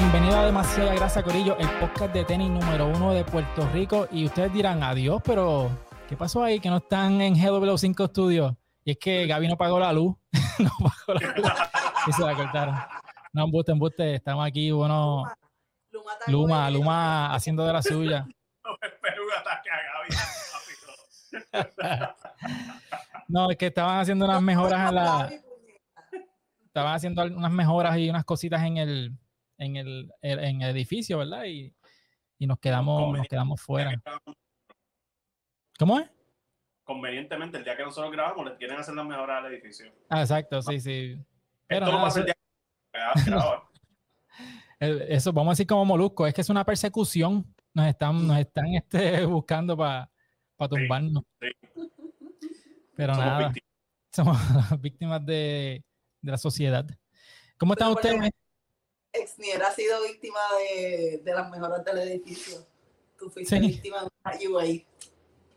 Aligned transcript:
bienvenido 0.00 0.36
a 0.38 0.46
Demasiada 0.46 0.94
Grasa 0.94 1.24
Corillo, 1.24 1.56
el 1.58 1.68
podcast 1.80 2.14
de 2.14 2.24
tenis 2.24 2.48
número 2.48 2.86
uno 2.86 3.12
de 3.12 3.24
Puerto 3.24 3.68
Rico. 3.72 4.06
Y 4.12 4.26
ustedes 4.26 4.52
dirán, 4.52 4.80
adiós, 4.84 5.20
pero 5.24 5.70
¿qué 6.08 6.16
pasó 6.16 6.44
ahí? 6.44 6.60
Que 6.60 6.70
no 6.70 6.76
están 6.76 7.20
en 7.20 7.34
GW5 7.34 8.08
Studios. 8.08 8.54
Y 8.84 8.92
es 8.92 8.98
que 8.98 9.26
Gaby 9.26 9.48
no 9.48 9.56
pagó 9.56 9.80
la 9.80 9.92
luz. 9.92 10.14
no 10.60 10.70
pagó 10.78 11.18
la 11.18 11.34
luz. 11.34 11.50
Y 12.06 12.12
se 12.12 12.22
la 12.22 12.36
cortaron. 12.36 12.76
No, 13.32 13.44
embuste, 13.44 13.72
embuste. 13.72 14.14
Estamos 14.14 14.46
aquí, 14.46 14.70
bueno. 14.70 15.24
Luma, 16.28 16.70
Luma 16.70 17.34
haciendo 17.34 17.66
de 17.66 17.72
la 17.72 17.82
suya. 17.82 18.24
Espero 18.80 19.24
un 19.24 19.32
ataque 19.32 19.68
a 19.70 19.78
Gaby. 21.56 21.74
no, 23.26 23.50
es 23.50 23.56
que 23.56 23.66
estaban 23.66 23.98
haciendo 23.98 24.26
unas 24.26 24.42
mejoras 24.42 24.90
en 24.90 24.94
la. 24.94 25.32
Estaban 26.66 26.94
haciendo 26.94 27.24
unas 27.24 27.50
mejoras 27.50 27.98
y 27.98 28.08
unas 28.08 28.24
cositas 28.24 28.62
en 28.62 28.76
el, 28.76 29.18
en 29.58 29.76
el, 29.76 30.12
en 30.22 30.62
el 30.62 30.70
edificio, 30.70 31.18
¿verdad? 31.18 31.44
Y, 31.44 31.74
y 32.38 32.46
nos 32.46 32.58
quedamos, 32.58 33.16
nos 33.16 33.26
quedamos 33.26 33.60
fuera. 33.60 34.00
¿Cómo 35.78 35.98
es? 35.98 36.10
Convenientemente, 36.84 37.58
el 37.58 37.64
día 37.64 37.76
que 37.76 37.82
nosotros 37.82 38.10
grabamos, 38.12 38.46
le 38.46 38.56
quieren 38.56 38.78
hacer 38.78 38.94
las 38.94 39.04
mejoras 39.04 39.44
al 39.44 39.52
edificio. 39.52 39.92
Ah, 40.08 40.22
exacto, 40.22 40.62
sí, 40.62 40.80
sí. 40.80 41.22
Pero 41.66 41.84
Esto 41.86 41.98
no 41.98 42.02
pasa 42.02 42.20
el 42.20 42.24
día 42.26 42.34
que 44.80 45.14
Eso, 45.14 45.32
vamos 45.32 45.50
a 45.50 45.52
decir 45.52 45.66
como 45.66 45.84
Molusco, 45.84 46.26
es 46.26 46.32
que 46.32 46.40
es 46.40 46.48
una 46.48 46.64
persecución. 46.64 47.54
Nos 47.74 47.86
están, 47.86 48.26
nos 48.26 48.38
están 48.38 48.68
este, 48.68 49.24
buscando 49.26 49.76
para 49.76 50.08
tumbarnos. 50.68 51.24
Sí, 51.40 51.48
Pero 52.96 53.14
somos 53.14 53.28
nada, 53.28 53.48
víctimas. 53.48 53.68
somos 54.12 54.36
víctimas 54.80 55.26
de, 55.26 55.84
de, 56.22 56.30
la 56.30 56.38
sociedad. 56.38 56.86
¿Cómo 57.58 57.74
están 57.74 57.92
ustedes? 57.92 58.30
Exnier 59.18 59.62
ha 59.62 59.72
sido 59.72 60.02
víctima 60.02 60.40
de, 60.58 61.20
de, 61.24 61.34
las 61.34 61.50
mejoras 61.50 61.84
del 61.84 61.98
edificio. 61.98 62.66
Tú 63.18 63.28
fuiste 63.30 63.58
víctima 63.58 64.02
de 64.02 64.08
una 64.24 64.56
UAI. 64.56 64.86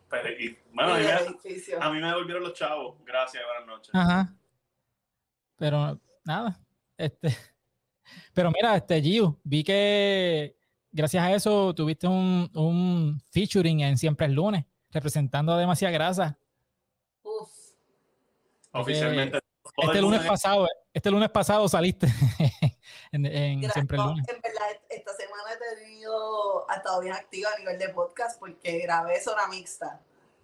Pero, 0.10 0.30
y, 0.30 0.58
bueno, 0.74 0.94
a 0.94 0.98
mí, 0.98 1.04
me, 1.04 1.76
a 1.80 1.90
mí, 1.90 2.02
me, 2.02 2.08
devolvieron 2.08 2.44
los 2.44 2.54
chavos. 2.54 2.98
Gracias, 3.06 3.44
buenas 3.46 3.68
noches. 3.68 3.96
Ajá. 3.96 4.34
Pero 5.58 6.00
nada, 6.26 6.60
este. 6.98 7.30
Pero 8.34 8.52
mira, 8.52 8.76
este 8.76 9.02
Gio, 9.02 9.40
vi 9.44 9.64
que 9.64 10.58
gracias 10.92 11.24
a 11.24 11.34
eso 11.34 11.74
tuviste 11.74 12.08
un, 12.08 12.50
un 12.54 13.22
featuring 13.30 13.82
en 13.82 13.98
Siempre 13.98 14.26
el 14.26 14.34
lunes, 14.34 14.66
representando 14.90 15.54
a 15.54 15.60
demasiada 15.60 15.94
grasa. 15.94 16.38
Uf. 17.24 17.50
Oficialmente. 18.72 19.40
Este 19.78 20.02
lunes 20.02 20.26
pasado, 20.26 20.68
este 20.94 21.12
lunes 21.12 21.30
pasado 21.30 21.68
saliste 21.68 22.08
en, 23.12 23.26
en 23.26 23.72
Siempre 23.72 23.98
el 23.98 24.04
lunes. 24.04 24.26
En 24.28 24.42
verdad, 24.42 24.68
esta 24.90 25.14
semana 25.14 25.44
he 25.54 25.76
tenido, 25.76 26.70
ha 26.70 26.76
estado 26.76 27.02
bien 27.02 27.14
activa 27.14 27.50
a 27.56 27.60
nivel 27.60 27.80
de 27.80 27.90
podcast 27.90 28.40
porque 28.40 28.80
grabé 28.80 29.22
Zona 29.22 29.48
Mixta. 29.48 30.02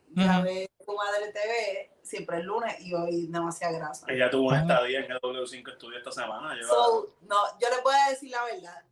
Grabé 0.09 0.69
uh 0.79 0.81
-huh. 0.81 0.85
tu 0.85 0.95
madre 0.95 1.31
TV 1.33 1.91
siempre 2.01 2.37
el 2.37 2.45
lunes 2.45 2.79
y 2.79 2.93
hoy 2.93 3.27
demasiada 3.27 3.77
grasa. 3.77 4.05
Ella 4.09 4.29
tuvo 4.29 4.47
una 4.47 4.61
estadía 4.61 4.99
en 4.99 5.11
el 5.11 5.19
W5 5.19 5.75
Studio 5.75 5.97
esta 5.97 6.11
semana. 6.11 6.57
Yo, 6.59 6.67
so, 6.67 7.15
no, 7.21 7.35
yo 7.59 7.69
le 7.69 7.81
puedo 7.83 7.97
decir 8.09 8.31
la 8.31 8.43
verdad. 8.45 8.83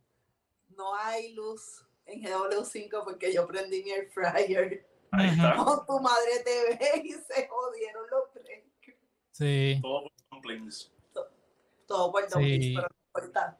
No 0.76 0.94
hay 0.94 1.32
luz 1.32 1.86
en 2.04 2.22
GW5 2.22 3.04
porque 3.04 3.32
yo 3.32 3.46
prendí 3.46 3.82
mi 3.82 3.90
air 3.90 4.10
fryer 4.10 4.86
Ahí 5.10 5.28
está. 5.28 5.56
con 5.56 5.86
tu 5.86 6.00
madre 6.00 6.40
TV 6.44 7.02
y 7.04 7.12
se 7.12 7.48
jodieron 7.48 8.04
los 8.10 8.34
breaks. 8.34 8.98
Sí. 9.32 9.78
Todo 9.82 10.10
complaints. 10.36 10.92
Todo 11.86 12.10
por 12.12 12.22
Sí. 12.28 12.74
pero 12.74 12.88
no 12.88 13.20
importa. 13.20 13.56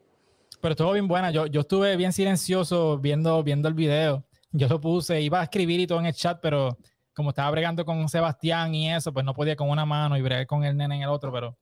Pero 0.60 0.72
estuvo 0.72 0.92
bien 0.92 1.06
buena. 1.08 1.30
Yo, 1.30 1.46
yo 1.46 1.60
estuve 1.60 1.96
bien 1.96 2.12
silencioso 2.12 2.98
viendo, 2.98 3.42
viendo 3.42 3.68
el 3.68 3.74
video. 3.74 4.24
Yo 4.52 4.68
lo 4.68 4.80
puse, 4.80 5.20
iba 5.20 5.40
a 5.40 5.44
escribir 5.44 5.80
y 5.80 5.86
todo 5.86 6.00
en 6.00 6.06
el 6.06 6.14
chat, 6.14 6.40
pero 6.40 6.76
como 7.14 7.30
estaba 7.30 7.50
bregando 7.50 7.84
con 7.84 8.08
Sebastián 8.08 8.74
y 8.74 8.92
eso, 8.92 9.12
pues 9.12 9.24
no 9.24 9.34
podía 9.34 9.54
con 9.54 9.70
una 9.70 9.84
mano 9.84 10.16
y 10.16 10.22
bregar 10.22 10.46
con 10.46 10.64
el 10.64 10.76
nene 10.76 10.96
en 10.96 11.02
el 11.02 11.08
otro, 11.08 11.30
pero, 11.32 11.56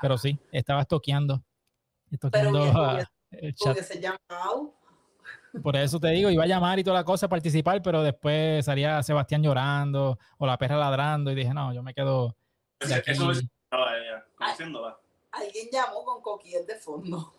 pero 0.00 0.18
sí, 0.18 0.38
estaba 0.50 0.82
estoqueando. 0.82 1.42
estoqueando 2.10 2.60
Pero 2.60 2.92
hubiese, 2.92 3.08
el 3.30 3.54
chat. 3.54 3.76
llamado. 4.00 4.74
Por 5.62 5.76
eso 5.76 5.98
te 6.00 6.08
digo, 6.08 6.30
iba 6.30 6.44
a 6.44 6.46
llamar 6.46 6.78
y 6.78 6.84
toda 6.84 6.96
la 6.98 7.04
cosa, 7.04 7.26
a 7.26 7.28
participar, 7.28 7.80
pero 7.82 8.02
después 8.02 8.64
salía 8.64 9.02
Sebastián 9.02 9.42
llorando 9.42 10.18
o 10.38 10.46
la 10.46 10.58
perra 10.58 10.76
ladrando 10.76 11.30
y 11.30 11.34
dije, 11.34 11.54
no, 11.54 11.72
yo 11.72 11.82
me 11.82 11.94
quedo 11.94 12.36
de 12.86 12.94
aquí. 12.94 13.10
Eso 13.12 13.30
es 13.30 13.44
conociéndola. 14.38 14.98
Alguien 15.32 15.68
llamó 15.70 16.04
con 16.04 16.22
coquillas 16.22 16.66
de 16.66 16.74
fondo. 16.76 17.32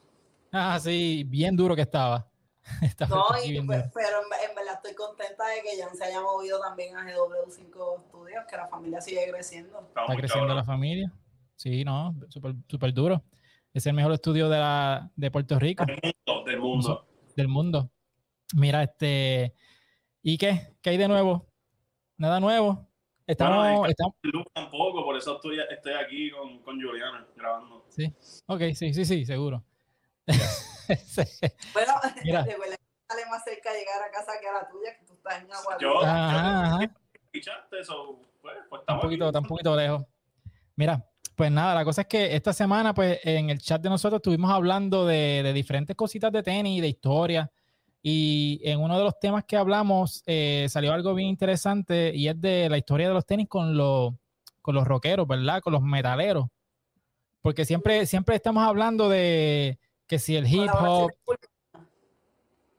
Ah, 0.52 0.80
sí, 0.80 1.24
bien 1.28 1.56
duro 1.56 1.76
que 1.76 1.82
estaba. 1.84 2.28
estaba 2.82 3.16
No, 3.16 3.26
y, 3.44 3.62
pues, 3.62 3.86
pero 3.94 4.18
en, 4.20 4.50
en 4.50 4.56
verdad 4.56 4.76
estoy 4.76 4.94
contenta 4.94 5.48
de 5.48 5.62
que 5.62 5.82
Jan 5.82 5.96
se 5.96 6.06
haya 6.06 6.22
movido 6.22 6.60
también 6.60 6.96
a 6.96 7.04
GW5 7.06 8.00
Studios, 8.08 8.46
que 8.50 8.58
la 8.58 8.68
familia 8.68 9.02
sigue 9.02 9.30
creciendo. 9.30 9.80
Está 9.80 10.06
creciendo 10.08 10.48
cabrón. 10.48 10.56
la 10.56 10.64
familia. 10.64 11.14
Sí, 11.56 11.84
no, 11.84 12.16
súper 12.30 12.56
super 12.68 12.94
duro. 12.94 13.24
Es 13.74 13.86
el 13.86 13.94
mejor 13.94 14.14
estudio 14.14 14.50
de, 14.50 14.58
la, 14.58 15.12
de 15.16 15.30
Puerto 15.30 15.60
Rico, 15.60 15.86
Del 15.86 16.00
mundo, 16.02 16.44
del 16.46 16.60
mundo. 16.60 17.08
del 17.36 17.48
mundo. 17.48 17.92
Mira, 18.56 18.84
este. 18.84 19.54
¿Y 20.24 20.38
qué? 20.38 20.76
¿Qué 20.82 20.92
hay 20.92 20.98
de 20.98 21.08
nuevo? 21.08 21.48
Nada 22.18 22.40
nuevo. 22.40 22.88
Estamos. 23.28 23.58
Bueno, 23.58 23.86
estamos 23.86 24.16
tampoco, 24.54 25.06
eso 25.20 25.36
estoy, 25.36 25.60
estoy 25.70 25.94
aquí 25.94 26.32
con, 26.32 26.60
con 26.64 26.82
Juliana 26.82 27.26
grabando. 27.36 27.86
sí. 27.90 28.14
Ok, 28.48 28.62
sí, 28.74 28.94
sí, 28.94 29.06
sí, 29.06 29.26
seguro. 29.26 29.64
Sí. 30.28 31.22
Bueno, 31.74 31.94
Mira. 32.24 32.42
de 32.44 32.58
verdad 32.58 32.76
sale 33.08 33.22
más 33.30 33.44
cerca 33.44 33.70
llegar 33.72 34.02
a 34.08 34.12
casa 34.12 34.32
que 34.42 34.48
a 34.48 34.54
la 34.54 34.68
tuya, 34.68 34.98
que 34.98 35.06
tú 35.06 35.14
estás 35.14 35.44
en 35.44 35.52
agua. 35.54 35.78
Yo, 35.80 36.02
Ajá, 36.04 36.66
ajá. 36.66 36.80
yo 36.86 37.20
escuchaste 37.32 37.80
eso, 37.80 38.20
pues, 38.42 38.56
pues 38.70 38.80
un 38.80 38.80
estamos 38.80 39.04
poquito, 39.04 39.24
aquí. 39.26 39.30
está 39.30 39.40
un 39.40 39.46
poquito 39.48 39.76
lejos. 39.76 40.04
Mira, 40.76 41.06
pues 41.36 41.52
nada, 41.52 41.76
la 41.76 41.86
cosa 41.86 42.02
es 42.02 42.08
que 42.08 42.36
esta 42.36 42.54
semana, 42.54 42.94
pues 42.96 43.20
en 43.24 43.52
el 43.52 43.60
chat 43.62 43.80
de 43.82 43.90
nosotros 43.90 44.18
estuvimos 44.20 44.52
hablando 44.52 45.06
de, 45.06 45.42
de 45.44 45.54
diferentes 45.54 45.96
cositas 45.96 46.32
de 46.32 46.42
tenis, 46.42 46.82
de 46.82 46.88
historia, 46.88 47.52
y 48.02 48.60
en 48.64 48.80
uno 48.80 48.98
de 48.98 49.04
los 49.04 49.20
temas 49.20 49.44
que 49.46 49.58
hablamos 49.58 50.24
eh, 50.26 50.66
salió 50.70 50.92
algo 50.94 51.14
bien 51.14 51.30
interesante 51.30 52.12
y 52.16 52.28
es 52.30 52.40
de 52.42 52.68
la 52.70 52.78
historia 52.80 53.10
de 53.10 53.14
los 53.14 53.26
tenis 53.28 53.48
con 53.48 53.76
los, 53.78 54.14
con 54.62 54.76
los 54.76 54.88
rockeros, 54.88 55.28
¿verdad? 55.28 55.62
Con 55.62 55.74
los 55.74 55.82
metaleros. 55.82 56.46
Porque 57.42 57.66
siempre, 57.66 58.06
siempre 58.06 58.36
estamos 58.36 58.68
hablando 58.68 59.10
de 59.10 59.80
que 60.08 60.20
si 60.20 60.36
el 60.36 60.48
hip 60.48 60.70
hop, 60.74 61.12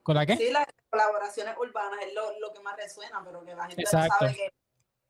¿con 0.03 0.15
la 0.15 0.27
qué? 0.27 0.37
Sí, 0.37 0.51
las 0.51 0.67
colaboraciones 0.91 1.55
urbanas 1.59 2.01
es 2.07 2.15
lo, 2.15 2.39
lo 2.41 2.53
que 2.53 2.61
más 2.61 2.77
resuena, 2.77 3.23
pero 3.25 3.45
que 3.45 3.55
la 3.55 3.67
gente 3.67 3.83
Exacto. 3.83 4.09
no 4.21 4.33
sabe 4.33 4.37
que, 4.37 4.51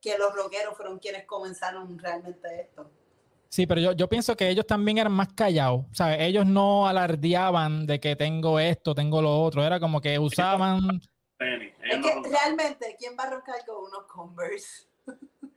que 0.01 0.19
los 0.19 0.35
rockeros 0.35 0.77
fueron 0.77 0.99
quienes 0.99 1.25
comenzaron 1.27 1.99
realmente 1.99 2.61
esto. 2.61 2.91
Sí, 3.49 3.67
pero 3.67 3.81
yo, 3.81 3.93
yo 3.93 4.09
pienso 4.09 4.37
que 4.37 4.49
ellos 4.49 4.65
también 4.65 4.99
eran 4.99 5.13
más 5.13 5.33
callados. 5.33 5.85
Sea, 5.93 6.17
ellos 6.25 6.47
no 6.47 6.87
alardeaban 6.87 7.85
de 7.85 7.99
que 7.99 8.15
tengo 8.15 8.61
esto, 8.61 8.95
tengo 8.95 9.21
lo 9.21 9.43
otro. 9.43 9.65
Era 9.65 9.81
como 9.81 10.01
que 10.01 10.17
usaban. 10.21 11.01
Es 11.41 11.99
que 12.01 12.29
realmente, 12.29 12.95
¿quién 12.97 13.17
va 13.19 13.25
a 13.25 13.31
roncar 13.31 13.57
con 13.67 13.87
unos 13.87 14.05
Converse? 14.05 14.87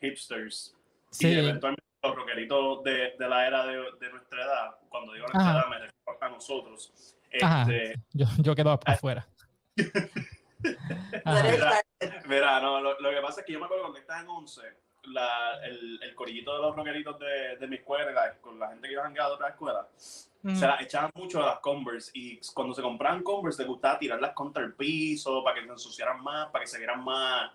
hipsters. 0.02 0.76
Sí. 1.14 1.28
Y 1.30 1.40
eventualmente 1.40 1.84
los 2.04 2.16
rockeritos 2.16 2.84
de, 2.84 3.16
de 3.18 3.30
la 3.30 3.48
era 3.48 3.66
de, 3.66 3.78
de 4.00 4.10
nuestra 4.12 4.44
edad, 4.44 4.76
cuando 4.90 5.14
digo 5.14 5.26
nuestra 5.28 5.42
Ajá. 5.52 5.60
edad 5.60 5.68
me 5.70 5.78
refiero 5.80 6.18
a 6.20 6.30
nosotros. 6.30 7.16
Ajá. 7.42 7.62
Este, 7.62 8.00
Yo, 8.12 8.26
yo 8.40 8.56
quedo 8.56 8.80
afuera. 8.86 9.26
Verá, 12.28 12.60
no, 12.62 12.80
lo, 12.82 13.00
lo 13.00 13.10
que 13.10 13.22
pasa 13.22 13.42
es 13.42 13.46
que 13.46 13.54
yo 13.54 13.60
me 13.60 13.66
acuerdo 13.66 13.84
cuando 13.84 14.00
estaba 14.00 14.22
en 14.22 14.28
11, 14.30 14.62
la, 15.06 15.64
el, 15.66 16.00
el 16.02 16.16
corillito 16.16 16.56
de 16.56 16.62
los 16.62 16.76
rockeritos 16.76 17.20
de, 17.20 17.58
de 17.58 17.68
mi 17.68 17.76
escuela, 17.78 18.12
la- 18.12 18.36
con 18.40 18.58
la 18.60 18.70
gente 18.70 18.88
que 18.88 18.94
iba 18.94 19.06
a 19.06 19.10
de 19.10 19.20
otra 19.22 19.50
escuela, 19.50 19.88
Mm. 20.46 20.58
se 20.58 20.68
las 20.68 20.82
echaban 20.82 21.10
mucho 21.16 21.42
a 21.42 21.46
las 21.46 21.60
Converse 21.60 22.12
y 22.16 22.38
cuando 22.54 22.74
se 22.76 22.82
compraban 22.82 23.24
Converse 23.24 23.62
les 23.62 23.68
gustaba 23.70 23.98
tirarlas 23.98 24.34
contra 24.34 24.62
el 24.62 24.74
piso 24.74 25.42
para 25.42 25.56
que 25.56 25.66
se 25.66 25.72
ensuciaran 25.72 26.22
más, 26.22 26.50
para 26.50 26.66
que 26.66 26.70
se 26.70 26.80
vieran 26.80 27.02
más, 27.02 27.50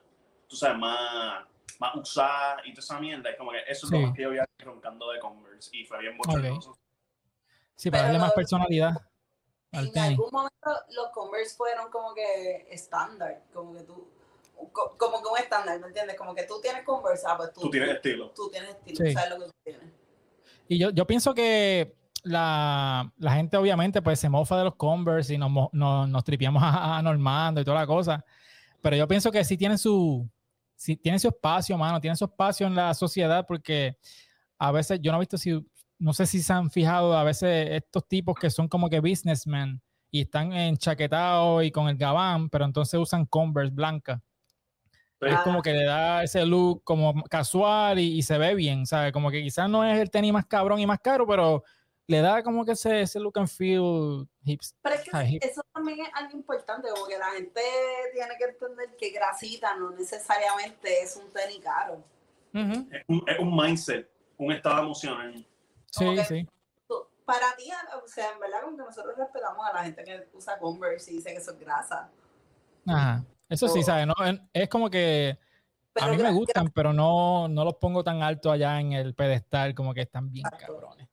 tú 0.48 0.56
sabes, 0.56 0.78
más, 0.78 1.44
más 1.78 1.94
usadas 1.96 2.62
y 2.64 2.72
toda 2.72 2.80
esa 2.82 3.00
mierda. 3.00 3.30
Es 3.30 3.36
como 3.36 3.50
que 3.52 3.58
eso 3.68 3.86
es 3.86 3.90
Sí. 3.90 3.96
lo 3.96 4.06
más 4.08 4.16
que 4.16 4.22
yo 4.22 4.30
veía 4.30 4.44
roncando 4.58 5.10
de 5.10 5.18
Converse 5.20 5.70
y 5.76 5.84
fue 5.84 5.98
bien 6.00 6.16
bochornoso. 6.16 6.76
Sí, 7.76 7.90
para 7.90 8.02
Pero 8.04 8.12
darle 8.14 8.18
más 8.26 8.32
personalidad 8.32 8.92
al 9.72 9.86
En 9.86 9.92
tenis. 9.92 10.10
algún 10.10 10.30
momento 10.32 10.70
los 10.90 11.08
Converse 11.12 11.56
fueron 11.56 11.90
como 11.90 12.14
que 12.14 12.66
estándar, 12.70 13.42
como 13.52 13.74
que 13.74 13.82
tú, 13.82 14.08
co- 14.72 14.96
como 14.98 15.22
que 15.22 15.28
un 15.28 15.38
estándar, 15.38 15.78
¿me 15.78 15.86
entiendes? 15.86 16.16
Como 16.16 16.34
que 16.34 16.42
tú 16.44 16.60
tienes 16.60 16.82
Converse, 16.84 17.24
ah, 17.28 17.36
pues 17.36 17.52
tú, 17.52 17.60
Tú 17.60 17.70
tienes 17.70 17.90
estilo. 17.90 18.30
tú 18.30 18.50
tienes 18.50 18.70
estilo, 18.70 19.04
Sí. 19.06 19.12
sabes 19.12 19.30
lo 19.30 19.38
que 19.38 19.44
tú 19.46 19.52
tienes. 19.64 19.92
Y 20.68 20.78
yo, 20.78 20.90
yo 20.90 21.06
pienso 21.06 21.32
que 21.34 21.94
la, 22.24 23.10
la 23.18 23.32
gente 23.34 23.56
obviamente 23.56 24.02
pues 24.02 24.18
se 24.18 24.28
mofa 24.28 24.58
de 24.58 24.64
los 24.64 24.74
Converse 24.74 25.34
y 25.34 25.38
nos, 25.38 25.50
nos, 25.72 26.08
nos 26.08 26.24
tripiamos 26.24 26.62
a, 26.62 26.96
a 26.98 27.02
Normando 27.02 27.60
y 27.60 27.64
toda 27.64 27.78
la 27.80 27.86
cosa. 27.86 28.24
Pero 28.82 28.96
yo 28.96 29.06
pienso 29.06 29.30
que 29.30 29.44
sí 29.44 29.56
tienen 29.56 29.78
su, 29.78 30.28
sí 30.78 30.96
tienen 30.96 31.18
su 31.18 31.28
espacio, 31.28 31.76
mano, 31.76 32.00
tienen 32.00 32.16
su 32.16 32.24
espacio 32.24 32.66
en 32.66 32.74
la 32.76 32.94
sociedad 32.94 33.44
porque 33.46 33.96
a 34.58 34.70
veces 34.72 35.00
yo 35.02 35.10
no 35.10 35.18
he 35.18 35.20
visto 35.20 35.36
si, 35.36 35.60
no 35.98 36.12
sé 36.12 36.24
si 36.24 36.40
se 36.40 36.52
han 36.52 36.70
fijado, 36.70 37.16
a 37.18 37.24
veces 37.24 37.68
estos 37.72 38.06
tipos 38.06 38.36
que 38.40 38.48
son 38.48 38.68
como 38.68 38.88
que 38.88 39.00
businessmen 39.00 39.82
y 40.10 40.22
están 40.22 40.52
enchaquetados 40.52 41.64
y 41.64 41.70
con 41.72 41.88
el 41.88 41.96
gabán, 41.96 42.48
pero 42.48 42.64
entonces 42.64 42.98
usan 42.98 43.26
Converse 43.26 43.74
blanca. 43.74 44.22
Es 45.20 45.34
Ah. 45.34 45.40
como 45.42 45.62
que 45.62 45.72
le 45.72 45.84
da 45.84 46.22
ese 46.22 46.46
look 46.46 46.84
como 46.84 47.24
casual 47.24 47.98
y, 47.98 48.18
y 48.18 48.22
se 48.22 48.38
ve 48.38 48.54
bien, 48.54 48.86
¿sabes? 48.86 49.12
Como 49.12 49.32
que 49.32 49.42
quizás 49.42 49.68
no 49.68 49.82
es 49.84 49.98
el 49.98 50.10
tenis 50.10 50.32
más 50.32 50.46
cabrón 50.46 50.78
y 50.78 50.86
más 50.86 51.00
caro, 51.00 51.26
pero 51.26 51.64
le 52.08 52.20
da 52.22 52.42
como 52.42 52.64
que 52.64 52.72
ese, 52.72 53.02
ese 53.02 53.20
look 53.20 53.38
and 53.38 53.48
feel 53.48 54.26
hips. 54.42 54.74
Pero 54.82 54.94
es 54.94 55.02
que 55.02 55.38
eso 55.42 55.62
también 55.74 56.00
es 56.00 56.08
algo 56.14 56.32
importante, 56.38 56.88
como 56.88 57.06
que 57.06 57.18
la 57.18 57.30
gente 57.32 57.60
tiene 58.14 58.34
que 58.38 58.44
entender 58.44 58.96
que 58.96 59.10
grasita 59.10 59.76
no 59.76 59.90
necesariamente 59.90 61.02
es 61.02 61.16
un 61.16 61.30
tenis 61.32 61.60
caro. 61.62 62.02
Es 62.54 63.04
un, 63.08 63.24
es 63.28 63.38
un 63.38 63.54
mindset, 63.54 64.10
un 64.38 64.52
estado 64.52 64.82
emocional. 64.84 65.46
Sí, 65.90 66.16
sí. 66.26 66.48
Tú- 66.88 67.06
Para 67.26 67.54
ti, 67.56 67.70
o 68.02 68.08
sea, 68.08 68.32
en 68.32 68.40
verdad, 68.40 68.62
como 68.64 68.78
que 68.78 68.84
nosotros 68.84 69.14
respetamos 69.16 69.66
a 69.66 69.72
la 69.74 69.84
gente 69.84 70.02
que 70.02 70.28
usa 70.32 70.58
Converse 70.58 71.10
y 71.12 71.16
dice 71.16 71.30
que 71.32 71.36
eso 71.36 71.50
es 71.52 71.60
grasa. 71.60 72.10
Ajá. 72.86 73.22
Eso 73.50 73.68
sí, 73.68 73.80
Oh. 73.80 73.84
¿sabes? 73.84 74.06
No, 74.06 74.14
es 74.54 74.68
como 74.70 74.88
que 74.88 75.38
Pero 75.92 76.06
a 76.06 76.10
mí 76.10 76.16
me 76.22 76.32
gustan, 76.32 76.70
pero 76.70 76.92
no, 76.94 77.48
no 77.48 77.64
los 77.64 77.74
pongo 77.76 78.02
tan 78.02 78.22
alto 78.22 78.50
allá 78.50 78.80
en 78.80 78.92
el 78.94 79.14
pedestal, 79.14 79.74
como 79.74 79.92
que 79.92 80.00
están 80.02 80.30
bien 80.30 80.46
Exacto. 80.46 80.72
cabrones. 80.74 81.07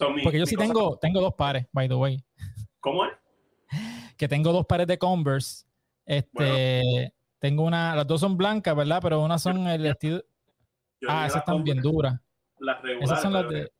So, 0.00 0.10
mi- 0.10 0.22
Porque 0.22 0.38
yo 0.38 0.42
mi 0.44 0.46
sí 0.48 0.56
cosa- 0.56 0.66
tengo, 0.66 0.96
tengo 0.98 1.20
dos 1.20 1.34
pares, 1.34 1.66
by 1.72 1.86
the 1.88 1.94
way. 1.94 2.24
¿Cómo 2.80 3.04
es? 3.04 3.12
Que 4.16 4.26
tengo 4.26 4.52
dos 4.52 4.66
pares 4.66 4.86
de 4.86 4.98
Converse. 4.98 5.64
Este, 6.06 7.12
tengo 7.38 7.62
una, 7.64 7.94
las 7.94 8.06
dos 8.06 8.20
son 8.20 8.36
blancas, 8.36 8.74
¿verdad? 8.74 8.98
Pero 9.02 9.20
una 9.22 9.38
son 9.38 9.66
el 9.68 9.84
estilo. 9.86 10.22
Yo 11.00 11.08
Ah, 11.10 11.26
esas 11.26 11.34
las 11.34 11.36
están 11.42 11.62
bien 11.62 11.76
Converse, 11.82 11.94
duras. 11.96 12.20
Las 12.58 12.82
regulares. 12.82 13.10
Esas 13.10 13.22
son 13.22 13.32
las 13.34 13.44
pero 13.46 13.60
de. 13.60 13.72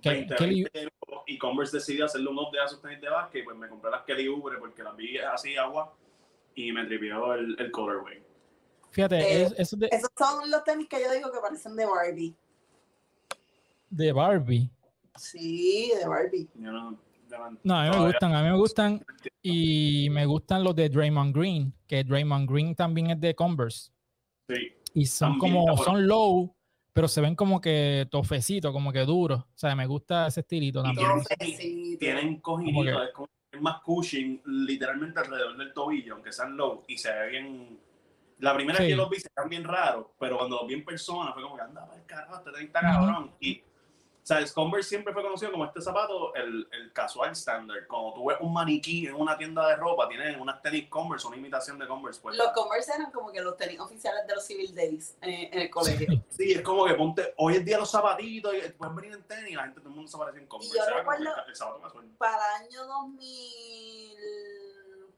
que 0.00 0.26
¿Qué- 0.26 0.34
qué 0.36 0.46
li- 0.46 0.62
20, 0.72 0.88
y 1.26 1.38
Converse 1.38 1.76
decidió 1.76 2.04
hacerle 2.06 2.30
un 2.30 2.38
update 2.38 2.60
a 2.64 2.68
sus 2.68 2.80
tenis 2.80 3.00
de 3.00 3.08
básquet, 3.10 3.44
pues 3.44 3.56
me 3.56 3.68
compré 3.68 3.90
las 3.90 4.02
Kelly 4.04 4.28
Oubre 4.28 4.58
porque 4.58 4.82
las 4.82 4.96
vi 4.96 5.18
así 5.18 5.56
agua 5.56 5.92
y 6.54 6.70
me 6.72 6.84
tripió 6.86 7.34
el, 7.34 7.56
el 7.58 7.70
colorway. 7.72 8.22
Fíjate, 8.90 9.18
Eh, 9.18 9.42
es- 9.42 9.54
eso 9.58 9.76
de, 9.76 9.88
Esos 9.92 10.10
son 10.16 10.48
los 10.50 10.62
tenis 10.64 10.88
que 10.88 11.00
yo 11.02 11.12
digo 11.12 11.30
que 11.32 11.38
parecen 11.40 11.74
de 11.76 11.84
Barbie. 11.84 12.36
de 13.90 14.12
Barbie. 14.12 14.70
Sí, 15.18 15.92
de 16.00 16.08
Barbie. 16.08 16.48
Yo 16.54 16.72
no, 16.72 16.90
no- 16.92 16.98
No, 17.62 17.74
a 17.78 17.84
mí 17.84 17.90
me 17.96 18.06
gustan, 18.06 18.34
a 18.34 18.42
mí 18.42 18.48
me 18.50 18.56
gustan. 18.56 19.04
Y 19.42 20.08
me 20.10 20.24
gustan 20.26 20.64
los 20.64 20.74
de 20.74 20.88
Draymond 20.88 21.36
Green, 21.36 21.72
que 21.86 22.02
Draymond 22.04 22.50
Green 22.50 22.74
también 22.74 23.10
es 23.10 23.20
de 23.20 23.34
Converse. 23.34 23.90
Sí, 24.48 24.72
Y 24.94 25.04
son 25.06 25.38
También, 25.38 25.54
como, 25.66 25.76
son 25.84 26.06
low, 26.06 26.54
pero 26.94 27.06
se 27.06 27.20
ven 27.20 27.34
como 27.36 27.60
que 27.60 28.08
tofecitos, 28.10 28.72
como 28.72 28.90
que 28.92 29.00
duros. 29.04 29.40
O 29.40 29.46
sea, 29.58 29.76
me 29.76 29.86
gusta 29.86 30.26
ese 30.28 30.40
estilito 30.40 30.82
también. 30.82 31.06
tienen- 31.06 31.24
Tofecito. 31.24 31.98
tienen 31.98 32.40
Como 32.40 32.56
cojinito, 32.56 32.82
que- 32.98 33.04
es 33.04 33.12
como 33.12 33.28
más 33.60 33.80
cushion 33.82 34.40
literalmente 34.46 35.20
alrededor 35.20 35.56
del 35.58 35.72
tobillo, 35.74 36.14
aunque 36.14 36.32
sean 36.32 36.56
low, 36.56 36.84
y 36.88 36.96
se 36.96 37.12
ve 37.12 37.28
bien. 37.28 37.78
La 38.38 38.54
primera 38.54 38.78
vez 38.78 38.86
Sí. 38.86 38.92
que 38.92 38.96
los 38.96 39.10
vi 39.10 39.16
se 39.18 39.28
veían 39.36 39.50
bien 39.50 39.64
raros, 39.64 40.06
pero 40.18 40.38
cuando 40.38 40.56
los 40.56 40.66
vi 40.68 40.74
en 40.74 40.84
persona 40.84 41.32
fue 41.34 41.42
como 41.42 41.56
que 41.56 41.62
anda 41.62 41.88
el 41.94 42.06
carajo, 42.06 42.36
este 42.36 42.52
tenis 42.52 42.66
está 42.68 42.80
Ujú. 42.80 42.88
cabrón. 43.06 43.30
Y, 43.40 43.62
sea, 44.28 44.38
el 44.38 44.52
Converse 44.52 44.88
siempre 44.90 45.12
fue 45.12 45.22
conocido 45.22 45.50
como 45.52 45.64
este 45.64 45.80
zapato, 45.80 46.34
el, 46.34 46.68
el 46.72 46.92
casual 46.92 47.30
standard. 47.32 47.86
Cuando 47.86 48.12
tú 48.14 48.26
ves 48.26 48.36
un 48.40 48.52
maniquí 48.52 49.06
en 49.06 49.14
una 49.14 49.36
tienda 49.38 49.66
de 49.68 49.76
ropa, 49.76 50.08
tienen 50.08 50.40
unas 50.40 50.60
tenis 50.62 50.88
Converse, 50.88 51.26
una 51.26 51.36
imitación 51.36 51.78
de 51.78 51.86
Converse. 51.88 52.20
Pues. 52.20 52.36
Los 52.36 52.52
Converse 52.52 52.92
eran 52.94 53.10
como 53.10 53.32
que 53.32 53.40
los 53.40 53.56
tenis 53.56 53.80
oficiales 53.80 54.26
de 54.26 54.34
los 54.34 54.44
Civil 54.44 54.74
Days 54.74 55.16
eh, 55.22 55.48
en 55.52 55.58
el 55.60 55.70
colegio. 55.70 56.06
Sí, 56.28 56.52
es 56.52 56.62
como 56.62 56.84
que 56.84 56.94
ponte, 56.94 57.34
hoy 57.38 57.56
en 57.56 57.64
día 57.64 57.78
los 57.78 57.90
zapatitos, 57.90 58.54
y 58.54 58.68
pueden 58.72 58.94
venir 58.96 59.12
en 59.14 59.22
tenis, 59.24 59.56
la 59.56 59.62
gente, 59.64 59.80
todo 59.80 59.88
el 59.90 59.94
mundo 59.96 60.10
se 60.10 60.16
aparece 60.16 60.38
en 60.40 60.46
Converse. 60.46 60.76
yo 60.76 60.82
Era 60.84 60.92
como 60.92 61.10
que 61.10 61.16
recuerdo- 61.18 61.42
el, 61.44 61.48
el 61.50 61.56
zapato 61.56 61.80
casual. 61.80 62.06
Para 62.18 62.36
el 62.58 62.64
año 62.66 62.84
2000, 62.86 64.16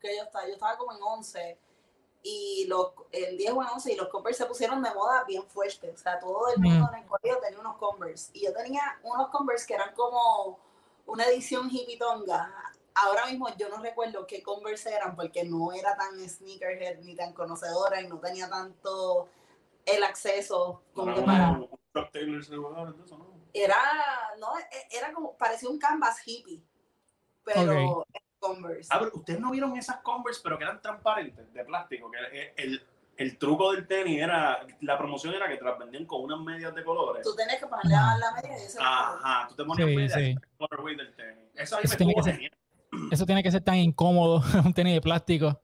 que 0.01 0.17
yo 0.17 0.23
estaba, 0.23 0.47
yo 0.47 0.55
estaba 0.55 0.77
como 0.79 0.93
en 0.93 1.03
11, 1.03 1.59
y 2.22 2.67
los, 2.69 2.93
en 3.12 3.37
10 3.37 3.52
o 3.52 3.62
en 3.62 3.69
11, 3.69 3.93
y 3.93 3.96
los 3.96 4.08
Converse 4.08 4.43
se 4.43 4.49
pusieron 4.49 4.82
de 4.82 4.93
moda 4.94 5.25
bien 5.25 5.43
fuerte. 5.46 5.90
O 5.90 5.96
sea, 5.96 6.19
todo 6.19 6.49
el 6.52 6.61
mundo 6.61 6.88
en 6.93 7.02
el 7.02 7.06
colegio 7.08 7.38
tenía 7.40 7.61
unos 7.61 7.76
Converse. 7.78 8.31
Y 8.34 8.44
yo 8.44 8.52
tenía 8.52 8.82
unos 9.02 9.28
Converse 9.28 9.67
que 9.67 9.75
eran 9.75 9.94
como 9.94 10.58
una 11.06 11.25
edición 11.26 11.69
hipitonga. 11.70 12.52
Ahora 12.94 13.26
mismo 13.26 13.49
yo 13.56 13.69
no 13.69 13.78
recuerdo 13.78 14.26
qué 14.26 14.43
Converse 14.43 14.93
eran 14.94 15.17
porque 15.17 15.44
no 15.44 15.72
era 15.72 15.96
tan 15.96 16.19
sneakerhead 16.28 16.99
ni 17.00 17.14
tan 17.14 17.32
conocedora 17.32 18.00
y 18.02 18.08
no 18.08 18.19
tenía 18.19 18.49
tanto 18.49 19.28
el 19.87 20.02
acceso 20.02 20.82
como 20.93 21.14
que 21.14 21.20
No, 21.20 21.26
para... 21.26 21.61
Era, 23.52 23.76
no, 24.38 24.58
e- 24.58 24.88
era 24.90 25.12
como, 25.12 25.37
parecía 25.37 25.69
un 25.69 25.78
canvas 25.78 26.19
hippie, 26.25 26.62
pero 27.43 28.06
Converse. 28.40 28.88
Ah, 28.90 28.98
pero 28.98 29.12
ustedes 29.14 29.38
no 29.40 29.50
vieron 29.50 29.76
esas 29.76 29.98
Converse, 29.98 30.40
pero 30.42 30.58
que 30.58 30.64
eran 30.64 30.81
transparentes, 30.82 31.52
de 31.52 31.64
plástico. 31.64 32.10
Que 32.10 32.19
el, 32.19 32.72
el, 32.72 32.82
el 33.19 33.38
truco 33.38 33.72
del 33.72 33.87
tenis 33.87 34.20
era, 34.22 34.66
la 34.81 34.96
promoción 34.98 35.34
era 35.34 35.46
que 35.48 35.56
te 35.58 35.64
las 35.64 35.78
vendían 35.78 36.06
con 36.06 36.22
unas 36.22 36.40
medias 36.40 36.75
de 36.75 36.82
colores. 36.82 37.22
Tú 37.22 37.34
tenías 37.37 37.58
que 37.60 37.66
ponerle 37.66 37.94
a 37.94 38.16
la 38.19 38.32
media 38.32 38.58
y 38.58 38.62
eso. 38.62 38.78
Ajá, 38.81 39.46
tú 39.48 39.54
te 39.56 39.64
ponías 39.64 39.88
Sí, 39.88 39.94
medias 39.96 40.14
sí. 40.14 40.34
colorway 40.58 40.96
del 40.96 41.14
tenis. 41.14 41.44
Eso 41.54 41.76
ahí 41.76 41.82
Eso 41.84 41.92
me 41.94 41.96
tiene 41.98 42.14
que 42.14 42.22
ser-. 42.22 42.50
Eso 43.12 43.26
tiene 43.26 43.42
que 43.42 43.50
ser 43.52 43.62
tan 43.62 43.76
incómodo, 43.76 44.42
un 44.64 44.72
tenis 44.75 44.94
de 44.94 45.00
plástico. 45.00 45.60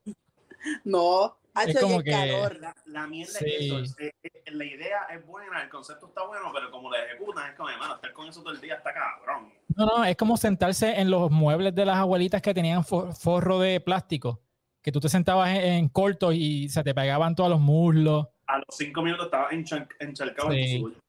No, 0.85 1.39
Es 1.67 1.79
como 1.81 2.03
que- 2.03 2.11
calor. 2.11 2.57
La, 2.61 2.75
la 2.87 3.07
mierda 3.07 3.33
Sí. 3.39 3.45
es 3.49 3.61
eso. 3.65 3.79
es- 3.81 3.97
es- 4.23 4.33
es- 4.45 4.55
la 4.55 4.65
idea 4.65 5.03
es 5.11 5.25
buena, 5.27 5.63
el 5.63 5.69
concepto 5.69 6.07
está 6.09 6.25
bueno, 6.27 6.51
pero 6.53 6.71
como 6.71 6.91
lo 6.91 6.97
ejecutan, 6.97 7.51
es 7.51 7.57
como, 7.57 7.69
hermano, 7.71 7.95
estar 7.97 8.13
con 8.13 8.29
eso 8.29 8.43
todo 8.43 8.53
el 8.53 8.61
día 8.61 8.75
está 8.77 8.93
cabrón. 8.93 9.53
No, 9.77 9.85
no, 9.87 10.05
es 10.05 10.17
como 10.17 10.37
sentarse 10.37 10.99
en 11.01 11.11
los 11.11 11.31
muebles 11.31 11.75
de 11.75 11.85
las 11.85 11.99
abuelitas 11.99 12.41
que 12.41 12.55
tenían 12.55 12.83
fo- 12.83 13.13
forro 13.15 13.59
de 13.61 13.79
plástico, 13.81 14.41
que 14.83 14.91
tú 14.91 15.01
te 15.01 15.09
sentabas 15.11 15.51
en, 15.51 15.57
en 15.65 15.89
corto 15.91 16.33
y 16.33 16.69
se 16.71 16.83
te 16.83 16.95
pegaban 16.95 17.35
todos 17.35 17.51
los 17.51 17.61
muslos. 17.61 18.27
A 18.47 18.57
los 18.59 18.67
cinco 18.71 19.03
minutos 19.03 19.27
estaba 19.27 19.51
enchal- 19.51 19.89
encharcado 20.01 20.51
en 20.53 20.65
Sí. 20.67 20.75
tu 20.81 20.89
sudor. 20.89 21.03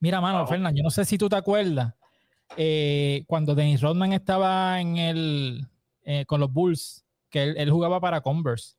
Mira, 0.00 0.20
mano. 0.20 0.46
Fernán, 0.46 0.74
yo 0.74 0.82
no 0.82 0.90
sé 0.90 1.04
si 1.04 1.18
tú 1.18 1.28
te 1.28 1.36
acuerdas, 1.36 1.94
eh, 2.56 3.24
cuando 3.26 3.54
Dennis 3.54 3.80
Rodman 3.82 4.12
estaba 4.14 4.80
en 4.80 4.96
el, 4.96 5.66
eh, 6.02 6.24
con 6.26 6.40
los 6.40 6.52
Bulls, 6.52 7.04
que 7.30 7.42
él, 7.44 7.54
él 7.58 7.70
jugaba 7.70 8.00
para 8.00 8.20
Converse, 8.22 8.74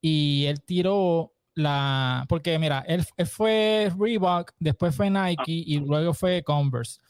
y 0.00 0.46
él 0.46 0.62
tiró 0.62 1.32
la, 1.54 2.24
porque 2.28 2.58
mira, 2.58 2.84
él, 2.88 3.04
él 3.16 3.26
fue 3.26 3.92
Reebok, 3.98 4.52
después 4.58 4.96
fue 4.96 5.10
Nike 5.10 5.52
y 5.52 5.78
luego 5.78 6.14
fue 6.14 6.42
Converse. 6.42 7.00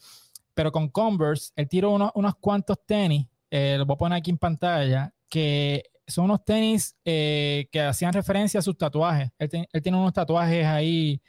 Pero 0.53 0.71
con 0.71 0.89
Converse, 0.89 1.51
él 1.55 1.67
tiró 1.67 1.91
unos, 1.91 2.11
unos 2.15 2.35
cuantos 2.35 2.77
tenis, 2.85 3.25
eh, 3.49 3.75
los 3.77 3.87
voy 3.87 3.95
a 3.95 3.97
poner 3.97 4.17
aquí 4.17 4.31
en 4.31 4.37
pantalla, 4.37 5.13
que 5.29 5.83
son 6.07 6.25
unos 6.25 6.43
tenis 6.43 6.95
eh, 7.05 7.67
que 7.71 7.81
hacían 7.81 8.11
referencia 8.13 8.59
a 8.59 8.63
sus 8.63 8.77
tatuajes. 8.77 9.29
Él, 9.39 9.49
te- 9.49 9.69
él 9.71 9.81
tiene 9.81 9.97
unos 9.97 10.13
tatuajes 10.13 10.65
ahí, 10.65 11.21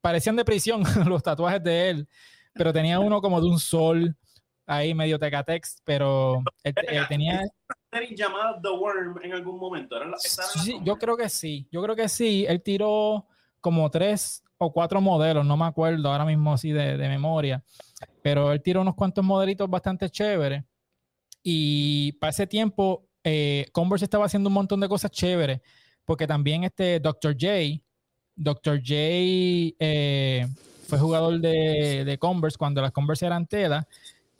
parecían 0.00 0.36
de 0.36 0.44
prisión 0.44 0.82
los 1.08 1.22
tatuajes 1.22 1.62
de 1.62 1.90
él, 1.90 2.08
pero 2.52 2.72
tenía 2.72 2.98
uno 3.00 3.20
como 3.20 3.40
de 3.40 3.48
un 3.48 3.58
sol 3.58 4.16
ahí 4.66 4.94
medio 4.94 5.18
tecatex, 5.18 5.76
pero 5.84 6.42
él, 6.62 6.74
él 6.88 7.08
tenía... 7.08 7.42
tenis 7.90 8.14
llamada 8.16 8.58
The 8.62 8.70
Worm 8.70 9.20
en 9.22 9.32
algún 9.34 9.58
momento. 9.58 9.96
¿Era 9.96 10.06
la, 10.06 10.16
Sí, 10.18 10.78
yo 10.84 10.96
creo 10.96 11.16
que 11.16 11.28
sí, 11.28 11.66
yo 11.70 11.82
creo 11.82 11.94
que 11.96 12.08
sí. 12.08 12.44
Él 12.48 12.62
tiró 12.62 13.26
como 13.60 13.90
tres 13.90 14.42
o 14.64 14.72
cuatro 14.72 15.00
modelos, 15.00 15.44
no 15.44 15.56
me 15.56 15.64
acuerdo 15.66 16.10
ahora 16.10 16.24
mismo 16.24 16.52
así 16.52 16.70
de, 16.72 16.96
de 16.96 17.08
memoria, 17.08 17.62
pero 18.22 18.52
él 18.52 18.62
tiró 18.62 18.80
unos 18.82 18.94
cuantos 18.94 19.24
modelitos 19.24 19.68
bastante 19.68 20.08
chéveres. 20.10 20.64
Y 21.42 22.12
para 22.12 22.30
ese 22.30 22.46
tiempo, 22.46 23.06
eh, 23.22 23.66
Converse 23.72 24.04
estaba 24.06 24.26
haciendo 24.26 24.48
un 24.48 24.54
montón 24.54 24.80
de 24.80 24.88
cosas 24.88 25.10
chéveres, 25.10 25.60
porque 26.04 26.26
también 26.26 26.64
este 26.64 27.00
Dr. 27.00 27.34
J, 27.38 27.80
Dr. 28.36 28.78
J 28.80 28.94
eh, 29.78 30.46
fue 30.88 30.98
jugador 30.98 31.40
de, 31.40 32.04
de 32.04 32.18
Converse 32.18 32.58
cuando 32.58 32.80
las 32.82 32.92
Converse 32.92 33.26
eran 33.26 33.46
tela. 33.46 33.86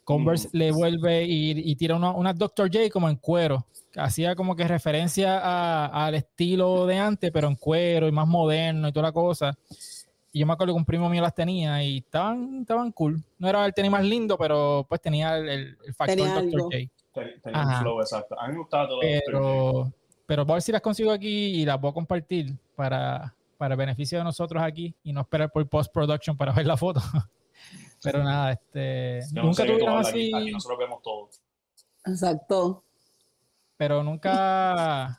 Converse 0.03 0.49
le 0.51 0.71
vuelve 0.71 1.23
y, 1.25 1.51
y 1.71 1.75
tira 1.75 1.95
una- 1.95 2.11
unas 2.11 2.37
Dr. 2.37 2.69
J 2.71 2.89
como 2.91 3.09
en 3.09 3.15
cuero. 3.15 3.65
Hacía 3.95 4.35
como 4.35 4.55
que 4.55 4.67
referencia 4.67 5.39
a- 5.39 6.05
al 6.05 6.15
estilo 6.15 6.85
de 6.85 6.97
antes, 6.99 7.31
pero 7.31 7.47
en 7.47 7.55
cuero 7.55 8.07
y 8.07 8.11
más 8.11 8.27
moderno 8.27 8.87
y 8.87 8.91
toda 8.91 9.07
la 9.07 9.11
cosa. 9.11 9.57
Y 10.35 10.39
yo 10.39 10.45
me 10.45 10.51
acuerdo 10.51 10.73
que 10.73 10.77
un 10.79 10.83
primo 10.83 11.07
mío 11.07 11.21
las 11.21 11.33
tenía 11.33 11.81
y 11.81 11.99
estaban, 11.99 12.59
estaban 12.59 12.91
cool. 12.91 13.23
No 13.39 13.47
era 13.47 13.65
el 13.65 13.73
tenis 13.73 13.89
más 13.89 14.03
lindo, 14.03 14.37
pero 14.37 14.85
pues 14.89 14.99
tenía 14.99 15.37
el, 15.37 15.47
el- 15.47 15.77
el 15.85 15.93
factor 15.93 16.17
Tenía 16.17 16.33
Dr. 16.33 16.43
algo. 16.55 16.63
J. 16.65 16.77
Ten- 17.13 17.41
Tenía 17.41 17.61
Ajá. 17.61 17.75
un 17.77 17.81
flow 17.83 18.01
exacto. 18.01 18.37
A 18.37 18.47
mí 18.47 18.51
me 18.51 18.59
gustaba 18.59 18.85
todo. 18.89 18.99
Pero, 18.99 19.93
pero 20.25 20.43
voy 20.43 20.51
a 20.51 20.55
ver 20.55 20.61
si 20.61 20.73
las 20.73 20.81
consigo 20.81 21.09
aquí 21.11 21.29
y 21.61 21.65
las 21.65 21.79
voy 21.79 21.89
a 21.91 21.93
compartir 21.93 22.53
para, 22.75 23.33
para 23.57 23.75
el 23.75 23.77
beneficio 23.77 24.17
de 24.17 24.25
nosotros 24.25 24.61
aquí 24.61 24.93
y 25.05 25.13
no 25.13 25.21
esperar 25.21 25.49
por 25.49 25.65
post-production 25.69 26.35
para 26.35 26.51
ver 26.51 26.65
la 26.67 26.75
foto. 26.75 26.99
Pero 28.03 28.21
nada, 28.21 28.51
este, 28.51 29.21
Yo 29.31 29.41
no 29.41 29.43
nunca 29.43 29.63
sé 29.63 29.67
tuvieron 29.69 29.87
tomar 29.87 30.01
así, 30.05 30.33
Aquí, 30.33 30.33
aquí 30.35 30.51
nosotros 30.51 30.79
vemos 30.79 31.01
todo. 31.01 31.29
Exacto. 32.05 32.83
pero 33.77 34.03
nunca, 34.03 35.17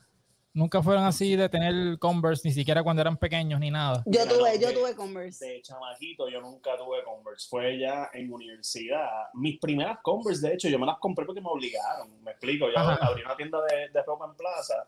Nunca 0.56 0.82
fueron 0.82 1.04
así 1.04 1.36
de 1.36 1.50
tener 1.50 1.98
Converse, 1.98 2.48
ni 2.48 2.54
siquiera 2.54 2.82
cuando 2.82 3.02
eran 3.02 3.18
pequeños, 3.18 3.60
ni 3.60 3.70
nada. 3.70 4.02
Yo 4.06 4.10
Mira, 4.10 4.24
tuve, 4.26 4.54
no, 4.54 4.60
yo 4.62 4.68
de- 4.68 4.72
tuve 4.74 4.96
Converse. 4.96 5.44
De 5.44 5.60
chamaquito 5.60 6.30
yo 6.30 6.40
nunca 6.40 6.78
tuve 6.78 7.04
Converse, 7.04 7.46
fue 7.46 7.78
ya 7.78 8.08
en 8.14 8.32
universidad. 8.32 9.06
Mis 9.34 9.58
primeras 9.60 9.98
Converse, 10.02 10.48
de 10.48 10.54
hecho, 10.54 10.68
yo 10.70 10.78
me 10.78 10.86
las 10.86 10.96
compré 10.96 11.26
porque 11.26 11.42
me 11.42 11.50
obligaron, 11.50 12.08
me 12.22 12.30
explico. 12.30 12.68
Yo 12.70 12.78
Ajá. 12.78 12.94
abrí 13.06 13.22
una 13.22 13.36
tienda 13.36 13.58
de, 13.66 13.90
de 13.90 14.02
ropa 14.02 14.24
en 14.30 14.34
plaza 14.34 14.86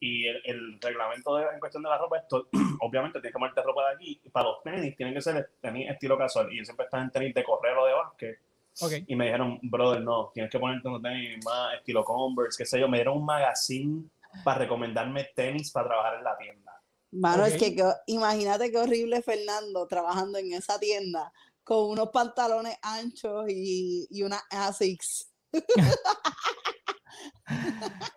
y 0.00 0.26
el, 0.26 0.42
el 0.44 0.78
reglamento 0.82 1.34
de- 1.36 1.46
en 1.54 1.60
cuestión 1.60 1.82
de 1.82 1.88
la 1.88 1.96
ropa 1.96 2.18
es, 2.18 2.24
obviamente 2.82 3.20
tienes 3.20 3.32
que 3.32 3.38
ponerte 3.38 3.62
ropa 3.62 3.88
de 3.88 3.94
aquí. 3.94 4.20
Y 4.22 4.28
para 4.28 4.48
los 4.50 4.62
tenis 4.62 4.94
tienen 4.98 5.14
que 5.14 5.22
ser 5.22 5.50
tenis 5.62 5.88
estilo 5.88 6.18
casual 6.18 6.52
y 6.52 6.58
yo 6.58 6.64
siempre 6.66 6.84
estaba 6.84 7.02
en 7.02 7.10
tenis 7.10 7.32
de 7.34 7.42
correr 7.42 7.74
o 7.78 7.86
de 7.86 7.92
básquet 7.94 8.38
Ok. 8.82 8.92
y 9.06 9.16
me 9.16 9.24
dijeron, 9.24 9.58
brother, 9.62 10.02
no, 10.02 10.30
tienes 10.34 10.52
que 10.52 10.58
ponerte 10.58 10.86
unos 10.88 11.00
tenis 11.00 11.42
más 11.42 11.72
estilo 11.76 12.04
Converse, 12.04 12.58
qué 12.62 12.66
sé 12.66 12.78
yo. 12.78 12.86
Me 12.86 12.98
dieron 12.98 13.16
un 13.16 13.24
magazine 13.24 14.04
para 14.42 14.58
recomendarme 14.58 15.28
tenis 15.36 15.70
para 15.70 15.88
trabajar 15.88 16.14
en 16.18 16.24
la 16.24 16.36
tienda. 16.36 16.72
Mano, 17.12 17.44
es 17.46 17.56
que, 17.56 17.76
que- 17.76 17.92
imagínate 18.06 18.70
qué 18.72 18.78
horrible 18.78 19.22
Fernando 19.22 19.86
trabajando 19.86 20.38
en 20.38 20.52
esa 20.52 20.78
tienda 20.80 21.32
con 21.62 21.90
unos 21.90 22.08
pantalones 22.10 22.76
anchos 22.82 23.44
y, 23.48 24.06
y 24.10 24.22
una 24.22 24.40
Asics. 24.50 25.30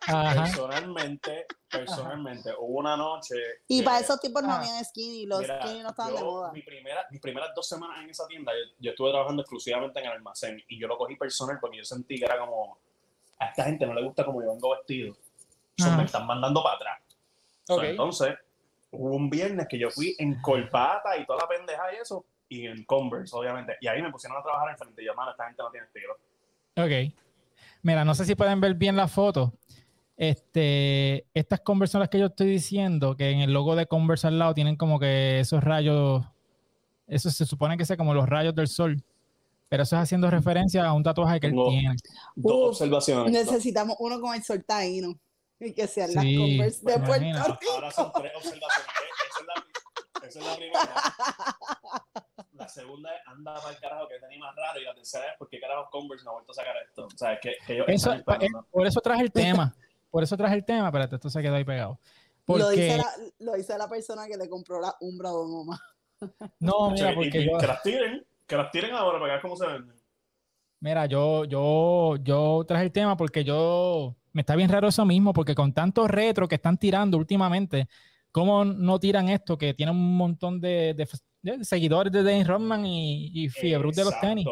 Ajá. 0.07 0.43
Personalmente, 0.45 1.45
personalmente, 1.69 2.51
hubo 2.57 2.79
una 2.79 2.95
noche. 2.97 3.35
Y 3.67 3.79
que- 3.79 3.85
para 3.85 3.99
esos 3.99 4.19
tipos 4.19 4.41
no 4.41 4.51
Ah. 4.51 4.59
habían 4.59 4.83
skinny, 4.85 5.25
los 5.25 5.41
Mira, 5.41 5.61
skinny 5.61 5.83
no 5.83 5.89
estaban 5.89 6.13
de 6.13 6.19
yo, 6.19 6.25
moda. 6.25 6.51
Mi 6.51 6.61
primera, 6.61 7.05
mis 7.11 7.21
primeras 7.21 7.49
dos 7.55 7.67
semanas 7.67 8.03
en 8.03 8.09
esa 8.09 8.25
tienda, 8.27 8.51
yo, 8.53 8.73
yo 8.79 8.91
estuve 8.91 9.11
trabajando 9.11 9.41
exclusivamente 9.41 9.99
en 9.99 10.05
el 10.05 10.11
almacén 10.13 10.63
y 10.67 10.79
yo 10.79 10.87
lo 10.87 10.97
cogí 10.97 11.15
personal 11.17 11.57
porque 11.59 11.77
yo 11.77 11.85
sentí 11.85 12.17
que 12.17 12.25
era 12.25 12.39
como 12.39 12.79
a 13.39 13.45
esta 13.47 13.65
gente 13.65 13.85
no 13.85 13.93
le 13.93 14.03
gusta 14.03 14.25
como 14.25 14.41
yo 14.41 14.51
vengo 14.53 14.71
vestido. 14.71 15.15
So, 15.77 15.87
Ajá. 15.87 15.97
me 15.97 16.03
están 16.05 16.25
mandando 16.25 16.63
para 16.63 16.75
atrás. 16.75 16.99
So, 17.65 17.75
Ok. 17.75 17.83
entonces, 17.83 18.35
hubo 18.91 19.15
un 19.15 19.29
viernes 19.29 19.67
que 19.69 19.77
yo 19.77 19.91
fui 19.91 20.15
en 20.17 20.41
colpata 20.41 21.17
y 21.17 21.25
toda 21.25 21.39
la 21.39 21.47
pendeja 21.47 21.83
y 21.93 22.01
eso, 22.01 22.25
y 22.49 22.65
en 22.65 22.83
Converse, 22.85 23.35
obviamente. 23.35 23.75
Y 23.81 23.87
ahí 23.87 24.01
me 24.01 24.11
pusieron 24.11 24.39
a 24.39 24.43
trabajar 24.43 24.71
en 24.71 24.77
frente 24.77 25.01
y 25.01 25.05
yo, 25.05 25.13
mano, 25.13 25.31
esta 25.31 25.45
gente 25.45 25.61
no 25.61 25.69
tiene 25.69 25.85
estilo. 25.85 26.13
Ok. 26.77 27.13
Mira, 27.83 28.03
no 28.03 28.15
sé 28.15 28.25
si 28.25 28.35
pueden 28.35 28.59
ver 28.59 28.73
bien 28.73 28.95
la 28.95 29.07
foto. 29.07 29.53
Este, 30.15 31.27
estas 31.33 31.59
Converse 31.59 31.91
son 31.91 31.99
las 31.99 32.09
que 32.09 32.17
yo 32.17 32.25
estoy 32.27 32.47
diciendo, 32.47 33.15
que 33.15 33.29
en 33.29 33.41
el 33.41 33.53
logo 33.53 33.75
de 33.75 33.85
Converse 33.85 34.27
al 34.27 34.39
lado 34.39 34.55
tienen 34.55 34.75
como 34.77 34.99
que 34.99 35.41
esos 35.41 35.63
rayos, 35.63 36.25
eso 37.05 37.29
se 37.29 37.45
supone 37.45 37.77
que 37.77 37.85
sea 37.85 37.97
como 37.97 38.15
los 38.15 38.27
rayos 38.27 38.55
del 38.55 38.67
sol, 38.67 39.03
pero 39.69 39.83
eso 39.83 39.95
es 39.95 40.01
haciendo 40.01 40.31
referencia 40.31 40.85
a 40.85 40.93
un 40.93 41.03
tatuaje 41.03 41.39
que 41.39 41.47
él 41.47 41.55
tiene. 41.69 41.95
Dos 42.35 42.53
Uf, 42.53 42.67
observaciones. 42.69 43.31
Necesitamos 43.31 43.95
uno 43.99 44.19
con 44.19 44.33
el 44.33 44.43
sol 44.43 44.63
taíno. 44.65 45.19
Y 45.59 45.73
que 45.73 45.87
sean 45.87 46.13
las 46.13 46.23
Converse 46.23 46.85
de 46.85 46.99
Puerto 46.99 47.25
imagina. 47.25 47.43
Rico. 47.59 47.73
Ahora 47.73 47.91
son 47.91 48.11
tres 48.13 48.31
observaciones. 48.35 48.91
Esa 49.29 49.39
es 49.39 49.45
la, 49.47 50.27
esa 50.27 50.39
es 50.39 50.45
la 50.45 50.55
primera. 50.55 51.03
La 52.53 52.67
segunda 52.67 53.15
es 53.15 53.21
anda 53.27 53.55
para 53.55 53.69
el 53.71 53.79
carajo 53.79 54.07
que 54.07 54.19
tenía 54.19 54.39
más 54.39 54.55
raro. 54.55 54.79
Y 54.79 54.83
la 54.83 54.93
tercera 54.95 55.31
es 55.31 55.37
por 55.37 55.49
qué 55.49 55.59
carajo 55.59 55.89
Converse 55.91 56.23
no 56.25 56.31
ha 56.31 56.33
vuelto 56.35 56.51
a 56.51 56.55
sacar 56.55 56.75
esto. 56.87 57.05
O 57.05 57.17
sea, 57.17 57.33
es 57.33 57.39
que, 57.41 57.55
que 57.65 57.73
ellos 57.73 57.85
Eso, 57.87 58.13
están 58.13 58.35
esperando. 58.35 58.59
eh, 58.59 58.67
por 58.71 58.87
eso 58.87 58.99
traje 59.01 59.21
el 59.23 59.31
tema. 59.31 59.75
Por 60.09 60.23
eso 60.23 60.37
traje 60.37 60.55
el 60.55 60.65
tema, 60.65 60.87
espérate, 60.87 61.15
esto 61.15 61.29
se 61.29 61.41
quedó 61.41 61.55
ahí 61.55 61.65
pegado. 61.65 61.99
Lo, 62.47 62.69
dice 62.69 62.95
Porque, 62.95 62.97
la, 62.97 63.11
lo 63.39 63.53
dice 63.55 63.77
la 63.77 63.89
persona 63.89 64.25
que 64.27 64.37
le 64.37 64.47
compró 64.47 64.79
la 64.79 64.95
Umbra 65.01 65.29
de 65.31 65.35
mamá. 65.37 65.79
no, 66.59 66.91
mira, 66.91 67.11
Y- 67.11 67.15
porque 67.15 67.41
y- 67.41 67.45
yo, 67.51 67.57
Que 67.57 67.67
las 67.67 67.81
tiren, 67.83 68.25
que 68.47 68.55
las 68.55 68.71
tiren 68.71 68.93
ahora 68.95 69.19
para 69.19 69.33
ver 69.33 69.41
cómo 69.41 69.57
se 69.57 69.67
venden. 69.67 69.96
Mira, 70.79 71.05
yo, 71.07 71.45
yo, 71.45 72.17
yo 72.23 72.63
traje 72.67 72.85
el 72.85 72.91
tema 72.91 73.17
porque 73.17 73.43
yo 73.43 74.15
me 74.33 74.41
está 74.41 74.55
bien 74.55 74.69
raro 74.69 74.87
eso 74.89 75.05
mismo, 75.05 75.33
porque 75.33 75.55
con 75.55 75.73
tantos 75.73 76.09
retro 76.09 76.47
que 76.47 76.55
están 76.55 76.77
tirando 76.77 77.17
últimamente, 77.17 77.87
¿cómo 78.31 78.63
no 78.63 78.99
tiran 78.99 79.29
esto? 79.29 79.57
Que 79.57 79.73
tiene 79.73 79.91
un 79.91 80.15
montón 80.15 80.61
de, 80.61 80.93
de- 80.93 81.07
de 81.41 81.63
seguidores 81.65 82.11
de 82.13 82.23
Dennis 82.23 82.47
Rodman 82.47 82.85
y, 82.85 83.31
y 83.33 83.49
fiebre 83.49 83.91
de 83.91 84.03
los 84.03 84.13
tenis. 84.19 84.45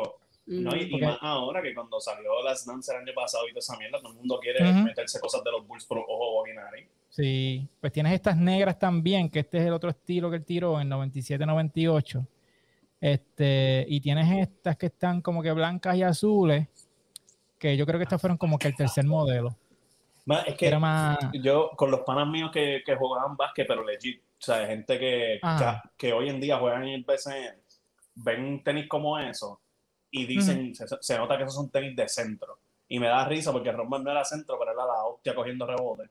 No, 0.47 0.75
y, 0.75 0.83
y 0.95 0.99
más 1.01 1.17
ahora 1.21 1.61
que 1.61 1.73
cuando 1.73 1.99
salió 1.99 2.41
las 2.43 2.65
Dance 2.65 2.91
el 2.93 3.01
año 3.01 3.13
pasado 3.15 3.45
y 3.47 3.51
toda 3.51 3.59
esa 3.59 3.77
mierda, 3.77 3.99
todo 3.99 4.11
el 4.11 4.17
mundo 4.17 4.39
quiere 4.39 4.63
meterse 4.83 5.19
cosas 5.19 5.43
de 5.43 5.51
los 5.51 5.67
Bulls 5.67 5.85
por 5.85 5.97
ojo 5.99 6.35
ordinary. 6.39 6.87
Sí, 7.09 7.67
pues 7.81 7.91
tienes 7.93 8.13
estas 8.13 8.37
negras 8.37 8.77
también, 8.77 9.29
que 9.29 9.39
este 9.39 9.57
es 9.59 9.65
el 9.65 9.73
otro 9.73 9.89
estilo 9.89 10.29
que 10.29 10.35
él 10.37 10.45
tiró 10.45 10.79
en 10.79 10.89
97-98. 10.89 12.25
Este, 12.99 13.85
y 13.87 13.99
tienes 14.01 14.47
estas 14.47 14.77
que 14.77 14.87
están 14.87 15.21
como 15.21 15.41
que 15.43 15.51
blancas 15.51 15.95
y 15.95 16.03
azules, 16.03 16.67
que 17.59 17.77
yo 17.77 17.85
creo 17.85 17.99
que 17.99 18.03
estas 18.03 18.21
fueron 18.21 18.37
como 18.37 18.57
que 18.57 18.67
el 18.67 18.75
tercer 18.75 19.05
modelo. 19.05 19.55
Más, 20.25 20.47
es 20.47 20.55
Que 20.55 20.67
era 20.67 20.79
más. 20.79 21.17
yo 21.33 21.71
con 21.75 21.91
los 21.91 22.01
panas 22.01 22.27
míos 22.27 22.49
que, 22.51 22.81
que 22.85 22.95
jugaban 22.95 23.37
básquet, 23.37 23.67
pero 23.67 23.83
legit, 23.83 24.21
o 24.21 24.41
sea, 24.41 24.65
gente 24.65 24.97
que, 24.97 25.39
Ajá. 25.41 25.83
que, 25.97 26.07
que 26.07 26.13
hoy 26.13 26.29
en 26.29 26.41
día 26.41 26.57
juegan 26.57 26.83
en 26.83 26.93
el 26.95 27.03
BCN, 27.03 27.61
ven 28.15 28.63
tenis 28.63 28.87
como 28.87 29.19
eso 29.19 29.61
y 30.09 30.25
dicen, 30.25 30.73
se, 30.73 30.85
se 30.99 31.17
nota 31.17 31.37
que 31.37 31.43
esos 31.43 31.55
son 31.55 31.69
tenis 31.69 31.95
de 31.95 32.07
centro. 32.07 32.59
Y 32.87 32.99
me 32.99 33.07
da 33.07 33.27
risa 33.27 33.51
porque 33.51 33.71
Rodman 33.71 34.03
no 34.03 34.11
era 34.11 34.23
centro, 34.23 34.57
pero 34.57 34.71
era 34.71 34.85
la 34.85 35.03
hostia 35.03 35.35
cogiendo 35.35 35.65
rebote. 35.65 36.09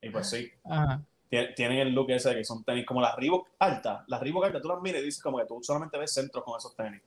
Y 0.00 0.10
pues 0.10 0.28
sí, 0.28 0.50
Ajá. 0.64 1.02
Tie- 1.30 1.54
tienen 1.54 1.78
el 1.78 1.92
look 1.94 2.10
ese 2.10 2.30
de 2.30 2.36
que 2.36 2.44
son 2.44 2.64
tenis 2.64 2.84
como 2.86 3.00
las 3.00 3.14
Reebok 3.16 3.48
altas. 3.58 4.04
Las 4.08 4.20
Reebok 4.20 4.44
altas, 4.44 4.62
tú 4.62 4.68
las 4.68 4.80
miras 4.80 5.02
y 5.02 5.04
dices 5.06 5.22
como 5.22 5.38
que 5.38 5.46
tú 5.46 5.58
solamente 5.62 5.98
ves 5.98 6.12
centros 6.12 6.44
con 6.44 6.56
esos 6.58 6.74
tenis. 6.74 7.00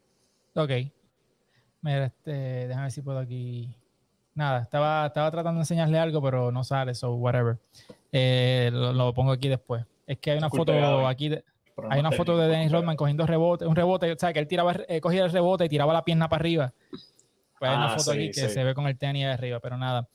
Ok. 0.56 0.72
Mira, 1.82 2.06
este, 2.06 2.32
déjame 2.68 2.84
ver 2.84 2.92
si 2.92 3.02
puedo 3.02 3.20
aquí. 3.20 3.74
Nada, 4.36 4.62
estaba, 4.62 5.08
estaba 5.08 5.30
tratando 5.32 5.58
de 5.60 5.64
enseñarle 5.64 6.00
algo, 6.00 6.22
pero 6.22 6.52
no 6.52 6.64
sale, 6.64 6.94
so 6.96 7.14
whatever. 7.16 7.58
Eh, 8.12 8.70
lo, 8.72 8.94
lo 8.94 9.14
pongo 9.14 9.32
aquí 9.32 9.50
después. 9.50 9.84
Es 10.08 10.18
que 10.20 10.32
hay 10.32 10.38
una 10.38 10.48
Disculpe, 10.48 10.74
foto 10.74 11.08
aquí, 11.08 11.30
de- 11.30 11.44
hay 11.90 12.00
una 12.00 12.12
foto 12.12 12.38
de 12.38 12.48
Dennis 12.48 12.72
Rodman 12.72 12.96
cogiendo 12.96 13.26
rebote, 13.26 13.66
un 13.66 13.76
rebote, 13.76 14.12
o 14.12 14.18
sea, 14.18 14.32
que 14.34 14.40
él 14.40 14.48
tiraba, 14.48 14.76
eh, 14.88 15.02
cogía 15.02 15.24
el 15.26 15.32
rebote 15.32 15.66
y 15.66 15.70
tiraba 15.70 15.94
la 15.94 16.04
pierna 16.06 16.30
para 16.30 16.42
arriba. 16.42 16.74
Pues 17.60 17.72
hay 17.72 17.78
una 17.78 17.88
Ah, 17.94 17.98
foto 17.98 18.12
sí, 18.12 18.18
aquí 18.18 18.28
que 18.28 18.34
sí. 18.48 18.50
se 18.50 18.64
ve 18.64 18.74
con 18.76 18.88
el 18.88 18.98
tenis 18.98 19.24
de 19.26 19.32
arriba, 19.32 19.60
pero 19.60 19.78
nada. 19.78 20.08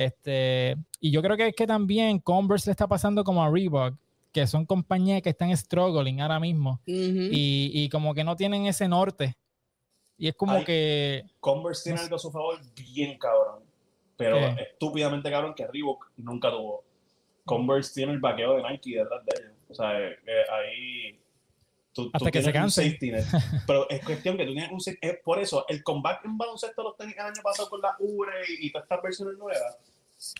Este, 0.00 0.76
y 0.98 1.10
yo 1.10 1.20
creo 1.20 1.36
que 1.36 1.48
es 1.48 1.54
que 1.54 1.66
también 1.66 2.20
Converse 2.20 2.70
le 2.70 2.72
está 2.72 2.88
pasando 2.88 3.22
como 3.22 3.42
a 3.44 3.50
Reebok, 3.50 3.94
que 4.32 4.46
son 4.46 4.64
compañías 4.64 5.20
que 5.20 5.28
están 5.28 5.54
struggling 5.54 6.22
ahora 6.22 6.40
mismo 6.40 6.80
y, 6.86 7.70
y 7.74 7.88
como 7.90 8.14
que 8.14 8.24
no 8.24 8.34
tienen 8.34 8.64
ese 8.64 8.88
norte. 8.88 9.36
Y 10.16 10.28
es 10.28 10.34
como 10.36 10.52
Ay. 10.52 10.64
que 10.64 11.24
Converse 11.40 11.82
tiene 11.84 11.96
No 11.96 11.98
sé. 11.98 12.04
algo 12.04 12.16
a 12.16 12.18
su 12.18 12.30
favor 12.30 12.58
bien 12.94 13.18
cabrón. 13.18 13.62
Pero 14.16 14.36
¿Qué? 14.38 14.62
estúpidamente 14.72 15.30
cabrón 15.30 15.52
que 15.54 15.66
Reebok 15.66 16.10
nunca 16.16 16.50
tuvo. 16.50 16.82
Converse 17.44 17.92
tiene 17.92 18.12
el 18.12 18.20
vaqueo 18.20 18.56
de 18.56 18.62
Nike 18.62 18.96
detrás 18.96 19.22
de 19.26 19.32
ellos. 19.42 19.56
O 19.68 19.74
sea, 19.74 19.98
eh, 20.00 20.16
eh, 20.26 20.42
ahí. 20.50 21.19
Tú, 22.04 22.10
tú 22.10 22.16
Hasta 22.16 22.30
que 22.30 22.42
se 22.42 22.52
net. 23.10 23.24
Pero 23.66 23.88
es 23.90 24.04
cuestión 24.04 24.36
que 24.36 24.44
tú 24.46 24.52
tienes 24.52 24.70
un 24.72 24.80
safety 24.80 25.06
Es 25.06 25.18
por 25.20 25.38
eso, 25.38 25.64
el 25.68 25.82
comeback 25.82 26.24
en 26.24 26.36
baloncesto 26.38 26.82
los 26.82 26.96
tenis 26.96 27.14
el 27.16 27.22
año 27.26 27.42
pasado 27.42 27.68
con 27.70 27.80
la 27.80 27.96
URE 27.98 28.32
y, 28.48 28.66
y 28.66 28.72
todas 28.72 28.84
estas 28.84 29.02
versiones 29.02 29.36
nuevas. 29.38 29.76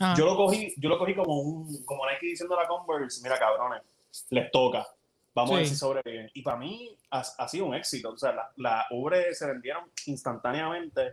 ah, 0.00 0.14
Yo 0.16 0.24
lo 0.26 0.36
cogí, 0.36 0.74
yo 0.76 0.88
lo 0.88 0.98
cogí 0.98 1.14
como 1.14 1.40
un, 1.40 1.84
como 1.84 2.04
Nike 2.10 2.26
diciendo 2.26 2.58
a 2.58 2.62
la 2.62 2.68
Converse, 2.68 3.22
mira 3.22 3.38
cabrones, 3.38 3.82
les 4.30 4.50
toca. 4.50 4.86
Vamos 5.32 5.52
a 5.52 5.56
ver 5.58 5.66
Sí. 5.66 5.74
si 5.74 5.78
sobreviven. 5.78 6.30
Y 6.34 6.42
para 6.42 6.56
mí 6.56 6.96
ha, 7.12 7.20
ha 7.20 7.48
sido 7.48 7.66
un 7.66 7.74
éxito. 7.74 8.10
O 8.10 8.16
sea, 8.18 8.32
la, 8.32 8.50
la 8.56 8.86
Ubre 8.90 9.32
se 9.32 9.46
vendieron 9.46 9.84
instantáneamente. 10.06 11.12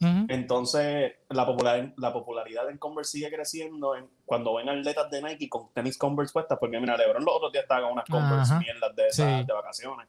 Ujú. 0.00 0.26
Entonces, 0.28 1.12
la, 1.28 1.46
popular, 1.46 1.92
la 1.96 2.12
popularidad 2.12 2.68
en 2.70 2.78
Converse 2.78 3.12
sigue 3.12 3.30
creciendo 3.30 3.96
en, 3.96 4.08
cuando 4.24 4.54
ven 4.54 4.68
atletas 4.68 5.10
de 5.10 5.22
Nike 5.22 5.48
con 5.48 5.72
tenis 5.72 5.96
Converse 5.98 6.32
puestas. 6.32 6.58
Porque 6.58 6.78
mira, 6.80 6.96
LeBron 6.96 7.24
los 7.24 7.34
otros 7.36 7.52
días 7.52 7.64
estaba 7.64 7.82
con 7.82 7.92
unas 7.92 8.04
Converse 8.06 8.52
Ajá. 8.52 8.60
mierdas 8.60 8.94
de 8.96 9.06
esas 9.08 9.40
Sí. 9.40 9.46
de 9.46 9.52
vacaciones. 9.52 10.08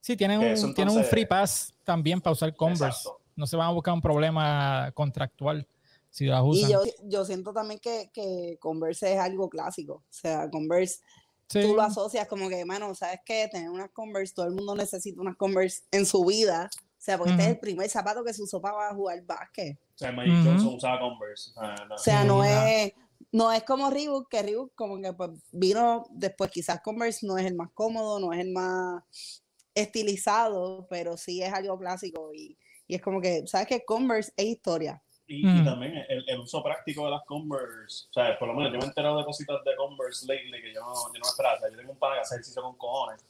Sí, 0.00 0.16
tienen 0.16 0.38
un, 0.40 0.46
Eso, 0.46 0.66
tienen 0.74 0.88
un 0.92 0.98
entonces- 1.00 1.10
free 1.10 1.26
pass 1.26 1.74
también 1.84 2.20
para 2.20 2.32
usar 2.32 2.54
Converse. 2.54 2.84
Exacto. 2.86 3.20
No 3.36 3.46
se 3.46 3.56
van 3.56 3.68
a 3.68 3.72
buscar 3.72 3.94
un 3.94 4.00
problema 4.00 4.90
contractual 4.94 5.66
si 6.10 6.26
las 6.26 6.42
usan. 6.42 6.70
Y 6.70 6.72
yo, 6.72 6.82
yo 7.04 7.24
siento 7.24 7.52
también 7.52 7.78
que, 7.80 8.10
que 8.12 8.56
Converse 8.60 9.12
es 9.14 9.20
algo 9.20 9.48
clásico. 9.50 9.94
O 9.94 10.04
sea, 10.08 10.48
Converse, 10.50 11.00
Sí. 11.48 11.62
tú 11.62 11.74
lo 11.74 11.82
asocias 11.82 12.26
como 12.28 12.48
que, 12.48 12.64
mano, 12.64 12.94
¿sabes 12.94 13.20
qué? 13.24 13.48
Tener 13.50 13.70
unas 13.70 13.90
Converse, 13.90 14.34
todo 14.34 14.46
el 14.46 14.52
mundo 14.54 14.74
necesita 14.74 15.20
unas 15.20 15.36
Converse 15.36 15.82
en 15.92 16.04
su 16.04 16.24
vida. 16.24 16.68
O 16.98 17.00
sea, 17.00 17.16
porque 17.16 17.30
este 17.30 17.44
es 17.44 17.48
el 17.50 17.58
primer 17.60 17.88
zapato 17.88 18.24
que 18.24 18.34
se 18.34 18.42
usó 18.42 18.60
para 18.60 18.92
jugar 18.92 19.22
básquet. 19.22 19.78
O 19.94 19.98
sea, 19.98 20.10
Magic 20.10 20.34
Ujú. 20.40 20.48
Johnson 20.48 20.74
usaba 20.74 20.98
Converse. 20.98 21.50
O 21.50 21.54
sea, 21.54 21.86
no. 21.86 21.94
O 21.94 21.98
sea, 21.98 22.24
no 22.24 22.44
es, 22.44 22.92
no 23.30 23.52
es 23.52 23.62
como 23.62 23.88
Reebok, 23.88 24.28
que 24.28 24.42
Reebok 24.42 24.74
como 24.74 25.00
que 25.00 25.12
pues, 25.12 25.30
vino 25.52 26.06
después, 26.10 26.50
quizás 26.50 26.80
Converse 26.82 27.24
no 27.24 27.38
es 27.38 27.46
el 27.46 27.54
más 27.54 27.70
cómodo, 27.72 28.18
no 28.18 28.32
es 28.32 28.40
el 28.40 28.50
más 28.50 29.04
estilizado, 29.74 30.88
pero 30.90 31.16
sí 31.16 31.40
es 31.40 31.52
algo 31.52 31.78
clásico 31.78 32.32
y, 32.34 32.58
y 32.88 32.96
es 32.96 33.02
como 33.02 33.20
que, 33.20 33.46
¿sabes 33.46 33.68
qué? 33.68 33.84
Converse 33.84 34.32
es 34.36 34.46
historia. 34.46 35.00
Y, 35.30 35.46
y 35.46 35.64
también 35.64 35.94
el, 36.08 36.24
el 36.26 36.38
uso 36.40 36.62
práctico 36.64 37.04
de 37.04 37.12
las 37.12 37.22
Converse. 37.26 38.06
O 38.10 38.12
sea, 38.14 38.36
por 38.38 38.48
lo 38.48 38.54
menos 38.54 38.72
yo 38.72 38.78
me 38.78 38.84
he 38.86 38.88
enterado 38.88 39.18
de 39.18 39.24
cositas 39.24 39.62
de 39.62 39.76
Converse 39.76 40.26
lately 40.26 40.62
que 40.62 40.74
yo 40.74 40.80
no, 40.80 40.94
yo 40.94 41.12
no 41.12 41.12
me 41.12 41.28
esperaba. 41.28 41.56
O 41.56 41.60
sea, 41.60 41.70
yo 41.70 41.76
tengo 41.76 41.92
un 41.92 41.98
pana 41.98 42.14
que 42.14 42.20
hace 42.22 42.34
ejercicio 42.36 42.62
con 42.62 42.76
cojones. 42.76 43.22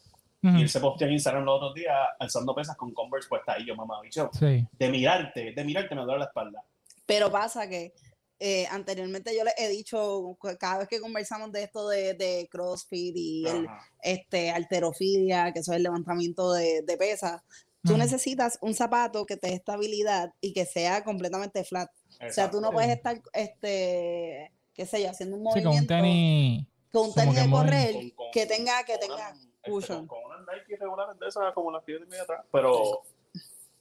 Ujú. 0.42 0.56
Y 0.56 0.62
él 0.62 0.68
se 0.68 0.80
posteó 0.80 1.06
en 1.08 1.14
Instagram 1.14 1.44
los 1.44 1.56
otros 1.56 1.74
días 1.74 1.96
alzando 2.18 2.54
pesas 2.54 2.76
con 2.76 2.92
Converse 2.92 3.28
puestas. 3.28 3.56
Y 3.60 3.66
yo, 3.66 3.74
mamá, 3.74 4.00
bicho, 4.02 4.30
Sí. 4.38 4.66
de 4.72 4.88
mirarte, 4.88 5.52
de 5.52 5.64
mirarte 5.64 5.94
me 5.94 6.02
duele 6.02 6.20
la 6.20 6.24
espalda. 6.26 6.62
Pero 7.06 7.30
pasa 7.32 7.68
que 7.68 7.92
eh, 8.40 8.66
anteriormente 8.70 9.36
yo 9.36 9.42
les 9.42 9.54
he 9.58 9.68
dicho, 9.68 10.38
cada 10.60 10.78
vez 10.78 10.88
que 10.88 11.00
conversamos 11.00 11.50
de 11.50 11.64
esto 11.64 11.88
de, 11.88 12.14
de 12.14 12.48
CrossFit 12.48 13.12
y 13.16 13.44
el, 13.48 13.66
este, 14.00 14.50
alterofilia, 14.52 15.52
que 15.52 15.58
eso 15.58 15.72
es 15.72 15.76
el 15.78 15.82
levantamiento 15.82 16.52
de, 16.52 16.82
de 16.82 16.96
pesas, 16.96 17.42
tú 17.82 17.94
Mm. 17.94 17.98
necesitas 17.98 18.56
un 18.62 18.74
zapato 18.74 19.26
que 19.26 19.36
te 19.36 19.48
dé 19.48 19.54
estabilidad 19.54 20.32
y 20.40 20.52
que 20.52 20.66
sea 20.66 21.02
completamente 21.02 21.64
flat. 21.64 21.90
O 22.24 22.30
sea, 22.32 22.48
tú 22.48 22.60
no 22.60 22.68
Exacto. 22.68 22.72
puedes 22.72 22.90
estar, 22.90 23.20
este, 23.32 24.52
qué 24.72 24.86
sé 24.86 25.02
yo, 25.02 25.10
haciendo 25.10 25.36
un 25.36 25.42
Sí, 25.52 25.60
movimiento 25.60 25.88
con 25.94 25.96
un 25.98 26.02
tenis. 26.04 26.66
con 26.92 27.06
un 27.08 27.14
tenis 27.14 27.34
que 27.34 27.40
de 27.42 27.50
correr 27.50 27.92
Con- 27.94 28.10
con- 28.10 28.30
que 28.32 28.46
tenga, 28.46 28.84
que 28.84 28.98
tenga 28.98 29.14
una- 29.16 29.47
este, 29.68 29.94
con, 29.94 30.06
con 30.06 30.24
unas 30.24 30.40
Nike 30.40 30.76
regulares 30.76 31.18
de 31.18 31.28
esas, 31.28 31.52
como 31.52 31.70
las 31.70 31.84
que 31.84 31.92
yo 31.92 32.00
tenía 32.00 32.22
atrás. 32.22 32.44
Pero 32.50 33.02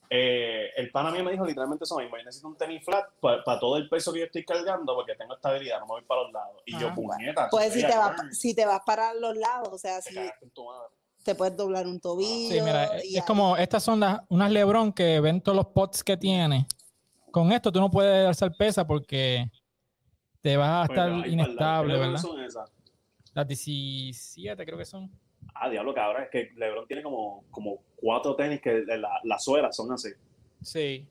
eh, 0.09 0.71
el 0.77 0.89
pana 0.91 1.11
mío 1.11 1.23
me 1.23 1.31
dijo 1.31 1.45
literalmente 1.45 1.83
eso 1.83 1.97
mismo. 1.97 2.17
Yo 2.17 2.23
necesito 2.23 2.47
un 2.47 2.57
tenis 2.57 2.83
flat 2.83 3.09
para 3.19 3.59
todo 3.59 3.77
el 3.77 3.89
peso 3.89 4.13
que 4.13 4.19
yo 4.19 4.25
estoy 4.25 4.45
cargando 4.45 4.95
porque 4.95 5.15
tengo 5.15 5.33
estabilidad, 5.33 5.79
no 5.79 5.85
me 5.85 5.91
voy 5.93 6.03
para 6.03 6.23
los 6.23 6.31
lados. 6.31 6.61
Y 6.65 6.79
yo, 6.79 6.87
Ah, 6.87 6.95
puñeta. 6.95 7.47
Pues 7.49 7.73
si 7.73 7.81
te, 7.81 7.97
vas, 7.97 8.21
si 8.31 8.55
te 8.55 8.65
vas 8.65 8.81
para 8.85 9.13
los 9.13 9.35
lados, 9.35 9.69
o 9.71 9.77
sea, 9.77 10.01
si 10.01 10.15
te 11.23 11.35
puedes 11.35 11.57
doblar 11.57 11.85
un 11.85 11.99
tobillo. 11.99 12.55
Sí, 12.55 12.61
mira, 12.61 13.03
y 13.03 13.17
es 13.17 13.25
como, 13.25 13.57
estas 13.57 13.83
son 13.83 13.99
las, 13.99 14.21
unas 14.29 14.49
Lebron 14.49 14.93
que 14.93 15.19
ven 15.19 15.41
todos 15.41 15.57
los 15.57 15.67
pots 15.67 16.03
que 16.03 16.15
tiene. 16.15 16.65
Con 17.31 17.51
esto 17.51 17.71
tú 17.71 17.79
no 17.81 17.91
puedes 17.91 18.25
alzar 18.25 18.53
pesa 18.57 18.87
porque 18.87 19.51
te 20.39 20.55
vas 20.55 20.89
a 20.89 20.93
estar 20.93 21.27
inestable, 21.27 21.95
¿Qué 21.95 21.99
¿verdad? 21.99 22.17
son 22.17 22.41
esas? 22.41 22.71
Las 23.33 23.47
17 23.47 24.65
creo 24.65 24.77
que 24.77 24.85
son. 24.85 25.11
Ah, 25.59 25.69
diablo, 25.69 25.93
cabrón. 25.93 26.23
Es 26.23 26.29
que 26.29 26.51
LeBron 26.55 26.87
tiene 26.87 27.01
como, 27.03 27.43
como 27.51 27.77
cuatro 27.95 28.35
tenis 28.35 28.61
que 28.61 28.83
la, 28.85 29.19
las 29.23 29.43
suelas 29.43 29.75
son 29.75 29.91
así. 29.91 30.09
Sí. 30.61 31.07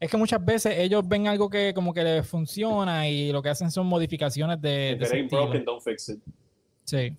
Es 0.00 0.10
que 0.10 0.16
muchas 0.16 0.44
veces 0.44 0.76
ellos 0.78 1.06
ven 1.06 1.28
algo 1.28 1.48
que 1.48 1.72
como 1.72 1.94
que 1.94 2.02
les 2.02 2.26
funciona 2.28 3.08
y 3.08 3.32
lo 3.32 3.40
que 3.42 3.48
hacen 3.48 3.70
son 3.70 3.86
modificaciones 3.86 4.60
de, 4.60 4.96
de 4.96 5.04
ese 5.04 5.22
broken, 5.22 5.64
don't 5.64 5.82
fix 5.82 6.08
it. 6.10 6.18
Sí. 6.84 7.16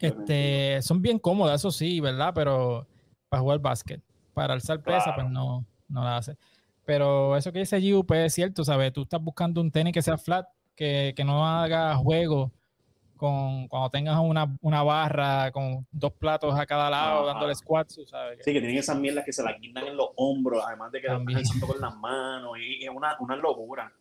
Este, 0.00 0.82
son 0.82 1.00
bien 1.00 1.18
cómodas, 1.18 1.60
eso 1.60 1.70
sí, 1.70 2.00
¿verdad? 2.00 2.32
Pero 2.34 2.86
para 3.28 3.40
jugar 3.40 3.60
básquet, 3.60 4.00
para 4.34 4.54
alzar 4.54 4.82
pesa, 4.82 5.04
Claro. 5.04 5.14
pues 5.22 5.30
no, 5.30 5.64
no 5.88 6.04
la 6.04 6.16
hace. 6.16 6.36
Pero 6.84 7.36
eso 7.36 7.52
que 7.52 7.60
dice 7.60 7.80
Giu, 7.80 8.04
pues 8.04 8.26
es 8.26 8.34
cierto, 8.34 8.64
¿sabes? 8.64 8.92
Tú 8.92 9.02
estás 9.02 9.22
buscando 9.22 9.60
un 9.60 9.70
tenis 9.70 9.92
que 9.94 10.02
sea 10.02 10.18
flat, 10.18 10.46
que, 10.74 11.14
que 11.16 11.24
no 11.24 11.46
haga 11.46 11.94
juego 11.96 12.50
con 13.22 13.68
cuando 13.68 13.88
tengas 13.88 14.18
una, 14.18 14.52
una 14.62 14.82
barra 14.82 15.52
con 15.52 15.86
dos 15.92 16.12
platos 16.14 16.58
a 16.58 16.66
cada 16.66 16.90
lado 16.90 17.20
Ajá. 17.20 17.26
dándole 17.28 17.54
squats, 17.54 18.00
¿sabes? 18.10 18.40
Sí, 18.44 18.52
que 18.52 18.58
tienen 18.58 18.78
esas 18.78 18.96
mierdas 18.98 19.24
que 19.24 19.32
se 19.32 19.44
las 19.44 19.60
guindan 19.60 19.86
en 19.86 19.96
los 19.96 20.08
hombros, 20.16 20.64
además 20.66 20.90
de 20.90 21.00
que 21.00 21.06
las 21.06 21.18
También. 21.18 21.38
están 21.38 21.50
haciendo 21.50 21.66
con 21.72 21.80
las 21.80 21.96
manos, 21.96 22.58
y, 22.58 22.84
es 22.84 22.90
una, 22.92 23.16
una 23.20 23.36
locura. 23.36 23.92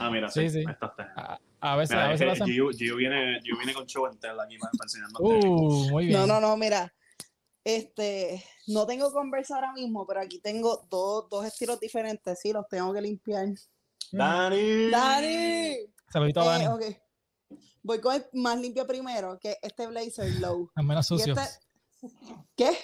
Ah, 0.00 0.08
mira, 0.10 0.30
sí, 0.30 0.48
Sí, 0.48 0.62
sí. 0.62 0.64
A, 1.16 1.38
a 1.60 1.76
veces, 1.76 1.94
Mira, 1.94 2.08
a 2.08 2.14
es 2.14 2.20
veces 2.20 2.40
hacen. 2.40 2.46
Gio, 2.54 2.70
Gio 2.70 2.96
viene, 2.96 3.38
Gio 3.42 3.56
viene 3.58 3.74
con 3.74 3.84
show 3.84 4.08
tell 4.18 4.40
aquí 4.40 4.56
para, 4.56 4.70
enseñarnos. 4.82 5.20
Uh, 5.20 5.90
muy 5.90 6.06
bien. 6.06 6.18
No, 6.20 6.26
no, 6.26 6.40
no, 6.40 6.56
mira. 6.56 6.90
Este, 7.62 8.42
no 8.68 8.86
tengo 8.86 9.12
conversa 9.12 9.56
ahora 9.56 9.72
mismo, 9.74 10.06
pero 10.06 10.20
aquí 10.20 10.38
tengo 10.40 10.86
dos, 10.88 11.28
dos 11.28 11.44
estilos 11.44 11.78
diferentes. 11.80 12.40
Sí, 12.40 12.52
los 12.52 12.66
tengo 12.68 12.94
que 12.94 13.02
limpiar. 13.02 13.48
¡Dani! 14.10 14.90
¡Dani! 14.90 15.76
Saludito 16.10 16.40
a 16.40 16.44
Dani, 16.44 16.64
Eh, 16.64 16.68
ok. 16.68 17.03
Voy 17.84 18.00
con 18.00 18.14
el 18.16 18.26
más 18.32 18.58
limpio 18.58 18.86
primero, 18.86 19.38
que 19.38 19.52
es 19.52 19.58
este 19.62 19.86
blazer 19.86 20.28
low. 20.40 20.68
los 20.76 20.84
menos 20.84 21.06
sucios. 21.06 21.38
este- 21.38 22.14
¿Qué? 22.56 22.76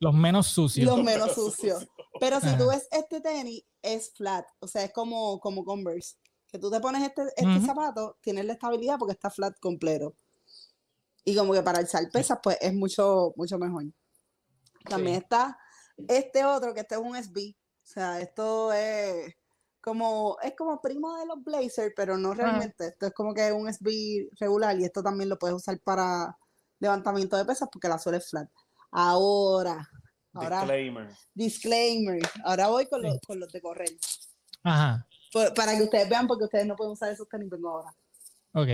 Los 0.00 0.14
menos 0.14 0.46
sucios. 0.46 0.86
Los 0.86 1.02
menos 1.04 1.34
sucios. 1.34 1.86
Pero 2.20 2.40
si 2.40 2.56
tú 2.56 2.68
ves 2.68 2.86
este 2.90 3.20
tenis, 3.20 3.62
es 3.82 4.12
flat. 4.14 4.46
O 4.60 4.66
sea, 4.68 4.84
es 4.84 4.92
como, 4.92 5.38
como 5.40 5.64
Converse. 5.64 6.16
Que 6.48 6.58
tú 6.58 6.70
te 6.70 6.78
pones 6.80 7.02
este, 7.02 7.22
este 7.36 7.60
zapato, 7.66 8.16
tienes 8.20 8.44
la 8.44 8.52
estabilidad 8.52 8.96
porque 8.98 9.12
está 9.12 9.28
flat 9.30 9.58
completo. 9.60 10.14
Y 11.24 11.34
como 11.36 11.52
que 11.52 11.62
para 11.62 11.78
alzar 11.78 12.08
pesas, 12.12 12.38
pues 12.42 12.56
es 12.60 12.72
mucho, 12.74 13.32
mucho 13.36 13.58
mejor. 13.58 13.84
También 14.88 15.16
Sí. 15.16 15.22
está 15.22 15.58
este 16.08 16.44
otro, 16.44 16.72
que 16.74 16.80
este 16.80 16.94
es 16.96 17.00
un 17.00 17.16
SB. 17.16 17.56
O 17.56 17.86
sea, 17.86 18.20
esto 18.20 18.72
es 18.72 19.34
como, 19.84 20.38
es 20.42 20.54
como 20.56 20.80
primo 20.80 21.14
de 21.18 21.26
los 21.26 21.44
Blazers, 21.44 21.92
pero 21.94 22.16
no 22.16 22.32
realmente. 22.32 22.86
Esto 22.88 23.06
es 23.06 23.12
como 23.12 23.34
que 23.34 23.52
un 23.52 23.68
SB 23.72 24.28
regular 24.40 24.78
y 24.80 24.84
esto 24.84 25.02
también 25.02 25.28
lo 25.28 25.38
puedes 25.38 25.54
usar 25.56 25.78
para 25.80 26.36
levantamiento 26.80 27.36
de 27.36 27.44
pesas 27.44 27.68
porque 27.70 27.88
la 27.88 27.98
suela 27.98 28.16
es 28.18 28.28
flat. 28.30 28.48
Ahora, 28.90 29.88
ahora, 30.32 30.60
Disclaimer. 30.60 31.08
disclaimer. 31.34 32.22
Ahora 32.44 32.68
voy 32.68 32.86
con, 32.86 33.02
Sí. 33.02 33.08
los, 33.08 33.18
con 33.26 33.40
los 33.40 33.52
de 33.52 33.60
correr. 33.60 33.90
Ajá. 34.62 35.06
Por- 35.32 35.52
para 35.52 35.76
que 35.76 35.82
ustedes 35.82 36.08
vean, 36.08 36.26
porque 36.26 36.44
ustedes 36.44 36.66
no 36.66 36.74
pueden 36.76 36.92
usar 36.92 37.12
esos 37.12 37.28
tenis 37.28 37.50
vengo 37.50 37.68
ahora. 37.68 37.94
Ok. 38.54 38.68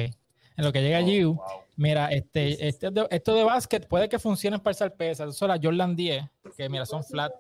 En 0.57 0.65
lo 0.65 0.73
que 0.73 0.83
llega 0.83 1.01
Oh, 1.01 1.05
Giu, 1.07 1.35
wow. 1.35 1.45
Mira, 1.77 2.09
este, 2.13 2.69
este 2.69 2.89
esto 3.11 3.35
de 3.35 3.45
básquet 3.45 3.89
puede 3.89 4.09
que 4.09 4.19
funcione 4.19 4.59
para 4.59 4.71
alzar 4.73 4.95
pesas. 4.95 5.31
Eso 5.31 5.39
son 5.39 5.49
las 5.49 5.59
Jordan 5.63 5.97
10, 5.97 6.23
que 6.57 6.69
mira, 6.69 6.85
son 6.85 7.03
flat 7.03 7.33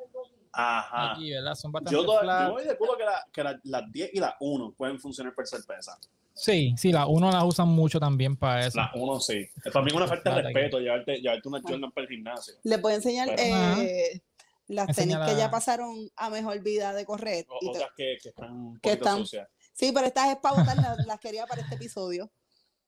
Ajá. 0.53 1.13
aquí, 1.13 1.31
¿verdad? 1.33 1.55
Son 1.55 1.71
bastante 1.73 1.93
Yo, 1.97 2.05
toda- 2.05 2.21
flat. 2.23 2.47
yo 2.49 2.53
voy 2.55 2.65
de 2.65 2.71
acuerdo 2.71 2.97
que, 2.97 3.05
la- 3.05 3.27
que 3.33 3.45
la- 3.45 3.61
las 3.65 3.93
10 3.93 4.11
y 4.13 4.19
las 4.21 4.35
1 4.41 4.73
pueden 4.77 4.99
funcionar 4.99 5.35
para 5.35 5.47
ser 5.47 5.61
pesa. 5.65 5.99
Sí, 6.35 6.75
sí, 6.77 6.91
las 6.93 7.07
uno 7.09 7.31
las 7.31 7.45
usan 7.45 7.69
mucho 7.69 8.01
también 8.01 8.37
para 8.37 8.67
eso. 8.67 8.79
Las 8.79 8.91
1 8.95 9.21
sí. 9.21 9.47
Es 9.65 9.73
para 9.73 9.85
mí 9.85 9.93
una 9.95 10.07
falta 10.07 10.31
de 10.35 10.41
aquí. 10.41 10.47
respeto 10.55 10.79
llevarte, 10.79 11.17
llevarte 11.21 11.49
una 11.49 11.61
Jordan 11.61 11.93
para 11.93 12.05
el 12.07 12.09
gimnasio. 12.11 12.55
Les 12.63 12.81
voy 12.81 12.93
a 12.93 12.97
enseñar 12.97 13.29
Pero- 13.37 13.83
eh, 13.83 14.23
las 14.69 14.95
tenis 14.97 15.17
que 15.27 15.37
ya 15.37 15.51
pasaron 15.51 16.09
a 16.17 16.31
mejor 16.31 16.61
vida 16.63 16.93
de 16.95 17.05
correr. 17.05 17.45
O- 17.49 17.59
y 17.61 17.67
te- 17.73 17.79
otras 17.79 17.91
que, 17.97 18.17
que 18.23 18.29
están 18.31 18.53
un 18.53 18.81
que 18.81 18.93
están- 18.93 19.19
sucias. 19.19 19.49
Sí, 19.73 19.93
pero 19.93 20.07
estas 20.07 20.29
es 20.31 20.37
para 20.37 20.57
botar, 20.61 20.77
las, 20.77 21.07
las 21.07 21.19
quería 21.21 21.47
para 21.47 21.63
este 21.63 21.75
episodio. 21.75 22.31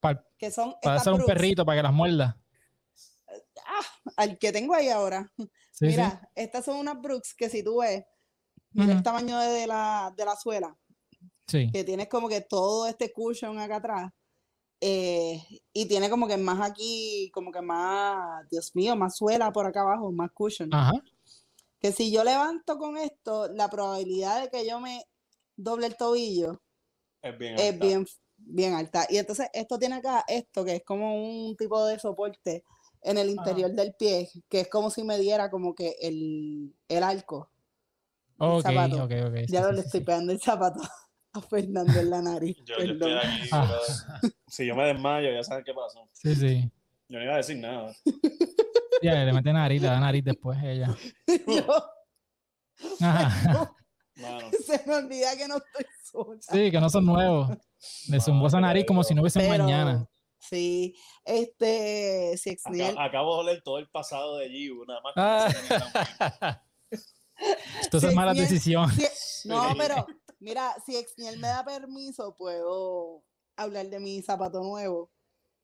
Para, 0.01 0.25
Que 0.39 0.51
son 0.51 0.75
para 0.83 0.97
hacer 0.97 1.13
un 1.13 1.25
perrito, 1.25 1.65
para 1.65 1.79
que 1.79 1.83
las 1.85 1.93
muerda. 1.93 2.37
al 4.17 4.39
que 4.39 4.53
tengo 4.53 4.75
ahí 4.75 4.89
ahora. 4.89 5.31
Sí, 5.71 5.87
Mira, 5.87 6.29
estas 6.35 6.65
son 6.65 6.77
unas 6.79 7.01
Brooks 7.01 7.35
que 7.35 7.49
si 7.49 7.63
tú 7.63 7.81
ves, 7.81 8.05
mira 8.73 8.93
el 8.93 9.03
tamaño 9.03 9.39
de, 9.39 9.67
la, 9.67 10.13
de 10.17 10.25
la 10.25 10.37
suela, 10.37 10.77
sí. 11.47 11.67
Sí. 11.67 11.71
que 11.73 11.85
tienes 11.85 12.09
como 12.09 12.29
que 12.29 12.41
todo 12.43 12.87
este 12.87 13.13
cushion 13.13 13.59
acá 13.59 13.77
atrás. 13.77 14.11
eh, 14.81 15.41
y 15.73 15.87
tiene 15.87 16.11
como 16.11 16.27
que 16.27 16.37
más 16.37 16.61
aquí, 16.61 17.31
como 17.33 17.53
que 17.53 17.61
más, 17.63 18.49
Dios 18.51 18.75
mío, 18.75 18.97
más 18.97 19.17
suela 19.17 19.53
por 19.53 19.67
acá 19.67 19.83
abajo, 19.83 20.11
más 20.13 20.31
cushion. 20.33 20.73
Ajá. 20.75 20.93
Que 21.79 21.93
si 21.93 22.11
yo 22.13 22.23
levanto 22.25 22.79
con 22.79 22.97
esto, 22.97 23.49
la 23.49 23.69
probabilidad 23.69 24.41
de 24.43 24.51
que 24.51 24.67
yo 24.69 24.81
me 24.81 25.05
doble 25.57 25.87
el 25.89 25.97
tobillo 25.97 26.63
Es 27.23 27.37
bien. 27.39 27.55
es 27.59 27.73
alta. 27.73 27.87
bien, 27.87 28.07
bien 28.37 28.75
alta. 28.75 29.07
Y 29.11 29.19
entonces 29.19 29.49
esto 29.53 29.79
tiene 29.79 29.97
acá 29.97 30.25
esto, 30.29 30.65
que 30.65 30.77
es 30.77 30.85
como 30.85 31.15
un 31.17 31.57
tipo 31.57 31.85
de 31.87 31.99
soporte 31.99 32.65
en 33.03 33.19
el 33.19 33.31
interior 33.31 33.71
del 33.73 33.95
pie, 33.95 34.29
que 34.49 34.61
es 34.61 34.69
como 34.69 34.91
si 34.91 35.03
me 35.05 35.19
diera 35.19 35.51
como 35.51 35.75
que 35.75 35.97
el, 36.01 36.75
el 36.89 37.03
arco. 37.03 37.51
Ok, 38.39 38.63
zapato. 38.63 39.05
ok, 39.05 39.13
ok. 39.29 39.37
sí, 39.47 39.53
ya 39.53 39.61
no 39.63 39.69
sí, 39.69 39.75
le 39.75 39.81
sí, 39.83 39.87
estoy 39.87 40.01
pegando 40.01 40.33
el 40.33 40.41
zapato 40.41 40.81
a 41.33 41.41
Fernando 41.41 41.99
en 42.01 42.11
la 42.11 42.23
nariz. 42.23 42.57
Yo, 42.65 42.77
yo 42.79 42.93
estoy 42.93 42.99
perdón. 42.99 43.19
aquí. 43.19 43.49
Ah. 43.53 44.21
Si 44.49 44.67
yo 44.67 44.77
me 44.77 44.85
desmayo, 44.85 45.33
ya 45.33 45.43
saben 45.43 45.65
qué 45.65 45.73
pasó. 45.73 46.07
Sí, 46.13 46.35
sí. 46.35 46.71
Yo 47.09 47.19
no 47.19 47.25
iba 47.25 47.33
a 47.35 47.37
decir 47.39 47.57
nada. 47.57 47.95
Ya, 49.03 49.25
le 49.25 49.33
mete 49.33 49.51
nariz, 49.51 49.81
le 49.81 49.89
da 49.89 49.99
nariz 49.99 50.23
después 50.23 50.59
ella. 50.63 50.95
Yo- 51.47 51.85
Ajá. 53.01 53.75
Mano, 54.17 54.51
se 54.65 54.83
me 54.87 54.95
olvida 54.95 55.35
que 55.37 55.49
no 55.49 55.57
estoy 55.57 55.87
sola. 56.05 56.39
Sí, 56.41 56.71
que 56.71 56.81
no 56.81 56.91
son 56.91 57.07
nuevos. 57.07 57.49
Le 58.09 58.21
zumbó 58.21 58.47
esa 58.49 58.61
nariz 58.61 58.85
como 58.87 59.03
si 59.03 59.15
no 59.15 59.23
hubiese 59.23 59.41
Pero, 59.41 59.65
mañana. 59.65 60.07
Sí, 60.53 60.95
este, 61.25 62.37
si 62.37 62.51
Exniel, 62.51 62.91
acabo, 62.91 63.01
acabo 63.07 63.35
de 63.37 63.41
oler 63.41 63.63
todo 63.63 63.79
el 63.79 63.89
pasado 63.89 64.37
de 64.37 64.51
Giu, 64.51 64.85
nada 64.85 65.01
más. 65.01 65.13
Ah. 65.17 66.63
Entonces, 67.85 68.11
Sí, 68.11 68.15
mala 68.15 68.35
decisión. 68.35 68.91
si- 68.91 69.49
no, 69.49 69.63
pero 69.79 70.07
mira, 70.41 70.75
si 70.85 70.95
Exniel 70.99 71.39
me 71.39 71.49
da 71.49 71.65
permiso, 71.65 72.35
puedo 72.37 73.23
hablar 73.57 73.87
de 73.87 73.99
mi 73.99 74.21
zapato 74.21 74.63
nuevo. 74.63 75.11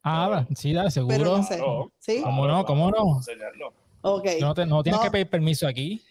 Ah, 0.03 0.47
sí, 0.57 0.73
dale, 0.73 0.91
seguro. 0.91 1.15
Pero 1.19 1.37
no 1.37 1.43
sé. 1.43 1.57
Claro, 1.57 1.93
¿Sí? 1.99 2.23
¿Cómo 2.23 2.47
no? 2.47 2.65
¿Cómo 2.65 2.91
no? 2.91 2.97
vamos 2.97 3.29
a 3.29 3.33
enseñarlo. 3.33 3.75
Ok. 4.01 4.25
No, 4.41 4.55
te- 4.55 4.65
no 4.65 4.83
tienes 4.83 5.01
No. 5.01 5.05
que 5.05 5.11
pedir 5.11 5.29
permiso 5.29 5.67
aquí. 5.69 6.03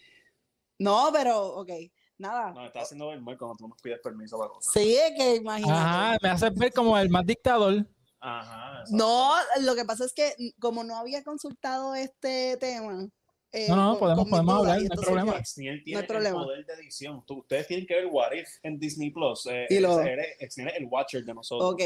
No, 0.78 1.08
pero, 1.12 1.56
ok. 1.56 1.70
Nada. 2.18 2.52
No, 2.52 2.64
está 2.66 2.82
haciendo 2.82 3.08
ver 3.08 3.20
mal 3.20 3.36
cuando 3.36 3.56
tú 3.56 3.66
nos 3.66 3.80
pides 3.82 3.98
permiso 4.00 4.38
para 4.38 4.50
cosas. 4.50 4.72
Sí, 4.72 4.94
es 4.96 5.12
que 5.16 5.34
imagínate. 5.36 5.72
Ajá, 5.80 6.16
me 6.22 6.28
haces 6.28 6.54
ver 6.54 6.72
como 6.72 6.96
el 6.96 7.08
más 7.10 7.26
dictador. 7.26 7.84
Ajá. 8.20 8.84
No, 8.90 9.32
lo 9.60 9.74
que 9.74 9.84
pasa 9.84 10.04
es 10.04 10.12
que 10.12 10.34
mm, 10.38 10.60
como 10.60 10.84
no 10.84 10.96
había 10.96 11.22
consultado 11.22 11.94
este 11.94 12.56
tema. 12.58 13.06
eh, 13.52 13.66
No, 13.68 13.76
no, 13.76 13.90
con- 13.90 13.98
podemos- 14.00 14.18
con 14.24 14.30
podemos 14.30 14.58
hablar, 14.58 14.80
y 14.82 14.84
no 14.84 14.92
hay 14.92 15.04
problema. 15.06 15.36
Exniel 15.38 15.82
tiene 15.84 16.00
hay 16.02 16.06
problema. 16.06 16.38
el 16.40 16.44
poder 16.44 16.66
de 16.66 16.74
edición. 16.74 17.24
Tú- 17.26 17.38
ustedes 17.38 17.66
tienen 17.66 17.86
que 17.86 17.94
ver 17.94 18.06
What 18.06 18.32
If 18.32 18.48
en 18.62 18.78
Disney 18.78 19.10
Plus. 19.10 19.46
Eh, 19.46 19.66
Y 19.70 19.78
lo- 19.80 20.00
eres- 20.00 20.36
Exniel 20.40 20.68
es 20.68 20.76
el 20.76 20.84
watcher 20.86 21.24
de 21.24 21.32
nosotros. 21.34 21.72
Ok, 21.72 21.80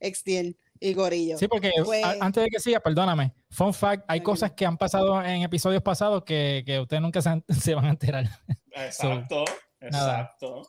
Extiel 0.00 0.56
y 0.80 0.94
Gorillo. 0.94 1.36
Sí, 1.36 1.48
porque 1.48 1.70
Pues- 1.84 2.02
a- 2.04 2.16
antes 2.24 2.44
de 2.44 2.48
que 2.50 2.60
siga, 2.60 2.80
perdóname. 2.80 3.34
Fun 3.50 3.74
fact, 3.74 4.04
hay 4.08 4.20
cosas 4.22 4.52
que 4.52 4.64
han 4.64 4.78
pasado 4.78 5.22
en 5.22 5.42
episodios 5.42 5.82
pasados 5.82 6.22
que, 6.24 6.62
que 6.64 6.80
ustedes 6.80 7.02
nunca 7.02 7.20
se, 7.20 7.28
han- 7.28 7.44
se 7.70 7.74
van 7.74 7.84
a 7.86 7.90
enterar. 7.90 8.24
Exacto. 8.70 9.44
Exacto. 9.80 10.62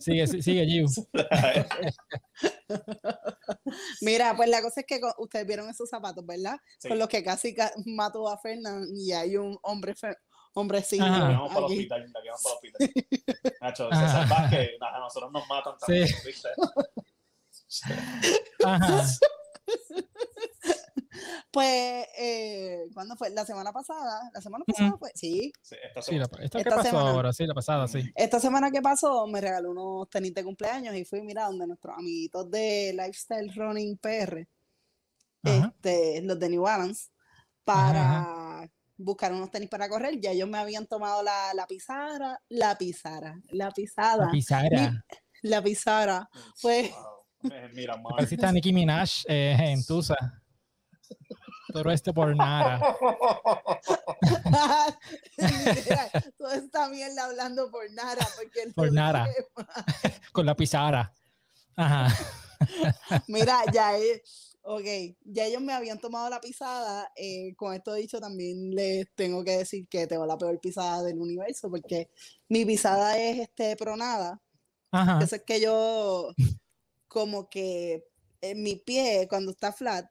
Sigue, 0.00 0.26
sí- 0.26 0.42
sigue, 0.42 0.66
Giu. 0.66 0.86
Mira, 4.00 4.34
pues 4.36 4.48
la 4.48 4.62
cosa 4.62 4.80
es 4.80 4.86
que 4.86 5.00
co- 5.00 5.14
ustedes 5.18 5.46
vieron 5.46 5.68
esos 5.68 5.88
zapatos, 5.88 6.24
¿verdad? 6.26 6.56
Sí. 6.78 6.88
Con 6.88 6.98
los 6.98 7.08
que 7.08 7.22
casi 7.22 7.54
ca- 7.54 7.72
mató 7.86 8.28
a 8.28 8.38
Fernán 8.38 8.84
y 8.94 9.12
hay 9.12 9.36
un 9.36 9.56
hombre. 9.62 9.94
La 10.00 10.16
que 10.56 10.98
vamos 11.34 11.48
para 11.52 11.66
el 11.66 11.72
hospital, 11.72 12.12
la 12.12 12.22
que 12.22 12.28
vamos 12.28 12.42
para 12.44 12.54
el 12.54 12.54
hospital. 12.54 12.92
Nacho, 13.60 13.88
Ajá. 13.92 14.06
César 14.06 14.28
Vázquez, 14.28 14.70
a 14.80 14.98
nosotros 15.00 15.32
nos 15.32 15.48
matan 15.48 15.74
también, 15.78 16.06
Sí. 16.06 16.14
¿viste? 16.26 16.48
Ajá. 18.64 19.04
Pues, 21.50 22.06
eh, 22.18 22.80
¿cuándo 22.92 23.16
fue? 23.16 23.30
La 23.30 23.44
semana 23.44 23.72
pasada. 23.72 24.30
¿La 24.32 24.40
semana 24.40 24.64
pasada 24.66 24.96
fue? 24.98 25.10
Sí. 25.14 25.52
Sí, 25.62 25.76
esta 25.86 26.02
Sí, 26.02 26.18
la, 26.18 26.26
semana. 26.26 26.44
¿esto 26.44 26.58
qué 26.58 26.62
Esta 26.62 26.76
pasó 26.76 26.88
semana. 26.90 27.10
ahora? 27.10 27.32
Sí, 27.32 27.46
la 27.46 27.54
pasada, 27.54 27.88
sí. 27.88 28.02
Esta 28.14 28.40
semana 28.40 28.70
que 28.70 28.82
pasó 28.82 29.26
me 29.26 29.40
regaló 29.40 29.70
unos 29.70 30.10
tenis 30.10 30.34
de 30.34 30.44
cumpleaños 30.44 30.94
y 30.94 31.04
fui, 31.04 31.22
mira, 31.22 31.46
donde 31.46 31.66
nuestros 31.66 31.96
amiguitos 31.96 32.50
de 32.50 32.92
Lifestyle 32.96 33.52
Running 33.54 33.98
PR, 33.98 34.46
Ajá. 35.44 35.72
este, 35.74 36.22
los 36.22 36.38
de 36.38 36.48
New 36.48 36.62
Balance, 36.62 37.10
para 37.64 38.68
buscar 38.96 39.32
unos 39.32 39.50
tenis 39.50 39.68
para 39.68 39.88
correr. 39.88 40.20
Ya 40.20 40.30
ellos 40.32 40.48
me 40.48 40.58
habían 40.58 40.86
tomado 40.86 41.22
la, 41.22 41.52
la 41.54 41.66
pizarra, 41.66 42.40
la 42.48 42.76
pizarra, 42.76 43.40
la 43.50 43.70
pisada, 43.70 44.26
La 44.26 44.30
pizarra. 44.30 45.04
la 45.42 45.62
pizarra. 45.62 46.28
Pues, 46.60 46.90
Wow. 46.90 47.14
Eh, 47.52 47.68
Mira. 47.74 48.02
Pareciste 48.02 48.46
a 48.46 48.52
Nicki 48.52 48.72
Minaj 48.72 49.10
eh, 49.28 49.54
en 49.58 49.84
Tusa. 49.84 50.16
Todo 51.72 51.90
esto 51.90 52.14
por 52.14 52.36
nada. 52.36 52.80
toda 56.38 56.56
esta 56.56 56.88
mierda 56.88 57.24
hablando 57.24 57.70
por 57.70 57.90
nada, 57.92 58.26
porque 58.36 58.72
Por 58.74 58.86
no 58.88 58.92
nada. 58.92 59.26
Con 60.32 60.46
la 60.46 60.54
pizarra. 60.54 61.12
Ajá. 61.76 62.14
Mira, 63.26 63.62
ya 63.72 63.96
es, 63.96 64.56
ok, 64.62 64.84
ya 65.24 65.46
ellos 65.46 65.60
me 65.62 65.72
habían 65.72 65.98
tomado 65.98 66.30
la 66.30 66.40
pisada. 66.40 67.10
eh, 67.16 67.54
con 67.56 67.74
esto 67.74 67.92
dicho, 67.94 68.20
también 68.20 68.74
les 68.74 69.12
tengo 69.14 69.42
que 69.42 69.58
decir 69.58 69.88
que 69.88 70.06
tengo 70.06 70.26
la 70.26 70.38
peor 70.38 70.58
pisada 70.60 71.02
del 71.02 71.18
universo, 71.18 71.68
porque 71.70 72.10
mi 72.48 72.64
pisada 72.64 73.18
es 73.18 73.40
este 73.40 73.76
pronada. 73.76 74.40
Ajá. 74.92 75.18
Eso 75.22 75.36
es 75.36 75.42
que 75.42 75.60
yo, 75.60 76.32
como 77.08 77.48
que 77.48 78.04
en 78.40 78.62
mi 78.62 78.76
pie, 78.76 79.26
cuando 79.28 79.50
está 79.50 79.72
flat, 79.72 80.06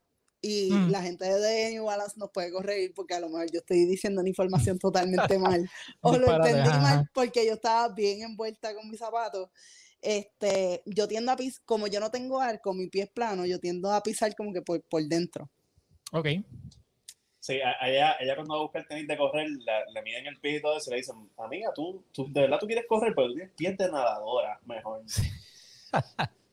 y 0.45 0.71
Mm. 0.71 0.91
la 0.91 1.01
gente 1.01 1.23
de 1.25 1.71
New 1.71 1.85
Balance 1.85 2.19
nos 2.19 2.29
puede 2.29 2.51
corregir 2.51 2.93
porque 2.93 3.13
a 3.13 3.19
lo 3.21 3.29
mejor 3.29 3.49
yo 3.49 3.59
estoy 3.61 3.85
diciendo 3.85 4.19
una 4.19 4.29
información 4.29 4.77
totalmente 4.77 5.39
mal. 5.39 5.67
O 6.01 6.17
lo 6.17 6.27
entendí 6.35 6.69
ajá, 6.69 6.81
mal 6.81 7.09
porque 7.13 7.45
yo 7.47 7.53
estaba 7.53 7.87
bien 7.93 8.21
envuelta 8.21 8.75
con 8.75 8.89
mis 8.89 8.99
zapatos. 8.99 9.49
Este, 10.01 10.83
yo 10.85 11.07
tiendo 11.07 11.31
a 11.31 11.37
pisar, 11.37 11.61
como 11.65 11.87
yo 11.87 12.01
no 12.01 12.11
tengo 12.11 12.41
arco, 12.41 12.73
mi 12.73 12.87
pie 12.87 13.03
es 13.03 13.09
plano, 13.09 13.45
yo 13.45 13.57
tiendo 13.57 13.89
a 13.89 14.03
pisar 14.03 14.35
como 14.35 14.51
que 14.51 14.61
por, 14.61 14.81
por 14.83 15.01
dentro. 15.05 15.49
Ok. 16.11 16.27
Sí, 17.39 17.53
ella, 17.81 18.15
ella 18.19 18.35
cuando 18.35 18.53
va 18.55 18.59
a 18.59 18.63
buscar 18.63 18.81
el 18.81 18.87
tenis 18.89 19.07
de 19.07 19.17
correr, 19.17 19.47
la- 19.65 19.85
le 19.93 20.01
miden 20.01 20.25
el 20.27 20.39
pie 20.41 20.57
y 20.57 20.61
todo 20.61 20.77
eso, 20.77 20.89
y 20.89 20.91
le 20.91 20.97
dicen, 20.97 21.29
amiga, 21.37 21.71
tú, 21.73 22.03
tú 22.11 22.27
de 22.31 22.41
verdad 22.41 22.57
tú 22.59 22.65
quieres 22.67 22.85
correr, 22.87 23.13
pero 23.15 23.27
tú 23.29 23.33
tienes 23.35 23.53
pies 23.55 23.77
de 23.77 23.89
nadadora, 23.91 24.59
mejor. 24.65 25.03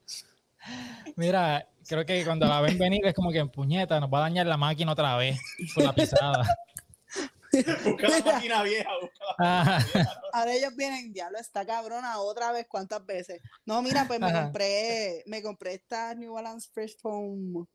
Mira, 1.17 1.67
creo 1.91 2.07
que 2.07 2.25
cuando 2.25 2.47
la 2.47 2.61
ven 2.61 2.79
venir 2.79 3.05
es 3.05 3.15
como 3.15 3.33
que 3.33 3.45
puñeta, 3.47 3.99
nos 3.99 4.09
va 4.09 4.19
a 4.19 4.23
dañar 4.23 4.47
la 4.47 4.57
máquina 4.57 4.93
otra 4.93 5.17
vez 5.17 5.41
con 5.75 5.83
la 5.85 5.93
pisada. 5.93 6.47
Busca 7.85 8.09
la 8.09 8.21
máquina 8.21 8.63
vieja, 8.63 8.91
busca 9.01 9.25
la 9.27 9.65
máquina 9.65 9.87
vieja. 9.93 10.21
Ahora 10.33 10.55
ellos 10.55 10.77
vienen, 10.77 11.13
diablo, 11.13 11.39
está 11.41 11.67
cabrona 11.67 12.21
otra 12.21 12.53
vez, 12.53 12.67
¿cuántas 12.69 13.05
veces? 13.05 13.43
No, 13.67 13.83
mira, 13.83 14.05
pues 14.07 14.21
me 14.21 14.29
Ajá. 14.29 14.45
compré, 14.45 15.25
me 15.27 15.43
compré 15.43 15.75
estas 15.75 16.17
New 16.17 16.35
Balance 16.35 16.71
Fresh 16.73 16.99
Foam. 16.99 17.67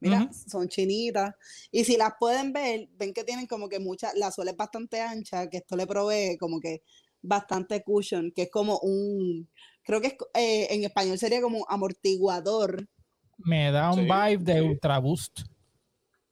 Mira, 0.00 0.28
son 0.46 0.68
chinitas. 0.68 1.34
Y 1.70 1.84
si 1.84 1.96
las 1.96 2.12
pueden 2.20 2.52
ver, 2.52 2.90
ven 2.98 3.14
que 3.14 3.24
tienen 3.24 3.46
como 3.46 3.66
que 3.70 3.78
mucha, 3.78 4.12
la 4.14 4.30
suela 4.30 4.50
es 4.50 4.56
bastante 4.58 5.00
ancha, 5.00 5.48
que 5.48 5.56
esto 5.56 5.74
le 5.74 5.86
provee 5.86 6.36
como 6.36 6.60
que 6.60 6.82
bastante 7.22 7.82
cushion, 7.82 8.30
que 8.32 8.42
es 8.42 8.50
como 8.50 8.78
un, 8.80 9.48
creo 9.88 10.02
que 10.02 10.08
es, 10.08 10.14
eh, 10.34 10.66
en 10.70 10.84
español 10.84 11.18
sería 11.18 11.40
como 11.40 11.64
amortiguador. 11.66 12.86
Me 13.38 13.70
da 13.70 13.90
un 13.90 14.00
Sí, 14.00 14.02
vibe 14.02 14.44
de 14.44 14.52
sí. 14.52 14.60
Ultra 14.60 14.98
Boost. 14.98 15.40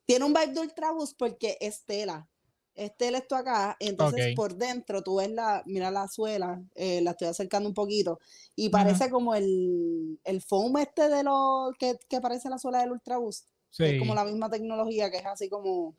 Tiene 0.05 0.27
un 0.27 0.35
vibe 0.35 0.53
de 0.53 0.61
Ultra 0.61 0.91
Boost 0.91 1.17
porque 1.19 1.57
es 1.59 1.83
tela. 1.87 2.29
Es 2.75 2.95
tela 2.99 3.17
esto 3.17 3.35
acá, 3.35 3.75
entonces 3.81 4.35
por 4.35 4.55
dentro 4.55 5.03
tú 5.03 5.17
ves 5.17 5.31
la, 5.31 5.63
mira 5.65 5.91
la 5.91 6.07
suela, 6.07 6.63
eh, 6.75 7.01
la 7.01 7.13
estoy 7.13 7.29
acercando 7.29 7.67
un 7.67 7.75
poquito, 7.75 8.21
y 8.55 8.69
parece 8.69 9.09
como 9.09 9.35
el, 9.35 10.21
el 10.23 10.43
foam 10.43 10.77
este 10.77 11.09
de 11.09 11.23
lo 11.23 11.73
que, 11.79 11.99
que 12.11 12.21
parece 12.21 12.51
la 12.51 12.59
suela 12.59 12.81
del 12.81 12.93
Ultra 12.93 13.17
Boost. 13.17 13.47
Sí. 13.71 13.85
Es 13.85 13.99
como 13.99 14.15
la 14.15 14.27
misma 14.27 14.51
tecnología 14.51 15.11
que 15.11 15.17
es 15.17 15.25
así 15.25 15.49
como. 15.49 15.97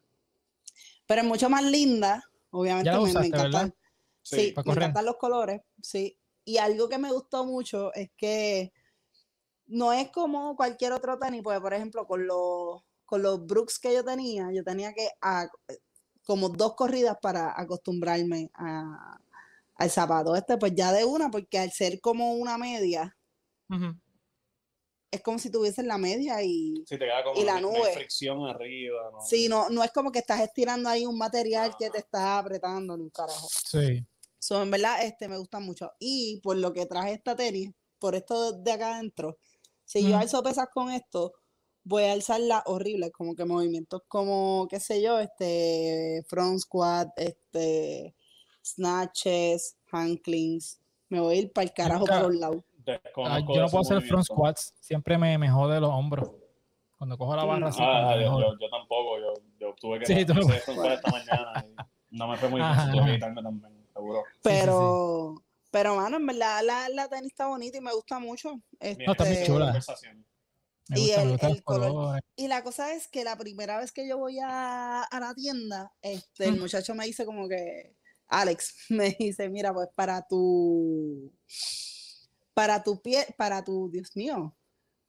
Pero 1.07 1.21
es 1.21 1.27
mucho 1.27 1.49
más 1.49 1.63
linda. 1.63 2.23
Obviamente 2.51 2.91
Ya 2.91 2.99
me, 2.99 3.09
encantan. 3.09 3.41
¿verdad? 3.41 3.73
Sí, 4.21 4.53
me 4.63 4.73
encantan 4.73 5.05
los 5.05 5.17
colores. 5.17 5.61
Sí. 5.81 6.15
Y 6.47 6.59
algo 6.59 6.87
que 6.87 6.97
me 6.97 7.11
gustó 7.11 7.43
mucho 7.45 7.93
es 7.93 8.09
que 8.15 8.71
no 9.65 9.91
es 9.91 10.09
como 10.11 10.55
cualquier 10.55 10.93
otro 10.93 11.19
tenis, 11.19 11.41
porque 11.43 11.59
por 11.59 11.73
ejemplo, 11.73 12.07
con 12.07 12.25
los, 12.25 12.83
con 13.03 13.21
los 13.21 13.45
Brooks 13.45 13.77
que 13.79 13.93
yo 13.93 14.01
tenía, 14.05 14.47
yo 14.53 14.63
tenía 14.63 14.93
que 14.93 15.09
a- 15.19 15.49
como 16.25 16.47
dos 16.47 16.73
corridas 16.75 17.17
para 17.21 17.53
acostumbrarme 17.59 18.49
a, 18.53 19.17
al 19.75 19.91
zapato. 19.91 20.37
Este, 20.37 20.57
pues 20.57 20.71
ya 20.73 20.93
de 20.93 21.03
una, 21.03 21.29
porque 21.29 21.59
al 21.59 21.71
ser 21.73 21.99
como 21.99 22.31
una 22.35 22.57
media, 22.57 23.13
es 25.11 25.21
como 25.21 25.37
si 25.39 25.51
tuvieses 25.51 25.83
la 25.85 25.97
media 25.97 26.41
y 26.43 26.75
Sí, 26.87 26.97
te 26.97 26.99
queda 26.99 27.25
como 27.25 27.37
Y 27.41 27.43
la 27.43 27.59
nube. 27.59 27.91
fricción 27.93 28.45
arriba. 28.47 29.09
¿no? 29.11 29.19
Sí, 29.19 29.49
no, 29.49 29.69
no 29.69 29.83
es 29.83 29.91
como 29.91 30.13
que 30.13 30.19
estás 30.19 30.39
estirando 30.39 30.87
ahí 30.87 31.05
un 31.05 31.17
material 31.17 31.75
que 31.77 31.89
te 31.89 31.97
está 31.97 32.37
apretando 32.39 32.95
ni 32.95 33.03
un 33.03 33.09
carajo. 33.09 33.49
Sí. 33.65 34.05
So, 34.47 34.61
en 34.63 34.71
verdad, 34.71 35.03
este 35.03 35.27
me 35.27 35.37
gusta 35.37 35.59
mucho. 35.59 35.91
Y 35.99 36.39
por 36.41 36.55
lo 36.55 36.71
que 36.71 36.85
traje 36.85 37.11
esta 37.11 37.35
tenis, 37.35 37.69
por 37.99 38.15
esto 38.15 38.53
de 38.53 38.71
acá 38.71 38.95
adentro, 38.95 39.39
si 39.83 40.01
yo 40.03 40.11
Ujú. 40.11 40.19
alzo 40.19 40.41
pesas 40.41 40.69
con 40.73 40.89
esto, 40.89 41.33
voy 41.83 42.03
a 42.03 42.13
alzarla 42.13 42.63
horrible, 42.65 43.11
como 43.11 43.35
que 43.35 43.43
movimientos 43.43 44.03
como, 44.07 44.65
qué 44.69 44.79
sé 44.79 45.01
yo, 45.01 45.19
este, 45.19 46.23
front 46.29 46.59
squat, 46.59 47.09
este, 47.17 48.15
snatches, 48.63 49.75
handclings. 49.91 50.79
Me 51.09 51.19
voy 51.19 51.35
a 51.35 51.39
ir 51.39 51.51
para 51.51 51.65
el 51.65 51.73
carajo 51.73 52.05
Nunca- 52.05 52.21
por 52.21 52.31
los 52.31 52.39
lados. 52.39 52.63
Ah, 53.25 53.39
yo 53.41 53.61
no 53.61 53.67
puedo 53.67 53.81
hacer 53.81 54.01
front 54.03 54.23
squats. 54.23 54.73
Siempre 54.79 55.17
me, 55.17 55.37
me 55.37 55.49
jode 55.51 55.81
los 55.81 55.89
hombros. 55.89 56.31
Cuando 56.97 57.17
cojo 57.17 57.35
la 57.35 57.43
barra 57.43 57.69
Ah, 57.79 58.15
yo, 58.15 58.39
yo, 58.39 58.57
yo 58.57 58.69
tampoco, 58.69 59.19
yo, 59.19 59.33
yo 59.59 59.75
tuve 59.77 59.99
que 59.99 60.05
Sí, 60.05 60.13
hacer 60.13 60.35
front 60.35 60.61
squat 60.61 60.93
esta 60.93 61.11
mañana 61.11 61.65
y 61.67 61.75
no 62.15 62.29
me 62.29 62.37
fue 62.37 62.47
muy 62.47 62.61
bien, 62.61 62.71
Ajá, 62.71 62.91
tuve 62.93 63.01
que 63.01 63.01
ajá. 63.01 63.13
quitarme 63.15 63.43
también, 63.43 63.76
seguro. 63.97 64.23
sí, 64.25 64.33
sí. 64.33 64.39
Pero, 64.43 65.43
pero, 65.71 65.95
mano, 65.97 66.17
en 66.17 66.25
verdad 66.25 66.61
la, 66.63 66.89
la 66.89 67.07
tenis 67.09 67.31
está 67.31 67.47
bonita 67.47 67.77
y 67.77 67.81
me 67.81 67.93
gusta 67.93 68.19
mucho. 68.19 68.55
Mira, 68.79 69.11
está 69.11 69.25
muy 69.25 69.43
chula. 69.45 69.65
conversación. 69.65 70.25
Me 70.89 70.99
y 70.99 71.07
gusta, 71.07 71.21
el- 71.21 71.27
me 71.27 71.31
gustan 71.33 71.49
el 71.49 71.55
los 71.57 71.63
color- 71.65 71.91
colores. 71.91 72.21
Y 72.37 72.47
la 72.47 72.63
cosa 72.63 72.93
es 72.93 73.07
que 73.09 73.23
la 73.25 73.35
primera 73.37 73.77
vez 73.77 73.91
que 73.91 74.07
yo 74.07 74.17
voy 74.17 74.39
a, 74.41 75.03
a 75.03 75.19
la 75.19 75.33
tienda, 75.33 75.91
este, 76.01 76.45
el 76.45 76.57
muchacho 76.59 76.95
me 76.95 77.05
dice 77.05 77.25
como 77.25 77.47
que, 77.49 77.93
Alex, 78.29 78.73
me 78.89 79.15
dice, 79.19 79.49
mira, 79.49 79.73
pues 79.73 79.89
para 79.95 80.25
tu, 80.25 81.33
para 82.53 82.83
tu 82.83 83.01
pie, 83.01 83.25
para 83.37 83.63
tu, 83.63 83.89
Dios 83.91 84.15
mío, 84.15 84.55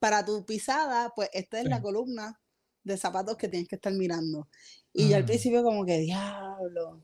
para 0.01 0.25
tu 0.25 0.45
pisada, 0.45 1.13
pues 1.15 1.31
esta 1.33 1.61
es 1.61 1.65
la 1.67 1.81
columna 1.81 2.41
de 2.85 2.97
zapatos 2.97 3.37
que 3.37 3.49
tienes 3.49 3.69
que 3.69 3.77
estar 3.77 3.93
mirando. 3.93 4.49
Y 4.93 5.09
yo 5.11 5.17
al 5.17 5.23
Mm. 5.23 5.27
principio 5.27 5.63
como 5.63 5.85
que, 5.85 5.99
diablo, 5.99 7.03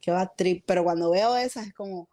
qué 0.00 0.10
va 0.10 0.26
trip, 0.26 0.64
pero 0.66 0.84
cuando 0.84 1.10
veo 1.10 1.36
esas 1.36 1.66
es 1.66 1.74
como, 1.74 2.08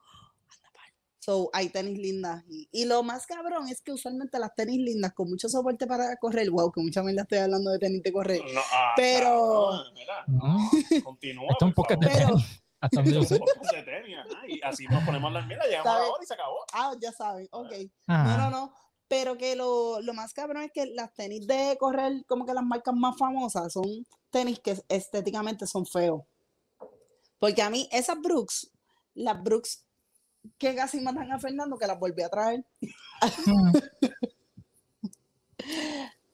anda. 0.67 0.79
So, 1.19 1.49
hay 1.53 1.69
tenis 1.69 1.97
lindas. 1.97 2.43
Y, 2.49 2.67
y 2.71 2.85
lo 2.85 3.01
más 3.03 3.25
cabrón 3.25 3.67
es 3.69 3.81
que 3.81 3.91
usualmente 3.91 4.37
las 4.39 4.53
tenis 4.55 4.77
lindas 4.79 5.13
con 5.13 5.29
mucho 5.29 5.49
soporte 5.49 5.87
para 5.87 6.15
correr, 6.17 6.49
wow, 6.51 6.71
que 6.71 6.81
mucha 6.81 7.01
mierda 7.03 7.23
estoy 7.23 7.39
hablando 7.39 7.71
de 7.71 7.79
tenis 7.79 8.03
de 8.03 8.11
correr. 8.13 8.41
No, 8.53 8.61
ah, 8.73 8.93
Pero- 8.95 9.69
cabrón, 9.71 9.93
mira, 9.93 10.23
No, 10.27 11.03
continúa. 11.03 11.47
es 11.49 11.61
un 11.61 11.73
poco 11.73 11.95
de 11.95 12.07
tenis. 12.07 12.61
Hasta 12.81 12.97
donde 13.01 13.13
yo 13.13 13.23
sé. 13.23 13.35
Un 13.35 13.39
poco 13.39 13.75
de 13.75 13.81
tenis, 13.83 14.15
ajá, 14.17 14.41
y 14.47 14.61
así 14.61 14.85
nos 14.87 15.03
ponemos 15.03 15.31
las 15.31 15.47
mira, 15.47 15.63
llegamos 15.65 15.87
a 15.87 15.99
la 15.99 16.05
hora 16.07 16.23
y 16.23 16.25
se 16.27 16.33
acabó. 16.35 16.57
Ah, 16.73 16.93
ya 17.01 17.11
saben, 17.11 17.47
ok. 17.51 17.71
No, 18.07 18.13
Ajá. 18.13 18.37
no, 18.37 18.49
no. 18.51 18.73
Pero 19.07 19.37
que 19.37 19.55
lo, 19.55 20.01
lo 20.01 20.13
más 20.13 20.33
cabrón 20.33 20.63
es 20.63 20.71
que 20.71 20.87
las 20.87 21.13
tenis 21.13 21.47
de 21.47 21.77
correr, 21.79 22.25
como 22.27 22.45
que 22.45 22.53
las 22.53 22.63
marcas 22.63 22.93
más 22.95 23.15
famosas, 23.17 23.71
son 23.73 23.85
tenis 24.29 24.59
que 24.59 24.75
estéticamente 24.89 25.65
son 25.67 25.85
feos. 25.85 26.21
Porque 27.47 27.61
a 27.61 27.69
mí, 27.69 27.87
esas 27.91 28.19
Brooks, 28.21 28.71
las 29.13 29.41
Brooks 29.43 29.85
que 30.57 30.75
casi 30.75 30.99
matan 30.99 31.31
a 31.31 31.39
Fernando, 31.39 31.77
que 31.77 31.87
las 31.87 31.99
volví 31.99 32.21
a 32.23 32.29
traer, 32.29 32.65
Mm. 33.45 33.73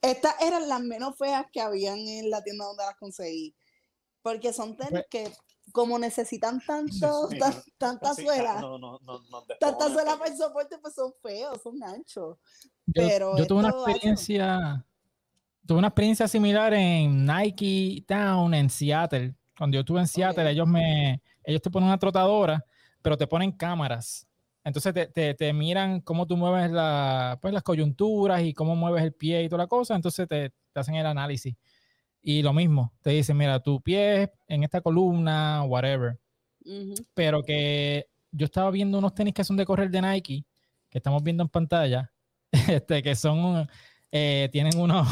estas 0.01 0.33
eran 0.41 0.67
las 0.67 0.81
menos 0.81 1.15
feas 1.17 1.45
que 1.51 1.61
habían 1.61 1.99
en 1.99 2.29
la 2.29 2.43
tienda 2.43 2.65
donde 2.65 2.83
las 2.83 2.95
conseguí. 2.97 3.55
Porque 4.21 4.53
son 4.53 4.75
tenis 4.77 4.91
Pues- 4.91 5.07
que 5.09 5.31
como 5.71 5.97
necesitan 5.97 6.59
tanto, 6.65 6.89
Sí, 7.29 7.39
tan- 7.39 7.63
tanta 7.77 8.13
Sí, 8.13 8.23
suela, 8.23 8.59
no, 8.59 8.77
no, 8.77 8.99
no, 8.99 9.19
no 9.29 9.41
tanta 9.59 9.67
despones, 9.85 9.93
suela 9.93 10.17
para 10.17 10.31
el 10.31 10.37
soporte, 10.37 10.77
pues 10.79 10.93
son 10.93 11.13
feos, 11.21 11.61
son 11.61 11.81
anchos. 11.83 12.37
Yo, 12.87 13.07
Pero 13.07 13.37
yo 13.37 13.47
tuve 13.47 13.59
una 13.59 13.69
experiencia, 13.69 14.85
tuve 15.65 15.77
una 15.77 15.87
experiencia 15.87 16.27
similar 16.27 16.73
en 16.73 17.25
Nike 17.25 18.03
Town 18.07 18.53
en 18.53 18.69
Seattle. 18.69 19.35
Cuando 19.61 19.75
yo 19.75 19.81
estuve 19.81 19.99
en 19.99 20.07
Seattle, 20.07 20.41
Ok. 20.41 20.49
ellos 20.49 20.67
me, 20.67 21.21
ellos 21.43 21.61
te 21.61 21.69
ponen 21.69 21.89
una 21.89 21.99
trotadora, 21.99 22.65
pero 22.99 23.15
te 23.15 23.27
ponen 23.27 23.51
cámaras. 23.51 24.27
Entonces 24.63 24.91
te, 24.91 25.05
te, 25.05 25.35
te 25.35 25.53
miran 25.53 26.01
cómo 26.01 26.25
tú 26.25 26.35
mueves 26.35 26.71
la, 26.71 27.37
pues, 27.39 27.53
las 27.53 27.61
coyunturas 27.61 28.41
y 28.41 28.55
cómo 28.55 28.75
mueves 28.75 29.03
el 29.03 29.13
pie 29.13 29.43
y 29.43 29.49
toda 29.49 29.65
la 29.65 29.67
cosa. 29.67 29.93
Entonces 29.93 30.27
te, 30.27 30.49
te 30.49 30.79
hacen 30.79 30.95
el 30.95 31.05
análisis. 31.05 31.55
Y 32.23 32.41
lo 32.41 32.53
mismo, 32.53 32.91
te 33.03 33.11
dicen, 33.11 33.37
mira, 33.37 33.59
tu 33.59 33.79
pie 33.83 34.31
en 34.47 34.63
esta 34.63 34.81
columna, 34.81 35.61
whatever 35.65 36.19
Ujú. 36.65 36.95
pero 37.13 37.43
que 37.43 38.07
yo 38.31 38.45
estaba 38.45 38.71
viendo 38.71 38.97
unos 38.97 39.13
tenis 39.13 39.35
que 39.35 39.43
son 39.43 39.57
de 39.57 39.65
correr 39.65 39.91
de 39.91 40.01
Nike, 40.01 40.43
que 40.89 40.97
estamos 40.97 41.21
viendo 41.21 41.43
en 41.43 41.49
pantalla, 41.49 42.11
este, 42.67 43.03
que 43.03 43.13
son, 43.13 43.69
eh, 44.11 44.49
tienen 44.51 44.75
unos, 44.75 45.07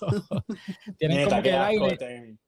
tienen 0.98 1.18
Neta, 1.18 1.28
como 1.28 1.42
que 1.42 1.50
el 1.50 1.58
aire, 1.58 1.96
tenis. 1.98 2.38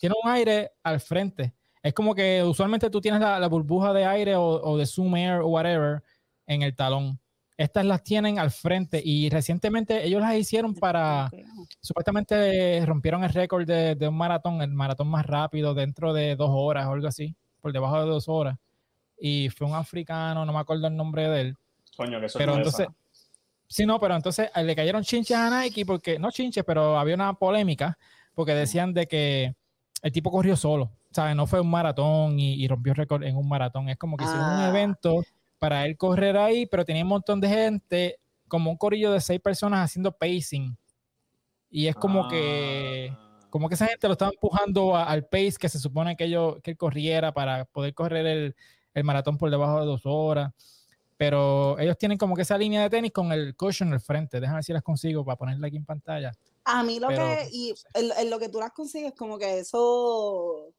Tiene 0.00 0.14
un 0.22 0.30
aire 0.30 0.72
al 0.82 1.00
frente. 1.00 1.54
Es 1.82 1.92
como 1.92 2.14
que 2.14 2.42
usualmente 2.42 2.88
tú 2.88 3.00
tienes 3.00 3.20
la, 3.20 3.38
la 3.38 3.48
burbuja 3.48 3.92
de 3.92 4.04
aire 4.04 4.36
o, 4.36 4.44
o 4.44 4.78
de 4.78 4.86
Zoom 4.86 5.16
Air 5.16 5.40
o 5.40 5.48
whatever 5.48 6.02
en 6.46 6.62
el 6.62 6.74
talón. 6.74 7.18
Estas 7.56 7.84
las 7.84 8.02
tienen 8.02 8.38
al 8.38 8.50
frente 8.50 9.00
y 9.04 9.28
recientemente 9.30 10.04
ellos 10.04 10.20
las 10.20 10.34
hicieron 10.34 10.74
para, 10.74 11.30
supuestamente 11.80 12.84
rompieron 12.84 13.22
el 13.22 13.30
récord 13.30 13.64
de, 13.64 13.94
de 13.94 14.08
un 14.08 14.16
maratón, 14.16 14.60
el 14.60 14.70
maratón 14.70 15.08
más 15.08 15.24
rápido 15.24 15.72
dentro 15.72 16.12
de 16.12 16.34
dos 16.34 16.50
horas 16.52 16.86
o 16.86 16.92
algo 16.92 17.06
así, 17.06 17.36
por 17.60 17.72
debajo 17.72 18.00
de 18.00 18.06
dos 18.06 18.28
horas. 18.28 18.58
Y 19.20 19.50
fue 19.50 19.68
un 19.68 19.74
africano, 19.74 20.44
no 20.44 20.52
me 20.52 20.58
acuerdo 20.58 20.88
el 20.88 20.96
nombre 20.96 21.28
de 21.28 21.40
él. 21.42 21.56
Coño, 21.96 22.18
que 22.18 22.26
eso 22.26 22.38
Pero 22.38 22.56
no 22.56 22.62
es 22.62 22.66
entonces, 22.66 22.88
sí, 23.68 23.86
no, 23.86 24.00
pero 24.00 24.16
entonces 24.16 24.50
eh, 24.52 24.64
le 24.64 24.74
cayeron 24.74 25.04
chinches 25.04 25.36
a 25.36 25.60
Nike 25.60 25.86
porque, 25.86 26.18
no 26.18 26.32
chinches, 26.32 26.64
pero 26.64 26.98
había 26.98 27.14
una 27.14 27.34
polémica 27.34 27.96
porque 28.34 28.52
decían 28.52 28.92
de 28.92 29.06
que 29.06 29.54
el 30.04 30.12
tipo 30.12 30.30
corrió 30.30 30.54
solo, 30.54 30.92
¿sabes? 31.10 31.34
No 31.34 31.46
fue 31.46 31.60
un 31.60 31.70
maratón 31.70 32.38
y, 32.38 32.54
y 32.62 32.68
rompió 32.68 32.94
récord 32.94 33.22
en 33.24 33.36
un 33.36 33.48
maratón. 33.48 33.88
Es 33.88 33.96
como 33.96 34.16
que 34.16 34.24
hicieron 34.24 34.44
un 34.46 34.60
Ah. 34.60 34.68
evento 34.68 35.22
para 35.58 35.86
él 35.86 35.96
correr 35.96 36.36
ahí, 36.36 36.66
pero 36.66 36.84
tenía 36.84 37.02
un 37.02 37.08
montón 37.08 37.40
de 37.40 37.48
gente, 37.48 38.18
como 38.46 38.70
un 38.70 38.76
corillo 38.76 39.10
de 39.12 39.20
seis 39.20 39.40
personas 39.40 39.80
haciendo 39.84 40.12
pacing. 40.12 40.76
Y 41.70 41.86
es 41.88 41.96
como 41.96 42.28
que 42.28 43.08
Ah. 43.12 43.40
como 43.50 43.68
que 43.68 43.74
esa 43.76 43.86
gente 43.86 44.06
lo 44.08 44.12
estaba 44.12 44.30
empujando 44.32 44.94
a- 44.94 45.04
al 45.04 45.24
pace 45.24 45.54
que 45.58 45.68
se 45.68 45.78
supone 45.78 46.16
que, 46.16 46.24
ellos, 46.24 46.56
que 46.62 46.72
él 46.72 46.76
corriera 46.76 47.32
para 47.32 47.64
poder 47.64 47.94
correr 47.94 48.26
el, 48.26 48.56
el 48.94 49.04
maratón 49.04 49.38
por 49.38 49.48
debajo 49.50 49.80
de 49.80 49.86
dos 49.86 50.02
horas. 50.04 50.52
Pero 51.24 51.78
ellos 51.78 51.96
tienen 51.96 52.18
como 52.18 52.36
que 52.36 52.42
esa 52.42 52.58
línea 52.58 52.82
de 52.82 52.90
tenis 52.90 53.10
con 53.12 53.32
el 53.32 53.56
cushion 53.56 53.92
al 53.92 54.00
frente. 54.00 54.40
Déjame 54.40 54.58
ver 54.58 54.64
si 54.64 54.72
las 54.74 54.82
consigo 54.82 55.24
para 55.24 55.36
ponerla 55.38 55.68
aquí 55.68 55.76
en 55.76 55.84
pantalla. 55.86 56.32
A 56.64 56.82
mí 56.82 57.00
lo 57.00 57.08
Pero, 57.08 57.24
que, 57.24 57.48
y 57.50 57.74
en, 57.94 58.10
en 58.18 58.30
lo 58.30 58.38
que 58.38 58.48
tú 58.50 58.58
las 58.58 58.72
consigues, 58.72 59.14
como 59.14 59.38
que 59.38 59.58
eso, 59.60 60.72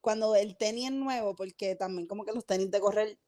cuando 0.00 0.34
el 0.34 0.56
tenis 0.56 0.86
es 0.86 0.92
nuevo, 0.92 1.34
porque 1.36 1.74
también 1.74 2.06
como 2.06 2.24
que 2.24 2.32
los 2.32 2.46
tenis 2.46 2.70
de 2.70 2.80
correr 2.80 3.18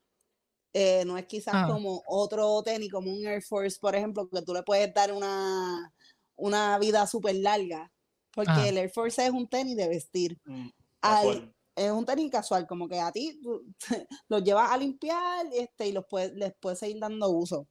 eh, 0.73 1.05
no 1.05 1.19
es 1.19 1.27
quizás 1.27 1.55
Ah. 1.55 1.67
como 1.69 2.03
otro 2.07 2.63
tenis, 2.63 2.91
como 2.93 3.11
un 3.13 3.27
Air 3.27 3.43
Force, 3.43 3.79
por 3.81 3.95
ejemplo, 3.95 4.29
que 4.29 4.41
tú 4.43 4.55
le 4.55 4.63
puedes 4.63 4.93
dar 4.95 5.13
una, 5.13 5.93
una 6.37 6.79
vida 6.79 7.07
súper 7.07 7.35
larga, 7.37 7.91
porque 8.33 8.53
Ajá. 8.53 8.69
el 8.69 8.79
Air 8.79 8.91
Force 8.91 9.25
es 9.25 9.31
un 9.33 9.49
tenis 9.49 9.77
de 9.77 9.89
vestir. 9.89 10.39
Mm, 10.45 10.69
Al-. 11.03 11.53
Es 11.77 11.91
un 11.91 12.05
tenis 12.05 12.31
casual, 12.31 12.67
como 12.67 12.89
que 12.89 13.01
a 13.01 13.11
ti 13.13 13.41
tú- 13.43 13.65
los 14.29 14.43
llevas 14.45 14.71
a 14.71 14.77
limpiar 14.77 15.47
este, 15.53 15.89
y 15.89 15.93
los 15.93 16.05
puedes, 16.07 16.33
les 16.35 16.53
puedes 16.61 16.79
seguir 16.79 16.99
dando 17.01 17.29
uso. 17.31 17.67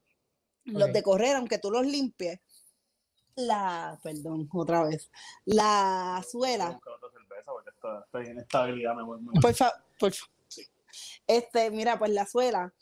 Los 0.65 0.93
de 0.93 1.01
correr, 1.03 1.35
aunque 1.35 1.57
tú 1.57 1.71
los 1.71 1.85
limpies, 1.85 2.39
la, 3.35 3.99
perdón, 4.03 4.47
otra 4.53 4.83
vez, 4.83 5.09
la 5.45 6.23
suela, 6.29 6.79
por 9.41 9.53
favor, 9.55 9.73
por 9.99 10.13
fa- 10.13 10.29
Sí. 10.47 10.63
este, 11.27 11.71
mira, 11.71 11.97
pues 11.97 12.11
la 12.11 12.25
suela, 12.27 12.73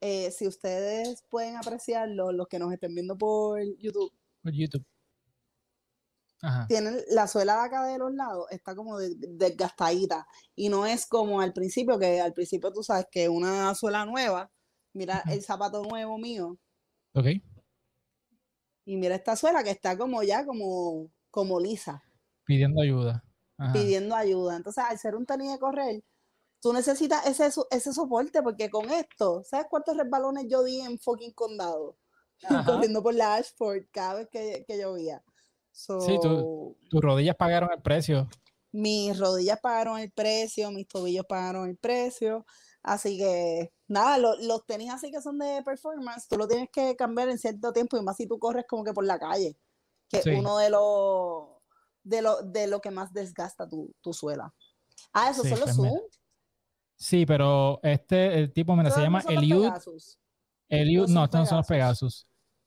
eh, 0.00 0.30
si 0.30 0.46
ustedes 0.46 1.22
pueden 1.30 1.56
apreciarlo, 1.56 2.32
los 2.32 2.48
que 2.48 2.58
nos 2.58 2.72
estén 2.72 2.94
viendo 2.94 3.16
por 3.16 3.60
YouTube, 3.78 4.12
Por 4.42 4.52
YouTube. 4.52 4.84
Ajá. 6.42 6.66
tienen 6.68 7.00
la 7.10 7.26
suela 7.26 7.54
de 7.54 7.60
acá 7.60 7.84
de 7.86 7.98
los 7.98 8.12
lados, 8.14 8.46
está 8.50 8.74
como 8.74 8.98
de- 8.98 9.14
desgastadita. 9.16 10.26
Y 10.54 10.68
no 10.68 10.84
es 10.86 11.06
como 11.06 11.40
al 11.40 11.52
principio, 11.52 11.98
que 11.98 12.20
al 12.20 12.32
principio 12.34 12.72
tú 12.72 12.82
sabes 12.82 13.06
que 13.10 13.28
una 13.28 13.74
suela 13.74 14.04
nueva, 14.04 14.50
mira 14.92 15.22
el 15.28 15.42
zapato 15.42 15.82
nuevo 15.82 16.18
mío, 16.18 16.58
Ok. 17.14 17.26
y 18.84 18.96
mira 18.96 19.14
esta 19.16 19.36
suela 19.36 19.64
que 19.64 19.70
está 19.70 19.96
como 19.98 20.22
ya 20.22 20.44
como, 20.46 21.10
como 21.30 21.58
lisa, 21.60 22.02
Pidiendo 22.44 22.80
ayuda. 22.82 23.24
Ajá. 23.58 23.72
pidiendo 23.72 24.14
ayuda. 24.14 24.56
Entonces, 24.56 24.84
al 24.86 24.98
ser 24.98 25.16
un 25.16 25.24
tenis 25.26 25.50
de 25.50 25.58
correr, 25.58 26.04
tú 26.60 26.72
necesitas 26.72 27.26
ese, 27.26 27.48
ese 27.70 27.92
soporte, 27.92 28.42
porque 28.42 28.68
con 28.70 28.90
esto, 28.90 29.42
¿sabes 29.44 29.66
cuántos 29.70 29.96
resbalones 29.96 30.46
yo 30.48 30.62
di 30.62 30.80
en 30.80 30.98
fucking 30.98 31.32
condado? 31.32 31.96
Corriendo 32.92 33.02
por 33.02 33.14
la 33.14 33.36
Ashford 33.36 33.84
cada 33.90 34.14
vez 34.14 34.28
que, 34.30 34.64
que 34.68 34.78
llovía. 34.78 35.22
Sí, 35.78 36.18
Tus 36.20 37.02
rodillas 37.02 37.36
pagaron 37.36 37.70
el 37.72 37.82
precio. 37.82 38.28
mis 38.72 39.18
rodillas 39.18 39.58
pagaron 39.60 39.98
el 39.98 40.10
precio, 40.10 40.70
mis 40.70 40.88
tobillos 40.88 41.24
pagaron 41.26 41.68
el 41.68 41.76
precio. 41.76 42.46
Así 42.82 43.18
que, 43.18 43.72
nada, 43.88 44.16
lo- 44.18 44.36
los 44.36 44.64
tenis 44.66 44.92
así 44.92 45.10
que 45.10 45.20
son 45.20 45.38
de 45.38 45.62
performance, 45.64 46.28
tú 46.28 46.36
lo 46.38 46.46
tienes 46.48 46.68
que 46.70 46.94
cambiar 46.96 47.28
en 47.28 47.38
cierto 47.38 47.72
tiempo 47.72 47.96
y 47.96 48.02
más 48.02 48.16
si 48.16 48.26
tú 48.26 48.38
corres 48.38 48.64
como 48.68 48.84
que 48.84 48.92
por 48.92 49.04
la 49.04 49.18
calle, 49.18 49.56
que 50.08 50.22
Sí. 50.22 50.30
es 50.30 50.38
uno 50.38 50.58
de 50.58 50.70
los 50.70 51.48
de 52.04 52.22
lo, 52.22 52.40
de 52.42 52.68
lo 52.68 52.80
que 52.80 52.90
más 52.92 53.12
desgasta 53.12 53.68
tu, 53.68 53.92
tu 54.00 54.12
suela. 54.12 54.54
Ah, 55.12 55.30
esos 55.30 55.42
Sí, 55.44 55.50
son 55.50 55.58
los 55.60 55.66
pues 55.70 55.78
mira. 55.78 55.90
Zoom. 55.90 56.00
Sí, 56.96 57.26
pero 57.26 57.80
este, 57.82 58.38
el 58.38 58.52
tipo, 58.52 58.76
mira, 58.76 58.90
se 58.90 59.00
llama 59.00 59.22
Eliud. 59.28 59.70
Eliud, 60.68 61.08
no, 61.08 61.24
estos 61.24 61.40
no 61.40 61.46
son 61.46 61.58
los 61.58 61.66
Pegasus. 61.66 62.26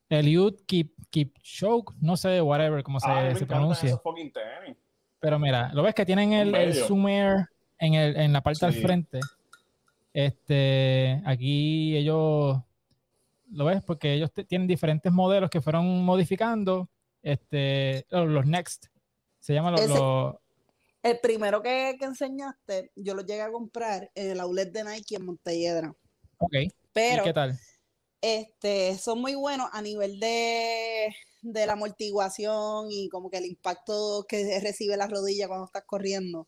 Eliud 0.09 0.55
Keep, 0.65 0.91
Keep 1.11 1.39
Choke, 1.41 1.93
no 2.01 2.17
sé, 2.17 2.41
whatever, 2.41 2.81
cómo 2.83 2.99
se, 2.99 3.07
pronuncia. 3.45 3.87
esos 3.89 4.01
fucking 4.01 4.31
tenis. 4.31 4.75
Pero 5.19 5.37
mira, 5.39 5.71
lo 5.73 5.83
ves 5.83 5.93
que 5.93 6.05
tienen 6.05 6.33
el, 6.33 6.53
el. 6.55 6.73
Zoom 6.73 7.07
Air 7.07 7.45
en, 7.77 7.93
el, 7.93 8.15
en 8.17 8.33
la 8.33 8.41
parte 8.41 8.65
al 8.65 8.73
Sí. 8.73 8.81
frente. 8.81 9.19
Este, 10.13 11.21
aquí 11.25 11.95
ellos, 11.95 12.57
¿lo 13.51 13.65
ves? 13.65 13.81
Porque 13.83 14.13
ellos 14.13 14.31
tienen 14.47 14.67
diferentes 14.67 15.11
modelos 15.11 15.49
que 15.49 15.61
fueron 15.61 16.03
modificando. 16.03 16.89
Este, 17.21 18.05
los, 18.09 18.45
Next, 18.45 18.85
se 19.39 19.53
llaman 19.53 19.73
los, 19.73 19.81
Ese- 19.81 19.93
los- 19.93 20.35
El 21.03 21.19
primero 21.21 21.61
que, 21.61 21.95
que 21.99 22.05
enseñaste, 22.05 22.91
yo 22.95 23.13
lo 23.13 23.21
llegué 23.21 23.41
a 23.41 23.51
comprar 23.51 24.09
en 24.15 24.31
el 24.31 24.39
outlet 24.39 24.71
de 24.71 24.83
Nike 24.83 25.15
en 25.15 25.25
Montelledra. 25.25 25.93
ok. 26.37 26.53
¿Y 26.55 26.71
Pero 26.93 27.23
qué 27.23 27.33
tal? 27.33 27.57
Este, 28.21 28.97
son 28.97 29.21
muy 29.21 29.35
buenos 29.35 29.69
a 29.71 29.81
nivel 29.81 30.19
de, 30.19 31.13
de 31.41 31.65
la 31.65 31.73
amortiguación 31.73 32.87
y 32.91 33.09
como 33.09 33.29
que 33.29 33.37
el 33.37 33.45
impacto 33.45 34.25
que 34.27 34.59
recibe 34.59 34.97
la 34.97 35.07
rodilla 35.07 35.47
cuando 35.47 35.65
estás 35.65 35.83
corriendo. 35.85 36.47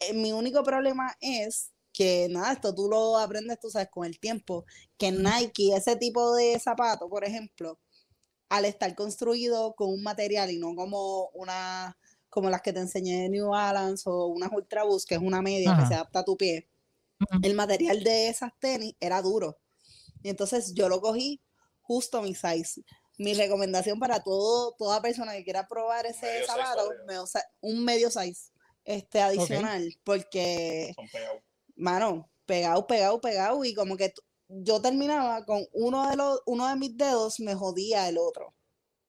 Eh, 0.00 0.14
mi 0.14 0.32
único 0.32 0.62
problema 0.62 1.16
es 1.20 1.72
que 1.92 2.28
nada, 2.30 2.52
esto 2.52 2.74
tú 2.74 2.88
lo 2.88 3.18
aprendes, 3.18 3.60
tú 3.60 3.70
sabes, 3.70 3.88
con 3.90 4.06
el 4.06 4.18
tiempo, 4.18 4.64
que 4.96 5.12
Nike, 5.12 5.74
ese 5.76 5.96
tipo 5.96 6.34
de 6.34 6.58
zapato, 6.58 7.08
por 7.08 7.24
ejemplo, 7.24 7.78
al 8.48 8.64
estar 8.64 8.94
construido 8.94 9.74
con 9.74 9.90
un 9.90 10.02
material 10.02 10.50
y 10.50 10.58
no 10.58 10.74
como 10.74 11.28
una, 11.34 11.96
como 12.28 12.50
las 12.50 12.62
que 12.62 12.72
te 12.72 12.80
enseñé 12.80 13.22
de 13.22 13.28
New 13.28 13.48
Balance 13.48 14.04
o 14.06 14.26
unas 14.26 14.50
Ultra 14.52 14.84
Boost, 14.84 15.08
que 15.08 15.16
es 15.16 15.20
una 15.20 15.42
media 15.42 15.72
Ajá. 15.72 15.82
que 15.82 15.88
se 15.88 15.94
adapta 15.94 16.20
a 16.20 16.24
tu 16.24 16.36
pie, 16.36 16.68
el 17.42 17.54
material 17.54 18.02
de 18.02 18.28
esas 18.28 18.52
tenis 18.58 18.94
era 19.00 19.22
duro. 19.22 19.61
Y 20.22 20.28
entonces 20.30 20.72
yo 20.74 20.88
lo 20.88 21.00
cogí 21.00 21.40
justo 21.82 22.22
mi 22.22 22.34
size. 22.34 22.82
Mi 23.18 23.34
recomendación 23.34 23.98
para 23.98 24.22
todo, 24.22 24.72
toda 24.78 25.00
persona 25.02 25.32
que 25.32 25.44
quiera 25.44 25.68
probar 25.68 26.06
ese 26.06 26.26
Medio 26.26 26.46
zapato, 26.46 26.82
todavía. 26.84 27.04
me- 27.06 27.18
o 27.18 27.26
sea, 27.26 27.42
un 27.60 27.84
medio 27.84 28.10
size 28.10 28.50
este 28.84 29.20
adicional, 29.20 29.94
porque, 30.02 30.92
Son 30.96 31.08
pegados. 31.08 31.42
mano, 31.76 32.30
pegado, 32.46 32.86
pegado, 32.86 33.20
pegado, 33.20 33.64
y 33.64 33.74
como 33.74 33.96
que 33.96 34.12
yo 34.48 34.80
terminaba 34.82 35.44
con 35.44 35.64
uno 35.72 36.08
de 36.10 36.16
los, 36.16 36.40
uno 36.46 36.68
de 36.68 36.76
mis 36.76 36.96
dedos 36.96 37.38
me 37.40 37.54
jodía 37.54 38.08
el 38.08 38.18
otro. 38.18 38.54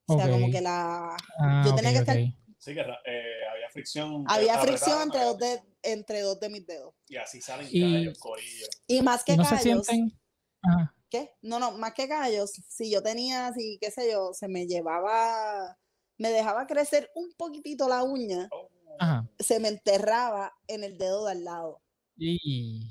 O 0.06 0.18
sea, 0.18 0.30
como 0.30 0.52
que 0.52 0.62
la 0.62 1.16
Ah, 1.40 1.64
yo 1.66 1.74
tenía 1.76 1.92
que 1.94 2.00
estar- 2.00 2.18
ok. 2.18 2.34
Sí, 2.60 2.74
que 2.74 2.82
eh, 2.82 3.46
había 3.52 3.70
fricción. 3.72 4.24
había 4.28 4.56
apretaba, 4.56 4.64
fricción 4.64 5.02
entre 5.02 5.20
había 5.20 5.32
dos 5.32 5.38
de, 5.40 5.64
entre 5.82 6.22
dos 6.22 6.40
de 6.40 6.50
mis 6.50 6.66
dedos. 6.66 6.94
Y 7.08 7.16
así 7.18 7.42
salen 7.42 7.68
Y- 7.72 7.82
callos, 7.82 8.20
corillo. 8.20 8.68
Y 8.88 9.02
más 9.02 9.24
que 9.24 9.34
¿Y 9.34 9.38
no 9.38 9.46
se 9.46 9.58
sienten? 9.58 10.18
Ajá. 10.62 10.96
¿Qué? 11.14 11.30
No, 11.44 11.60
no, 11.60 11.74
más 11.74 11.94
que 11.94 12.08
callos, 12.08 12.50
si 12.68 12.90
yo 12.92 13.04
tenía 13.04 13.46
así, 13.46 13.78
qué 13.80 13.92
sé 13.92 14.12
yo, 14.12 14.34
se 14.34 14.48
me 14.48 14.66
llevaba, 14.66 15.78
me 16.18 16.30
dejaba 16.32 16.66
crecer 16.66 17.12
un 17.14 17.32
poquitito 17.38 17.88
la 17.88 18.02
uña, 18.02 18.50
Oh, 18.52 18.68
Ajá. 18.98 19.30
se 19.38 19.60
me 19.60 19.68
enterraba 19.68 20.52
en 20.68 20.84
el 20.84 20.98
dedo 20.98 21.26
de 21.26 21.34
al 21.34 21.44
lado. 21.44 21.80
Y 22.18 22.90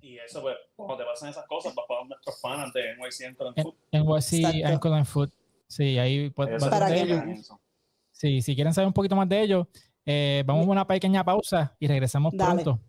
Y 0.00 0.16
eso, 0.18 0.42
pues, 0.42 0.54
cuando 0.76 0.96
te 0.98 1.02
pasan 1.04 1.30
esas 1.30 1.44
cosas, 1.48 1.74
vas 1.74 1.86
para 1.88 2.04
nuestros 2.04 2.40
fans 2.40 2.72
de 2.72 2.94
NYC 2.94 3.20
Enter 3.22 3.46
and 3.48 3.58
en, 3.58 3.64
Food. 3.64 3.74
NYC. 4.20 4.64
Ankle 4.64 4.94
and 4.94 5.06
Foot. 5.06 5.32
Sí, 5.66 5.98
ahí 5.98 6.32
eso. 7.36 7.60
Sí, 8.12 8.42
si 8.42 8.54
quieren 8.54 8.72
saber 8.74 8.86
un 8.86 8.92
poquito 8.94 9.16
más 9.16 9.28
de 9.28 9.42
ellos, 9.42 9.66
eh, 10.04 10.44
vamos 10.46 10.68
a 10.68 10.70
una 10.70 10.86
pequeña 10.86 11.24
pausa 11.24 11.74
y 11.80 11.88
regresamos 11.88 12.32
Dale. 12.36 12.62
pronto. 12.62 12.80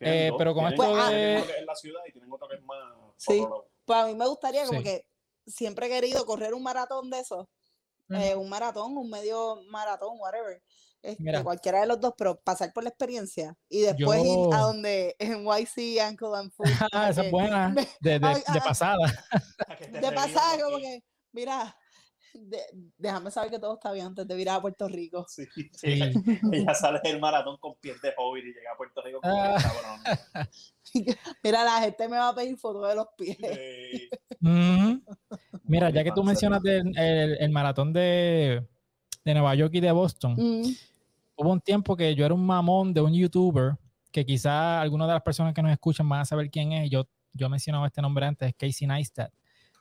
Eh, 0.00 0.28
dos. 0.30 0.38
pero 0.38 0.54
con 0.54 0.66
esto 0.66 0.82
tienen 0.82 0.96
de- 1.10 1.36
uno 1.36 1.46
que 1.46 1.52
es 1.52 1.58
en 1.58 1.66
la 1.66 1.74
ciudad 1.74 2.00
y 2.08 2.12
tienen 2.12 2.32
otro 2.32 2.48
que 2.48 2.56
es 2.56 2.62
más 2.62 2.78
Sí. 3.16 3.44
Pues 3.84 3.98
a 3.98 4.06
mí 4.06 4.14
me 4.14 4.26
gustaría 4.26 4.64
como 4.66 4.78
Sí. 4.80 4.84
que 4.84 5.04
siempre 5.46 5.86
he 5.86 5.90
querido 5.90 6.24
correr 6.24 6.54
un 6.54 6.62
maratón 6.62 7.10
de 7.10 7.20
esos, 7.20 7.46
Eh, 8.10 8.34
un 8.36 8.48
maratón, 8.48 8.96
un 8.96 9.08
medio 9.10 9.62
maratón, 9.68 10.16
whatever. 10.18 10.62
Este, 11.02 11.22
Mira. 11.22 11.42
cualquiera 11.42 11.80
de 11.80 11.86
los 11.86 12.00
dos, 12.00 12.14
pero 12.16 12.40
pasar 12.40 12.72
por 12.72 12.82
la 12.82 12.88
experiencia 12.88 13.54
y 13.68 13.80
después 13.82 14.24
ir 14.24 14.30
a 14.52 14.58
Yo- 14.58 14.66
donde 14.66 15.14
en 15.18 15.44
YC 15.46 16.00
Ankle 16.00 16.28
and 16.34 16.50
Foot. 16.52 16.66
Ah, 16.92 17.10
esa 17.10 17.24
es 17.24 17.30
buena. 17.30 17.74
De, 18.00 18.18
de- 18.18 18.26
Ay, 18.26 18.42
de 18.52 18.60
pasada. 18.60 18.96
De 19.90 20.12
pasada, 20.12 20.62
como 20.62 20.78
que, 20.78 21.02
mira, 21.32 21.76
de- 22.34 22.90
déjame 22.98 23.30
saber 23.30 23.50
que 23.50 23.58
todo 23.58 23.74
está 23.74 23.92
bien 23.92 24.06
antes 24.06 24.26
de 24.26 24.34
virar 24.36 24.56
a 24.58 24.60
Puerto 24.62 24.88
Rico. 24.88 25.24
Sí, 25.28 25.44
Sí. 25.72 25.86
Ella, 25.92 26.12
ella 26.52 26.74
sale 26.74 27.00
del 27.02 27.20
maratón 27.20 27.56
con 27.58 27.74
pies 27.76 28.00
de 28.02 28.12
hobbit 28.16 28.44
y 28.44 28.48
llega 28.48 28.72
a 28.72 28.76
Puerto 28.76 29.02
Rico 29.02 29.20
con 29.20 29.30
Ah. 29.32 29.56
cabrón. 29.60 30.48
Mira, 31.42 31.64
la 31.64 31.80
gente 31.80 32.08
me 32.08 32.16
va 32.18 32.28
a 32.28 32.34
pedir 32.34 32.56
fotos 32.56 32.88
de 32.88 32.94
los 32.94 33.06
pies. 33.16 33.38
Mira, 35.64 35.90
ya 35.90 36.04
que 36.04 36.12
tú 36.12 36.22
mencionas 36.22 36.62
del- 36.62 36.96
el, 36.98 37.36
el 37.40 37.50
maratón 37.50 37.92
de, 37.92 38.66
de 39.24 39.34
Nueva 39.34 39.54
York 39.54 39.72
y 39.74 39.80
de 39.80 39.92
Boston, 39.92 40.34
Mm, 40.36 40.62
hubo 41.36 41.50
un 41.52 41.60
tiempo 41.60 41.96
que 41.96 42.14
yo 42.14 42.24
era 42.24 42.34
un 42.34 42.44
mamón 42.44 42.92
de 42.92 43.00
un 43.00 43.12
youtuber 43.14 43.76
que 44.12 44.24
quizá 44.24 44.80
algunas 44.80 45.08
de 45.08 45.14
las 45.14 45.22
personas 45.22 45.54
que 45.54 45.62
nos 45.62 45.72
escuchan 45.72 46.08
van 46.08 46.20
a 46.20 46.24
saber 46.24 46.50
quién 46.50 46.72
es. 46.72 46.90
Yo, 46.90 47.06
yo 47.32 47.48
mencionaba 47.48 47.86
este 47.86 48.00
nombre 48.02 48.26
antes, 48.26 48.48
es 48.48 48.54
Casey 48.54 48.86
Neistat. 48.86 49.32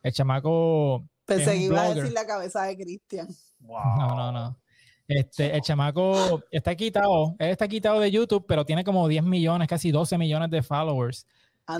El 0.01 0.11
chamaco. 0.11 1.05
Pensé 1.25 1.51
que 1.51 1.57
iba 1.57 1.81
a 1.81 1.93
decir 1.93 2.11
la 2.13 2.25
cabeza 2.25 2.63
de 2.63 2.75
Cristian. 2.77 3.27
wow. 3.59 3.79
No, 3.97 4.15
no, 4.15 4.31
no. 4.31 4.59
Este, 5.07 5.53
el 5.55 5.61
chamaco 5.61 6.43
está 6.49 6.75
quitado, 6.75 7.35
él 7.37 7.49
está 7.49 7.67
quitado 7.67 7.99
de 7.99 8.09
YouTube, 8.09 8.45
pero 8.47 8.65
tiene 8.65 8.83
como 8.85 9.07
10 9.07 9.23
millones, 9.23 9.67
casi 9.67 9.91
12 9.91 10.17
millones 10.17 10.49
de 10.49 10.63
followers. 10.63 11.27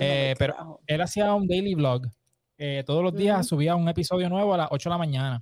Eh, 0.00 0.34
pa'l 0.38 0.48
pero-. 0.54 0.80
Él 0.86 1.00
hacía 1.00 1.32
un 1.34 1.46
daily 1.46 1.74
vlog. 1.74 2.06
eh, 2.58 2.84
todos 2.86 3.02
los 3.02 3.14
días 3.14 3.38
Ujú. 3.40 3.48
subía 3.56 3.74
un 3.76 3.88
episodio 3.88 4.28
nuevo 4.28 4.54
a 4.54 4.58
las 4.58 4.68
8 4.70 4.88
de 4.88 4.94
la 4.94 4.98
mañana. 4.98 5.40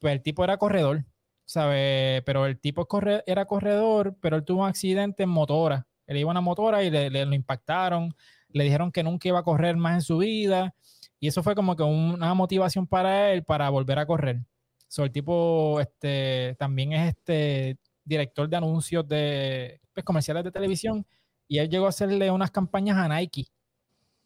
Pues 0.00 0.12
el 0.14 0.22
tipo 0.22 0.42
era 0.42 0.56
corredor, 0.56 1.04
¿sabe? 1.44 2.22
Pero 2.26 2.46
el 2.46 2.58
tipo 2.58 2.86
corre- 2.88 3.22
era 3.26 3.44
corredor, 3.44 4.16
pero 4.20 4.36
él 4.36 4.44
tuvo 4.44 4.62
un 4.62 4.68
accidente 4.68 5.22
en 5.22 5.28
motora. 5.28 5.86
Él 6.06 6.16
iba 6.16 6.26
en 6.28 6.30
una 6.32 6.40
motora 6.40 6.82
y 6.82 6.90
le, 6.90 7.08
le- 7.10 7.24
lo 7.26 7.34
impactaron. 7.34 8.14
Le 8.48 8.64
dijeron 8.64 8.90
que 8.90 9.02
nunca 9.04 9.28
iba 9.28 9.38
a 9.38 9.42
correr 9.44 9.76
más 9.76 9.94
en 9.94 10.02
su 10.02 10.18
vida. 10.18 10.74
Y 11.20 11.28
eso 11.28 11.42
fue 11.42 11.54
como 11.54 11.76
que 11.76 11.82
una 11.82 12.32
motivación 12.34 12.86
para 12.86 13.32
él 13.32 13.44
para 13.44 13.68
volver 13.68 13.98
a 13.98 14.06
correr. 14.06 14.40
So, 14.88 15.04
el 15.04 15.12
tipo 15.12 15.78
este, 15.80 16.56
también 16.58 16.92
es 16.94 17.10
este 17.10 17.76
director 18.04 18.48
de 18.48 18.56
anuncios 18.56 19.06
de 19.06 19.80
pues, 19.94 20.04
comerciales 20.04 20.42
de 20.42 20.50
televisión 20.50 21.06
y 21.46 21.58
él 21.58 21.68
llegó 21.68 21.86
a 21.86 21.90
hacerle 21.90 22.30
unas 22.30 22.50
campañas 22.50 22.96
a 22.96 23.06
Nike. 23.08 23.46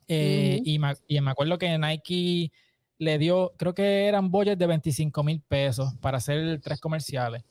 Eh, 0.06 0.60
y, 0.64 0.78
me, 0.78 0.94
y 1.08 1.20
me 1.20 1.30
acuerdo 1.30 1.58
que 1.58 1.76
Nike 1.78 2.52
le 2.98 3.18
dio, 3.18 3.52
creo 3.56 3.74
que 3.74 4.06
eran 4.06 4.30
budget 4.30 4.58
de 4.58 4.66
25 4.66 5.22
mil 5.22 5.40
pesos 5.40 5.92
para 6.00 6.18
hacer 6.18 6.60
tres 6.62 6.80
comerciales. 6.80 7.42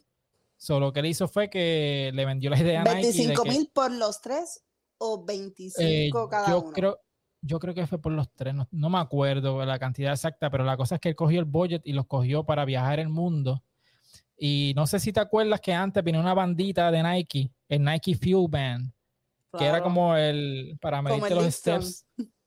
So, 0.58 0.80
lo 0.80 0.94
que 0.94 1.02
él 1.02 1.08
hizo 1.08 1.28
fue 1.28 1.50
que 1.50 2.12
le 2.14 2.26
vendió 2.26 2.50
la 2.50 2.60
idea 2.60 2.82
a 2.82 2.84
Nike. 2.86 2.96
de 2.96 3.02
25 3.14 3.44
que- 3.44 3.50
mil 3.50 3.70
por 3.74 3.92
los 3.92 4.22
tres 4.22 4.64
o 4.98 5.20
eh, 5.20 5.24
25 5.28 6.30
cada 6.30 6.48
yo 6.50 6.62
uno. 6.62 6.72
creo 6.72 7.00
yo 7.44 7.60
creo 7.60 7.74
que 7.74 7.86
fue 7.86 8.00
por 8.00 8.14
los 8.14 8.32
tres 8.34 8.56
no, 8.56 8.68
no 8.72 8.90
me 8.90 8.98
acuerdo 8.98 9.64
la 9.66 9.78
cantidad 9.78 10.14
exacta 10.14 10.50
pero 10.50 10.64
la 10.64 10.78
cosa 10.78 10.96
es 10.96 11.02
que 11.02 11.10
él 11.10 11.16
cogió 11.16 11.40
el 11.40 11.46
budget 11.46 11.82
y 11.86 11.94
los 11.94 12.08
cogió 12.08 12.44
para 12.44 12.66
viajar 12.66 13.00
el 13.00 13.10
mundo. 13.10 13.64
Y 14.36 14.74
no 14.76 14.88
sé 14.88 15.00
si 15.00 15.14
te 15.14 15.20
acuerdas 15.20 15.62
que 15.62 15.74
antes 15.74 16.04
venía 16.04 16.20
una 16.20 16.34
bandita 16.34 16.90
de 16.90 17.04
Nike 17.04 17.52
el 17.70 17.84
Nike 17.84 18.16
Fuel 18.16 18.48
Band 18.50 18.92
que 19.58 19.66
era 19.66 19.82
como 19.84 20.16
el 20.16 20.78
para 20.82 21.02
medirte 21.02 21.28
el 21.28 21.36
los 21.36 21.54
steps. 21.54 22.06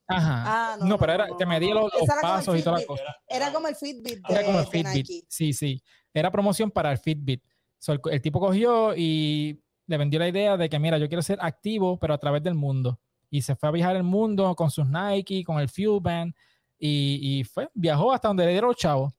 Ajá. 0.08 0.42
Ah, 0.46 0.76
no, 0.80 0.98
pero 0.98 1.12
era, 1.12 1.28
te 1.36 1.46
medía 1.46 1.74
los, 1.74 1.92
los 1.92 2.08
pasos 2.20 2.58
y 2.58 2.62
toda 2.62 2.78
la 2.78 2.86
cosa. 2.86 3.04
Era 3.28 3.52
como 3.52 3.68
el 3.68 3.74
Fitbit 3.74 4.26
de, 4.26 4.34
era 4.34 4.44
como 4.44 4.60
el 4.60 4.66
Fitbit. 4.66 5.08
Nike. 5.08 5.24
sí 5.28 5.52
sí. 5.52 5.82
Era 6.12 6.30
promoción 6.30 6.70
para 6.70 6.92
el 6.92 6.98
Fitbit. 6.98 7.42
So, 7.78 7.92
el, 7.92 8.00
el 8.10 8.20
tipo 8.20 8.40
cogió 8.40 8.94
y 8.96 9.60
le 9.86 9.96
vendió 9.96 10.18
la 10.18 10.28
idea 10.28 10.56
de 10.56 10.68
que 10.68 10.78
mira 10.78 10.98
yo 10.98 11.08
quiero 11.08 11.22
ser 11.22 11.38
activo 11.40 11.98
pero 11.98 12.14
a 12.14 12.18
través 12.18 12.42
del 12.42 12.54
mundo 12.54 12.98
y 13.30 13.42
se 13.42 13.56
fue 13.56 13.68
a 13.68 13.72
viajar 13.72 13.96
el 13.96 14.02
mundo 14.02 14.54
con 14.54 14.70
sus 14.70 14.86
Nike, 14.86 15.42
con 15.44 15.58
el 15.58 15.68
Fuel 15.68 16.00
Band 16.00 16.34
y, 16.78 17.38
y 17.40 17.44
fue, 17.44 17.68
viajó 17.74 18.12
hasta 18.12 18.28
donde 18.28 18.44
le 18.46 18.52
dieron 18.52 18.68
los 18.68 18.76
chavos. 18.76 19.12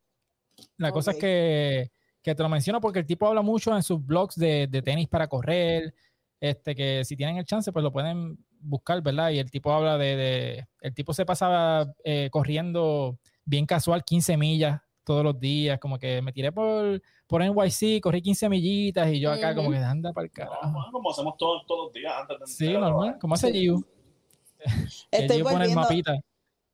La 0.76 0.90
cosa 0.92 1.12
es 1.12 1.18
que, 1.18 1.90
que 2.22 2.34
te 2.34 2.42
lo 2.42 2.48
menciono 2.48 2.80
porque 2.80 3.00
el 3.00 3.06
tipo 3.06 3.26
habla 3.26 3.42
mucho 3.42 3.74
en 3.76 3.82
sus 3.82 4.04
blogs 4.04 4.34
de, 4.36 4.66
de 4.66 4.82
tenis 4.82 5.08
para 5.08 5.28
correr, 5.28 5.94
este 6.40 6.74
que 6.74 7.04
si 7.04 7.16
tienen 7.16 7.36
el 7.36 7.44
chance 7.44 7.70
pues 7.72 7.82
lo 7.82 7.92
pueden 7.92 8.38
buscar, 8.60 9.00
¿verdad? 9.02 9.30
Y 9.30 9.38
el 9.38 9.50
tipo 9.50 9.72
habla 9.72 9.98
de, 9.98 10.16
de- 10.16 10.68
el 10.80 10.94
tipo 10.94 11.12
se 11.12 11.24
pasaba 11.24 11.92
eh, 12.04 12.28
corriendo 12.30 13.18
bien 13.44 13.66
casual 13.66 14.04
15 14.04 14.36
millas 14.36 14.80
todos 15.04 15.24
los 15.24 15.38
días, 15.40 15.78
como 15.78 15.98
que 15.98 16.20
me 16.20 16.32
tiré 16.32 16.52
por, 16.52 17.00
por 17.26 17.42
NYC, 17.42 18.00
corrí 18.02 18.20
15 18.20 18.48
millitas 18.48 19.10
y 19.10 19.20
yo 19.20 19.32
acá 19.32 19.54
como 19.54 19.68
Ujú. 19.68 19.78
que 19.78 19.82
anda 19.84 20.12
para 20.12 20.26
el 20.26 20.30
No, 20.30 20.34
carajo. 20.34 20.72
bueno, 20.72 20.92
como 20.92 21.10
hacemos 21.10 21.36
todos, 21.38 21.64
todos 21.66 21.84
los 21.86 21.92
días 21.94 22.12
antes 22.20 22.38
de 22.40 22.46
Sí, 22.46 22.64
entrar 22.66 22.82
normal, 22.82 22.98
trabajar. 23.00 23.20
como 23.20 23.34
hace 23.34 23.52
Sí. 23.52 23.58
Giu. 23.60 23.84
Estoy 25.10 25.42
volviendo, 25.42 25.74
mapita. 25.80 26.14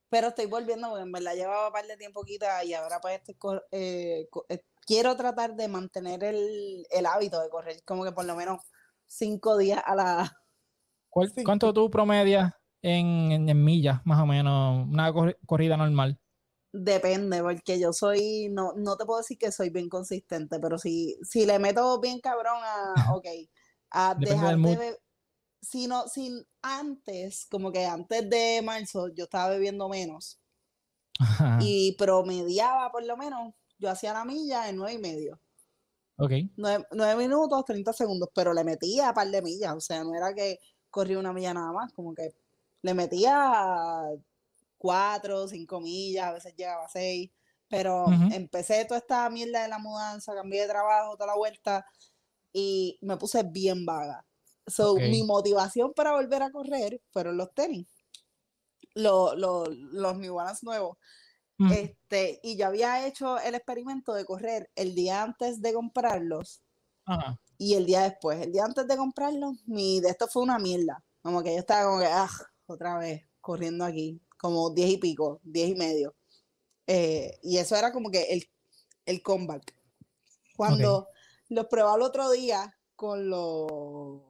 pero 0.09 0.27
estoy 0.29 0.45
volviendo 0.47 0.89
porque 0.89 1.03
en 1.03 1.11
verdad 1.11 1.35
llevaba 1.35 1.67
un 1.67 1.73
par 1.73 1.85
de 1.87 1.97
tiempo 1.97 2.23
quita 2.23 2.63
y 2.63 2.73
ahora 2.73 2.99
pues 3.01 3.15
estoy 3.21 3.35
eh, 3.71 4.27
co- 4.29 4.45
eh, 4.49 4.61
quiero 4.85 5.15
tratar 5.15 5.55
de 5.55 5.67
mantener 5.67 6.23
el, 6.23 6.85
el 6.91 7.05
hábito 7.05 7.41
de 7.41 7.49
correr 7.49 7.83
como 7.85 8.03
que 8.03 8.11
por 8.11 8.25
lo 8.25 8.35
menos 8.35 8.59
cinco 9.07 9.57
días 9.57 9.81
a 9.85 9.95
la 9.95 10.31
¿Cuál- 11.09 11.31
Sí. 11.33 11.43
¿Cuánto 11.43 11.73
tú 11.73 11.89
promedias 11.89 12.53
en, 12.81 13.31
en- 13.31 13.49
en 13.49 13.63
millas, 13.63 14.01
más 14.05 14.21
o 14.21 14.25
menos? 14.25 14.87
Una 14.87 15.11
corri- 15.13 15.37
corrida 15.45 15.77
normal. 15.77 16.19
Depende, 16.71 17.41
porque 17.41 17.79
yo 17.79 17.93
soy, 17.93 18.49
no, 18.51 18.73
no 18.75 18.97
te 18.97 19.05
puedo 19.05 19.19
decir 19.21 19.37
que 19.37 19.51
soy 19.53 19.69
bien 19.69 19.87
consistente, 19.87 20.59
pero 20.59 20.77
si, 20.77 21.17
si 21.23 21.45
le 21.45 21.57
meto 21.57 22.01
bien 22.01 22.19
cabrón 22.19 22.57
a, 22.63 22.95
ok, 23.15 23.25
a 23.91 24.15
dejar 24.15 24.57
de 24.59 24.97
mood. 25.73 25.83
beber, 25.83 25.85
si 25.85 25.87
no, 25.87 26.07
si 26.07 26.47
antes, 26.61 27.45
como 27.49 27.71
que 27.71 27.85
antes 27.85 28.29
de 28.29 28.61
marzo 28.63 29.07
yo 29.09 29.25
estaba 29.25 29.49
bebiendo 29.49 29.89
menos 29.89 30.39
Ajá. 31.19 31.59
y 31.61 31.95
promediaba 31.97 32.91
por 32.91 33.05
lo 33.05 33.17
menos 33.17 33.53
yo 33.77 33.89
hacía 33.89 34.13
la 34.13 34.25
milla 34.25 34.69
en 34.69 34.77
nueve 34.77 34.93
y 34.93 34.97
medio. 34.97 35.39
Ok. 36.17 36.31
Nueve, 36.55 36.85
nueve 36.91 37.23
minutos, 37.23 37.65
30 37.65 37.93
segundos, 37.93 38.29
pero 38.33 38.53
le 38.53 38.63
metía 38.63 39.09
a 39.09 39.13
par 39.13 39.27
de 39.27 39.41
millas, 39.41 39.75
o 39.75 39.81
sea, 39.81 40.03
no 40.03 40.15
era 40.15 40.33
que 40.33 40.59
corría 40.89 41.19
una 41.19 41.33
milla 41.33 41.53
nada 41.53 41.73
más, 41.73 41.91
como 41.91 42.13
que 42.13 42.33
le 42.81 42.93
metía 42.93 44.05
cuatro, 44.77 45.47
cinco 45.47 45.81
millas, 45.81 46.27
a 46.27 46.33
veces 46.33 46.55
llegaba 46.55 46.85
a 46.85 46.89
seis, 46.89 47.31
pero 47.67 48.05
empecé 48.31 48.85
toda 48.85 48.99
esta 48.99 49.29
mierda 49.29 49.63
de 49.63 49.67
la 49.67 49.79
mudanza, 49.79 50.33
cambié 50.35 50.61
de 50.61 50.67
trabajo, 50.67 51.15
toda 51.15 51.27
la 51.27 51.35
vuelta, 51.35 51.85
y 52.53 52.97
me 53.01 53.17
puse 53.17 53.43
bien 53.43 53.85
vaga. 53.85 54.25
So, 54.67 54.95
mi 54.95 55.23
motivación 55.23 55.93
para 55.93 56.13
volver 56.13 56.41
a 56.41 56.51
correr 56.51 57.01
fueron 57.11 57.37
los 57.37 57.53
tenis, 57.53 57.87
los, 58.95 59.37
los, 59.37 59.69
los 59.69 60.17
New 60.17 60.35
Balance 60.35 60.65
nuevos. 60.65 60.97
Mm, 61.57 61.71
Este, 61.71 62.39
y 62.43 62.57
yo 62.57 62.67
había 62.67 63.05
hecho 63.07 63.37
el 63.39 63.55
experimento 63.55 64.13
de 64.13 64.25
correr 64.25 64.69
el 64.75 64.95
día 64.95 65.21
antes 65.23 65.61
de 65.61 65.73
comprarlos 65.73 66.61
Ajá. 67.05 67.39
y 67.57 67.75
el 67.75 67.85
día 67.85 68.01
después. 68.01 68.41
El 68.41 68.51
día 68.51 68.65
antes 68.65 68.87
de 68.87 68.97
comprarlos, 68.97 69.55
mi 69.65 70.01
de 70.01 70.09
esto 70.09 70.27
fue 70.27 70.41
una 70.43 70.59
mierda. 70.59 71.03
Como 71.21 71.41
que 71.43 71.53
yo 71.53 71.59
estaba 71.59 71.85
como 71.85 71.99
que, 71.99 72.07
ah, 72.07 72.29
otra 72.67 72.97
vez, 72.97 73.23
corriendo 73.41 73.85
aquí, 73.85 74.19
como 74.37 74.71
10 74.71 74.89
y 74.91 74.97
pico, 74.97 75.39
10 75.43 75.69
y 75.69 75.75
medio. 75.75 76.15
Eh, 76.87 77.39
y 77.43 77.57
eso 77.57 77.75
era 77.75 77.91
como 77.91 78.09
que 78.11 78.23
el, 78.33 78.49
el 79.05 79.21
comeback. 79.21 79.73
Cuando 80.57 81.07
los 81.49 81.65
probé 81.67 81.93
al 81.93 82.01
otro 82.01 82.29
día 82.31 82.77
con 82.95 83.29
los, 83.29 84.21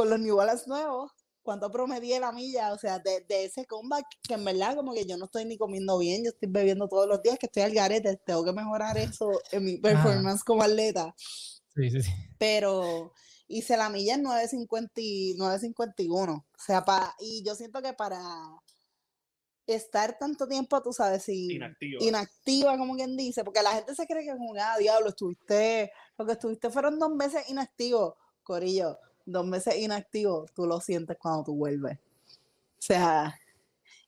con 0.00 0.08
los 0.08 0.18
New 0.18 0.36
Balance 0.36 0.64
nuevos, 0.66 1.12
cuánto 1.42 1.70
promedié 1.70 2.18
la 2.20 2.32
milla, 2.32 2.72
o 2.72 2.78
sea, 2.78 2.98
de, 3.00 3.20
de 3.28 3.44
ese 3.44 3.66
comeback, 3.66 4.06
que 4.26 4.32
en 4.34 4.44
verdad 4.46 4.74
como 4.76 4.94
que 4.94 5.04
yo 5.04 5.18
no 5.18 5.26
estoy 5.26 5.44
ni 5.44 5.58
comiendo 5.58 5.98
bien, 5.98 6.24
yo 6.24 6.30
estoy 6.30 6.48
bebiendo 6.50 6.88
todos 6.88 7.06
los 7.06 7.20
días, 7.22 7.38
que 7.38 7.46
estoy 7.46 7.64
al 7.64 7.74
garete, 7.74 8.16
tengo 8.24 8.42
que 8.44 8.52
mejorar 8.52 8.96
eso 8.96 9.30
en 9.52 9.64
mi 9.64 9.76
performance 9.76 10.42
como 10.42 10.62
atleta, 10.62 11.14
Sí, 11.18 11.90
sí, 11.90 12.02
sí. 12.02 12.10
pero 12.38 13.12
hice 13.46 13.76
la 13.76 13.90
milla 13.90 14.14
en 14.14 14.24
9.50 14.24 14.90
y 14.96 15.36
9.51, 15.36 16.34
o 16.38 16.44
sea, 16.56 16.82
pa, 16.82 17.14
y 17.18 17.42
yo 17.44 17.54
siento 17.54 17.82
que 17.82 17.92
para 17.92 18.22
estar 19.66 20.16
tanto 20.18 20.48
tiempo, 20.48 20.80
tú 20.82 20.92
sabes, 20.92 21.24
sin, 21.24 21.50
Inactivo. 21.50 22.02
inactiva, 22.02 22.78
como 22.78 22.96
quien 22.96 23.16
dice, 23.16 23.44
porque 23.44 23.62
la 23.62 23.72
gente 23.72 23.94
se 23.94 24.06
cree 24.06 24.24
que 24.24 24.32
como, 24.32 24.54
ah, 24.60 24.76
diablo, 24.78 25.10
estuviste, 25.10 25.92
lo 26.18 26.26
que 26.26 26.32
estuviste 26.32 26.70
fueron 26.70 26.98
dos 26.98 27.10
meses 27.14 27.48
inactivo, 27.50 28.16
Corillo, 28.42 28.98
dos 29.26 29.46
meses 29.46 29.76
inactivo, 29.76 30.46
tú 30.54 30.66
lo 30.66 30.80
sientes 30.80 31.16
cuando 31.18 31.44
tú 31.44 31.54
vuelves. 31.54 31.98
O 31.98 32.82
sea, 32.82 33.38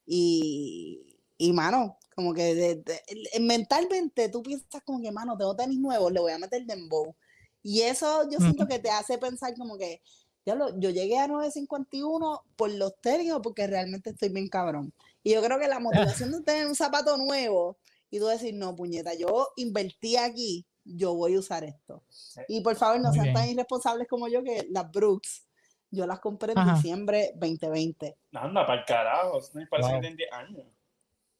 y, 0.06 1.16
y 1.38 1.52
mano, 1.52 1.98
como 2.14 2.34
que 2.34 2.54
de- 2.54 2.76
de- 2.76 3.02
el- 3.32 3.42
mentalmente 3.44 4.28
tú 4.28 4.42
piensas 4.42 4.82
como 4.84 5.00
que, 5.00 5.12
mano, 5.12 5.36
tengo 5.36 5.54
tenis 5.56 5.78
nuevos, 5.78 6.12
le 6.12 6.20
voy 6.20 6.32
a 6.32 6.38
meter 6.38 6.64
dembow. 6.66 7.14
Y 7.62 7.82
eso 7.82 8.28
yo 8.30 8.38
siento 8.38 8.66
que 8.66 8.78
te 8.78 8.90
hace 8.90 9.18
pensar 9.18 9.54
como 9.56 9.78
que, 9.78 10.02
diablo, 10.44 10.78
yo 10.78 10.90
llegué 10.90 11.18
a 11.18 11.28
9.51 11.28 12.42
por 12.56 12.70
los 12.72 12.96
tenis 13.00 13.32
o 13.32 13.40
porque 13.40 13.66
realmente 13.66 14.10
estoy 14.10 14.30
bien 14.30 14.48
cabrón. 14.48 14.92
Y 15.22 15.32
yo 15.32 15.42
creo 15.42 15.58
que 15.58 15.68
la 15.68 15.78
motivación 15.78 16.32
de 16.32 16.40
tener 16.42 16.66
un 16.66 16.74
zapato 16.74 17.16
nuevo 17.16 17.76
y 18.10 18.18
tú 18.18 18.26
decir, 18.26 18.54
no, 18.54 18.74
puñeta, 18.74 19.14
yo 19.14 19.48
invertí 19.56 20.16
aquí, 20.16 20.66
yo 20.84 21.14
voy 21.14 21.34
a 21.34 21.38
usar 21.38 21.64
esto. 21.64 22.02
Y 22.48 22.60
por 22.60 22.76
favor, 22.76 23.00
no 23.00 23.10
Muy 23.10 23.18
sean 23.18 23.32
tan 23.34 23.48
irresponsables 23.48 24.08
como 24.08 24.28
yo 24.28 24.42
que 24.42 24.66
las 24.70 24.90
Brooks, 24.90 25.46
yo 25.90 26.06
las 26.06 26.20
compré 26.20 26.52
en 26.52 26.58
Ajá. 26.58 26.74
diciembre 26.74 27.32
2020. 27.36 28.16
Anda, 28.32 28.66
para 28.66 28.80
el 28.80 28.86
carajo. 28.86 29.38
eso 29.38 29.50
me 29.54 29.66
parece 29.66 29.88
Wow. 29.88 29.96
que 29.96 30.00
tienen 30.00 30.16
10 30.16 30.32
años. 30.32 30.66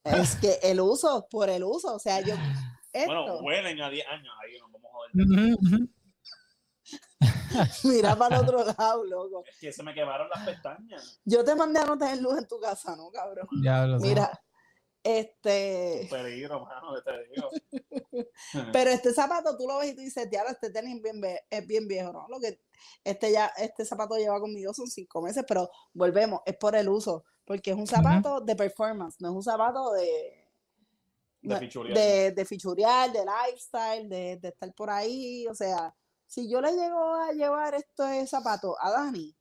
Es 0.05 0.37
que 0.37 0.59
el 0.63 0.81
uso, 0.81 1.27
por 1.31 1.49
el 1.49 1.63
uso, 1.65 1.95
o 1.95 1.99
sea, 1.99 2.21
yo, 2.21 2.35
esto, 2.93 3.07
Bueno, 3.15 3.37
huelen 3.39 3.81
a 3.81 3.89
10 3.91 4.07
años. 4.09 4.35
Ahí 4.43 4.59
nos 4.59 4.73
vamos 4.73 4.91
a 4.91 4.95
joder. 4.95 5.89
Mira 7.85 8.17
para 8.17 8.37
el 8.37 8.43
otro 8.43 8.65
lado, 8.65 9.05
loco. 9.05 9.45
Es 9.47 9.59
que 9.59 9.73
se 9.73 9.83
me 9.83 9.95
quemaron 9.95 10.29
las 10.35 10.45
pestañas. 10.45 11.21
Yo 11.25 11.45
te 11.45 11.55
mandé 11.55 11.81
a 11.81 11.85
no 11.87 11.97
tener 11.97 12.21
luz 12.21 12.39
en 12.39 12.49
tu 12.49 12.59
casa, 12.59 12.97
¿no, 12.97 13.11
cabrón? 13.11 13.47
Ya 13.63 13.87
lo 13.87 14.01
sé. 14.01 14.07
Mira, 14.09 14.43
este, 15.05 16.07
Peligro, 16.11 16.65
mano, 16.65 16.95
que 16.95 17.03
te 17.03 17.29
digo. 17.29 17.49
pero 18.73 18.91
este 18.91 19.13
zapato 19.13 19.57
tú 19.57 19.67
lo 19.67 19.79
ves 19.79 19.91
y 19.91 19.95
tú 19.95 20.01
dices, 20.01 20.31
diablo, 20.31 20.53
este 20.53 20.71
tenis 20.71 21.03
bien 21.03 21.21
es 21.51 21.67
bien 21.67 21.89
viejo, 21.89 22.13
¿no? 22.13 22.27
Lo 22.29 22.39
que 22.39 22.61
este 23.05 23.33
ya, 23.33 23.47
este 23.57 23.85
zapato 23.85 24.17
lleva 24.17 24.41
conmigo 24.41 24.73
son 24.73 24.87
cinco 24.87 25.21
meses, 25.21 25.45
pero 25.47 25.71
volvemos, 25.93 26.41
es 26.47 26.57
por 26.57 26.77
el 26.77 26.89
uso, 26.89 27.25
porque 27.45 27.73
es 27.73 27.77
un 27.77 27.87
zapato 27.87 28.41
de 28.41 28.55
performance, 28.55 29.21
no 29.21 29.31
es 29.31 29.35
un 29.35 29.43
zapato 29.43 29.93
de, 29.93 30.49
De 31.41 31.59
fichurear. 31.59 31.99
de, 31.99 32.33
de 32.33 32.45
fichurear, 32.45 33.13
de 33.13 33.25
lifestyle, 33.25 34.09
de, 34.09 34.37
de 34.37 34.49
estar 34.49 34.73
por 34.75 34.91
ahí, 34.91 35.47
o 35.49 35.55
sea, 35.55 35.95
si 36.27 36.49
yo 36.49 36.61
le 36.61 36.73
llego 36.73 37.15
a 37.15 37.33
llevar 37.33 37.75
este 37.75 38.27
zapato 38.27 38.77
a 38.81 38.91
Dani, 38.91 39.37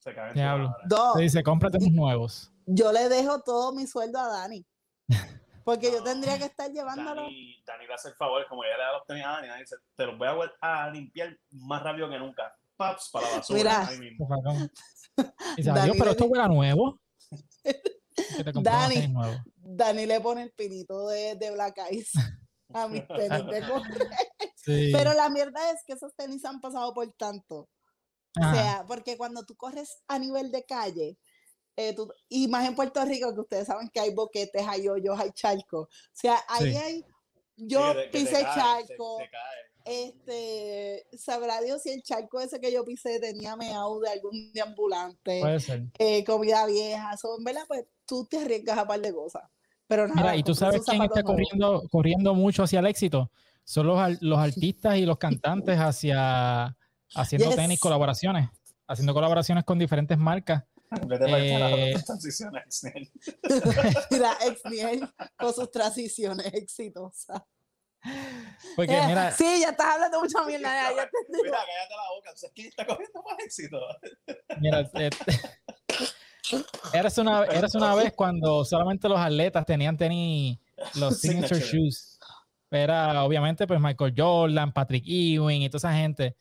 Se 0.00 0.14
caen 0.14 0.34
Diablo. 0.34 0.74
dos, 0.86 1.14
Te 1.14 1.22
dice, 1.22 1.42
cómprate 1.42 1.76
unos 1.76 1.92
nuevos. 1.92 2.50
yo 2.66 2.90
le 2.90 3.08
dejo 3.08 3.42
todo 3.42 3.72
mi 3.74 3.86
sueldo 3.86 4.18
a 4.18 4.28
Dani, 4.28 4.64
porque 5.64 5.92
yo 5.92 6.02
tendría 6.02 6.38
que 6.38 6.46
estar 6.46 6.70
llevándolo. 6.70 7.22
Dani, 7.22 7.62
Dani 7.66 7.86
le 7.86 7.94
hace 7.94 8.08
el 8.08 8.14
favor, 8.14 8.46
como 8.48 8.64
ella 8.64 8.78
le 8.78 8.82
da 8.82 8.92
los 8.92 9.06
tenis 9.06 9.24
a 9.24 9.28
Dani, 9.28 9.48
Dani 9.48 9.60
dice, 9.60 9.76
te 9.94 10.06
los 10.06 10.18
voy 10.18 10.28
a, 10.60 10.90
limpiar 10.90 11.36
más 11.50 11.82
rápido 11.82 12.08
que 12.08 12.18
nunca. 12.18 12.54
Paps, 12.76 13.10
para 13.12 13.28
la 13.28 13.36
basura. 13.36 13.58
Mira. 13.58 13.86
ahí 13.86 13.98
mismo. 13.98 14.28
Y 15.18 15.56
dice, 15.56 15.68
Dani 15.70 15.80
"Adiós, 15.80 15.96
pero 15.98 16.10
esto 16.12 16.24
huele 16.24 16.44
a 16.44 16.48
nuevo. 16.48 16.98
Dani. 18.62 19.14
Dani 19.56 20.06
le 20.06 20.20
pone 20.20 20.44
el 20.44 20.52
pinito 20.52 21.08
de, 21.08 21.36
de 21.36 21.50
Black 21.50 21.76
Eyes 21.90 22.12
a 22.72 22.88
mis 22.88 23.06
tenis 23.06 23.46
de 23.46 23.68
correr. 23.68 24.08
Sí. 24.56 24.90
Pero 24.92 25.12
la 25.12 25.28
mierda 25.28 25.72
es 25.72 25.82
que 25.86 25.92
esos 25.92 26.14
tenis 26.14 26.44
han 26.44 26.60
pasado 26.60 26.94
por 26.94 27.10
tanto. 27.12 27.68
O 28.38 28.42
Ajá. 28.44 28.54
sea, 28.54 28.84
porque 28.86 29.16
cuando 29.16 29.44
tú 29.44 29.56
corres 29.56 30.02
a 30.06 30.18
nivel 30.18 30.52
de 30.52 30.64
calle, 30.64 31.18
eh, 31.76 31.94
tú- 31.94 32.12
y 32.28 32.46
más 32.48 32.68
en 32.68 32.74
Puerto 32.76 33.04
Rico, 33.04 33.32
que 33.34 33.40
ustedes 33.40 33.66
saben 33.66 33.88
que 33.88 34.00
hay 34.00 34.14
boquetes, 34.14 34.66
hay 34.68 34.88
hoyos, 34.88 35.18
hay 35.18 35.30
charcos. 35.32 35.88
O 35.88 36.10
sea, 36.12 36.38
ahí 36.48 36.70
Sí. 36.72 36.76
hay. 36.76 37.04
Yo 37.56 37.92
Sí, 37.92 37.98
pisé 38.12 38.42
cae, 38.42 38.54
charco. 38.54 39.16
te- 39.18 39.24
te 39.24 39.30
cae. 39.30 39.60
Este, 39.84 41.06
sabrá 41.16 41.60
Dios 41.60 41.82
si 41.82 41.90
el 41.90 42.02
charco 42.02 42.40
ese 42.40 42.60
que 42.60 42.72
yo 42.72 42.84
pisé 42.84 43.18
tenía 43.18 43.56
meado 43.56 43.98
de 44.00 44.10
algún 44.10 44.52
deambulante, 44.52 45.40
Puede 45.40 45.60
ser. 45.60 45.82
eh, 45.98 46.24
comida 46.24 46.66
vieja, 46.66 47.12
eso, 47.14 47.36
en 47.38 47.44
verdad, 47.44 47.64
pues 47.66 47.86
tú 48.06 48.26
te 48.26 48.38
arriesgas 48.38 48.78
a 48.78 48.86
par 48.86 49.00
de 49.00 49.12
cosas. 49.12 49.42
Pero 49.86 50.06
nada, 50.06 50.20
Mira, 50.20 50.36
y 50.36 50.42
tú 50.42 50.54
sabes 50.54 50.82
quién 50.86 51.02
está 51.02 51.22
corriendo, 51.22 51.82
corriendo 51.90 52.34
mucho 52.34 52.62
hacia 52.62 52.78
el 52.80 52.86
éxito. 52.86 53.30
Son 53.64 53.86
los, 53.86 53.98
los 54.22 54.38
artistas 54.74 54.96
y 54.98 55.04
los 55.06 55.18
cantantes 55.18 55.76
hacia 55.78 56.76
haciendo 57.14 57.48
Yes. 57.48 57.56
tenis 57.56 57.80
colaboraciones, 57.80 58.48
haciendo 58.86 59.14
colaboraciones 59.14 59.64
con 59.64 59.78
diferentes 59.78 60.16
marcas. 60.18 60.64
Eh, 61.08 61.94
transiciones. 62.04 62.82
Mira, 64.10 64.36
ex 64.44 64.60
Niel 64.64 65.08
con 65.38 65.54
sus 65.54 65.70
transiciones 65.70 66.46
exitosas. 66.52 67.42
Porque 68.74 68.96
Eh, 68.96 69.06
mira, 69.06 69.30
Sí, 69.30 69.60
ya 69.60 69.68
estás 69.70 69.86
hablando 69.94 70.20
mucha 70.22 70.42
mierda. 70.44 70.68
ya. 70.72 71.08
Mira, 71.28 71.58
cállate 71.58 71.94
la 71.94 72.10
boca. 72.16 72.30
¿Sabes 72.34 72.52
quién 72.54 72.68
está 72.68 72.86
cogiendo 72.86 73.22
más 73.22 73.36
éxito? 73.44 73.78
mira, 74.58 74.90
eh, 74.94 75.10
eras 76.92 77.18
una, 77.18 77.44
eras 77.44 77.74
una 77.74 77.94
vez 77.94 78.12
cuando 78.14 78.64
solamente 78.64 79.08
los 79.08 79.18
atletas 79.18 79.64
tenían 79.66 79.96
tenis, 79.96 80.58
los 80.94 81.18
signature 81.20 81.56
Signature. 81.60 81.78
shoes. 81.84 82.18
Era 82.70 83.22
obviamente 83.24 83.66
pues 83.66 83.80
Michael 83.80 84.14
Jordan, 84.16 84.72
Patrick 84.72 85.04
Ewing 85.06 85.62
y 85.62 85.68
toda 85.68 85.78
esa 85.90 85.92
gente. 85.92 86.36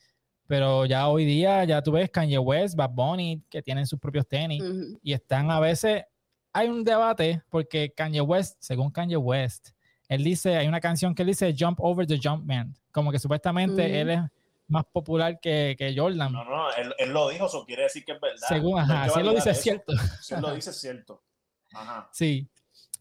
Pero 0.50 0.88
ya 0.88 1.08
hoy 1.08 1.26
día, 1.26 1.64
ya 1.64 1.80
tú 1.84 1.92
ves 1.92 2.10
Kanye 2.10 2.40
West, 2.40 2.76
Bad 2.76 2.90
Bunny, 2.90 3.40
que 3.52 3.62
tienen 3.62 3.86
sus 3.86 4.00
propios 4.00 4.28
tenis. 4.28 4.64
Y 5.04 5.14
están 5.14 5.52
a 5.52 5.60
veces, 5.60 6.06
hay 6.52 6.68
un 6.68 6.84
debate 6.84 7.44
porque 7.52 7.94
Kanye 7.96 8.22
West, 8.22 8.58
según 8.60 8.90
Kanye 8.90 9.16
West, 9.16 9.70
él 10.08 10.24
dice, 10.24 10.58
hay 10.58 10.68
una 10.68 10.82
canción 10.82 11.14
que 11.14 11.22
él 11.22 11.28
dice 11.28 11.56
Jump 11.56 11.80
Over 11.80 12.08
the 12.08 12.20
Jumpman, 12.20 12.76
como 12.92 13.12
que 13.12 13.20
supuestamente 13.20 14.02
él 14.02 14.10
es 14.10 14.22
más 14.68 14.86
popular 14.92 15.40
que, 15.40 15.76
que 15.78 15.94
Jordan. 15.96 16.34
No, 16.34 16.44
no, 16.44 16.74
él, 16.74 16.96
él 16.98 17.14
lo 17.14 17.30
dijo, 17.30 17.46
eso 17.46 17.64
quiere 17.64 17.84
decir 17.84 18.04
que 18.04 18.14
es 18.14 18.20
verdad. 18.20 18.48
según, 18.48 18.80
ajá, 18.80 19.08
si 19.08 19.20
él 19.20 19.26
lo 19.28 19.36
dice 19.36 19.52
es 19.52 19.58
eso. 19.58 19.62
cierto, 19.62 19.94
Si 20.20 20.34
él 20.34 20.42
lo 20.42 20.56
dice, 20.56 20.72
es 20.72 20.82
cierto. 20.82 21.22
Ajá. 21.76 22.10
sí, 22.12 22.50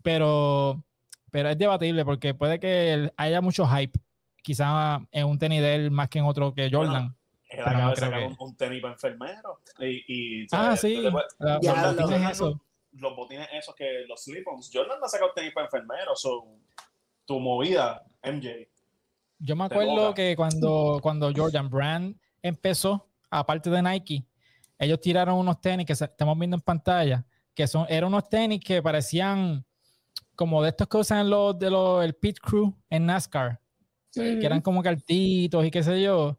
pero, 0.02 0.84
pero 1.30 1.48
es 1.48 1.56
debatible 1.56 2.04
porque 2.04 2.34
puede 2.34 2.60
que 2.60 3.10
haya 3.16 3.40
mucho 3.40 3.66
hype, 3.66 3.98
quizá 4.42 5.00
en 5.12 5.24
un 5.24 5.38
tenis 5.38 5.62
de 5.62 5.76
él 5.76 5.90
más 5.90 6.10
que 6.10 6.18
en 6.18 6.26
otro 6.26 6.52
que 6.52 6.68
Jordan. 6.70 7.17
Él 7.48 7.60
acaba 7.60 7.78
no 7.84 7.90
de 7.90 7.96
sacar 7.96 8.20
que- 8.20 8.26
un, 8.26 8.36
un 8.38 8.56
tenis 8.56 8.82
para 8.82 8.94
enfermero. 8.94 9.60
Y, 9.80 10.04
y, 10.42 10.42
ah, 10.52 10.76
¿sabes? 10.76 10.80
sí, 10.80 10.94
Ya, 11.02 11.02
los 11.02 11.12
lo- 11.12 12.02
botines 12.02 12.02
Jordan 12.02 12.30
eso. 12.30 12.50
no- 12.50 12.62
los 13.00 13.16
botines 13.16 13.48
esos 13.52 13.74
que 13.74 14.04
los 14.08 14.22
slip-ons. 14.24 14.70
Jordan 14.72 14.98
no 14.98 15.06
ha 15.06 15.08
sacado 15.08 15.30
tenis 15.34 15.52
para 15.52 15.66
enfermeros. 15.66 16.20
So, 16.20 16.46
tu 17.24 17.38
movida, 17.38 18.02
MJ. 18.22 18.68
Yo 19.38 19.54
me 19.54 19.64
acuerdo 19.64 20.14
que 20.14 20.34
cuando, 20.34 20.98
cuando 21.00 21.30
Jordan 21.34 21.70
Brand 21.70 22.16
empezó, 22.42 23.06
aparte 23.30 23.70
de 23.70 23.82
Nike, 23.82 24.24
ellos 24.78 25.00
tiraron 25.00 25.36
unos 25.36 25.60
tenis 25.60 25.86
que 25.86 25.92
estamos 25.92 26.36
viendo 26.38 26.56
en 26.56 26.60
pantalla, 26.62 27.24
que 27.54 27.66
son, 27.66 27.86
eran 27.88 28.08
unos 28.08 28.28
tenis 28.28 28.60
que 28.64 28.82
parecían 28.82 29.64
como 30.34 30.62
de 30.62 30.70
estos 30.70 30.88
que 30.88 30.96
usan 30.96 31.28
los 31.30 31.58
de 31.58 31.70
los 31.70 32.04
el 32.04 32.14
pit 32.14 32.38
crew 32.40 32.74
en 32.90 33.06
NASCAR, 33.06 33.60
que 34.12 34.44
eran 34.44 34.60
como 34.60 34.82
cartitos 34.82 35.64
y 35.64 35.70
qué 35.70 35.82
sé 35.82 36.00
yo. 36.02 36.38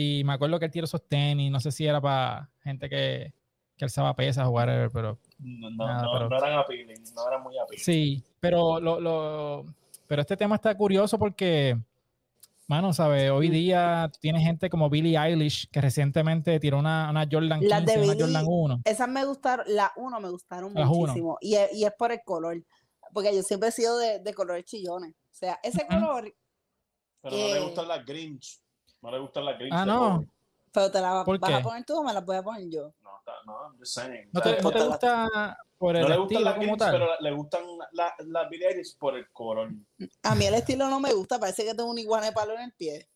Y 0.00 0.22
me 0.24 0.32
acuerdo 0.34 0.58
que 0.58 0.66
él 0.66 0.70
tiró 0.70 0.84
esos 0.84 1.02
tenis, 1.08 1.50
no 1.50 1.58
sé 1.58 1.72
si 1.72 1.84
era 1.86 2.00
para 2.00 2.48
gente 2.62 2.88
que, 2.88 3.32
que 3.76 3.84
alzaba 3.84 4.14
pesas 4.14 4.46
o 4.46 4.50
whatever, 4.50 4.90
pero 4.92 5.18
No, 5.38 5.70
no, 5.70 5.86
Nada, 5.86 6.02
no, 6.02 6.12
pero- 6.12 6.28
no 6.28 6.36
eran 6.38 6.58
appealing, 6.58 7.02
no 7.14 7.26
eran 7.26 7.42
muy 7.42 7.58
appealing. 7.58 7.84
Sí, 7.84 8.22
pero 8.38 8.78
lo, 8.78 9.00
lo- 9.00 9.66
pero 10.06 10.22
este 10.22 10.36
tema 10.36 10.54
está 10.54 10.76
curioso 10.76 11.18
porque, 11.18 11.76
mano, 12.68 12.92
¿sabes? 12.92 13.30
Hoy 13.30 13.48
día 13.48 14.08
tiene 14.20 14.40
gente 14.40 14.70
como 14.70 14.88
Billie 14.88 15.18
Eilish 15.18 15.68
que 15.70 15.80
recientemente 15.80 16.60
tiró 16.60 16.78
una, 16.78 17.10
una 17.10 17.26
Jordan 17.30 17.58
15 17.60 17.68
Las 17.68 17.84
de 17.84 17.92
una 17.94 18.02
Billie- 18.12 18.20
Jordan 18.24 18.44
1. 18.46 18.80
Esas 18.84 19.08
me 19.08 19.24
gustaron, 19.24 19.66
la 19.68 19.92
uno 19.96 20.20
me 20.20 20.30
gustaron 20.30 20.72
Las 20.74 20.86
muchísimo. 20.88 21.38
Y 21.40 21.54
es, 21.56 21.72
y 21.74 21.84
es 21.84 21.92
por 21.98 22.12
el 22.12 22.20
color. 22.24 22.62
Porque 23.12 23.34
yo 23.34 23.42
siempre 23.42 23.70
he 23.70 23.72
sido 23.72 23.98
de, 23.98 24.20
de 24.20 24.32
colores 24.34 24.64
chillones. 24.64 25.10
O 25.12 25.34
sea, 25.34 25.58
ese 25.62 25.86
color, 25.88 26.32
Pero 27.22 27.36
no 27.36 27.54
le 27.54 27.60
gustan 27.64 27.88
las 27.88 28.04
Grinch. 28.04 28.60
No 29.02 29.10
le 29.10 29.18
gustan 29.18 29.44
las 29.44 29.58
Grinch. 29.58 29.74
Ah, 29.74 29.86
no. 29.86 30.24
Pero 30.72 30.90
te 30.90 31.00
la 31.00 31.24
¿Por 31.24 31.38
vas 31.38 31.50
qué? 31.50 31.56
a 31.56 31.62
poner 31.62 31.84
tú 31.84 31.98
o 31.98 32.04
me 32.04 32.12
la 32.12 32.20
voy 32.20 32.36
a 32.36 32.42
poner 32.42 32.68
yo. 32.68 32.92
No, 33.00 33.18
está, 33.18 33.32
no, 33.46 33.62
I'm 33.62 33.78
just 33.78 33.94
saying. 33.94 34.30
¿No 34.32 34.40
te, 34.40 34.60
no 34.62 34.70
te 34.70 34.84
gusta 34.84 35.58
por 35.78 35.96
el 35.96 36.02
no 36.02 36.08
le 36.08 36.16
gustan 36.18 36.44
las 36.44 36.54
tal? 36.76 36.90
pero 36.92 37.08
le 37.20 37.30
gustan 37.32 37.62
las 37.92 38.12
la 38.26 38.48
Billie 38.48 38.68
Eilish 38.68 38.98
por 38.98 39.16
el 39.16 39.30
color. 39.30 39.70
A 40.22 40.34
mí 40.34 40.46
el 40.46 40.54
estilo 40.54 40.88
no 40.88 41.00
me 41.00 41.12
gusta, 41.12 41.38
parece 41.38 41.64
que 41.64 41.74
tengo 41.74 41.90
un 41.90 41.98
iguana 41.98 42.26
de 42.26 42.32
palo 42.32 42.54
en 42.54 42.62
el 42.62 42.72
pie. 42.72 43.08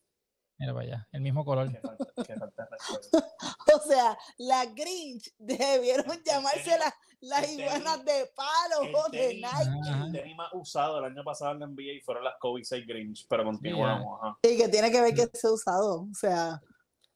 Mira 0.63 0.73
para 0.73 0.85
allá, 0.85 1.07
el 1.11 1.19
mismo 1.21 1.43
color. 1.43 1.69
Qué 1.69 1.79
falta, 1.81 2.05
qué 2.25 2.35
falta. 2.35 2.67
O 3.75 3.79
sea, 3.87 4.17
las 4.37 4.73
Grinch 4.75 5.33
debieron 5.37 6.05
llamarse 6.23 6.77
las, 6.77 6.93
las 7.21 7.49
el 7.51 7.59
iguanas 7.59 8.05
de 8.05 8.29
palo 8.35 9.05
El 9.05 9.11
de 9.11 9.33
Nike. 9.35 10.05
El 10.05 10.11
tenis 10.11 10.35
más 10.37 10.49
usado 10.53 10.99
el 10.99 11.05
año 11.05 11.23
pasado 11.23 11.51
en 11.53 11.59
la 11.59 11.67
NBA 11.67 12.01
fueron 12.05 12.23
las 12.23 12.35
Kobe 12.39 12.63
6 12.63 12.85
Grinch, 12.87 13.25
pero 13.27 13.43
continuamos. 13.43 14.19
ajá. 14.21 14.37
Y 14.43 14.55
que 14.57 14.69
tiene 14.69 14.91
que 14.91 15.01
ver 15.01 15.13
que 15.13 15.27
se 15.33 15.47
ha 15.47 15.51
usado. 15.51 16.01
O 16.03 16.13
sea, 16.13 16.61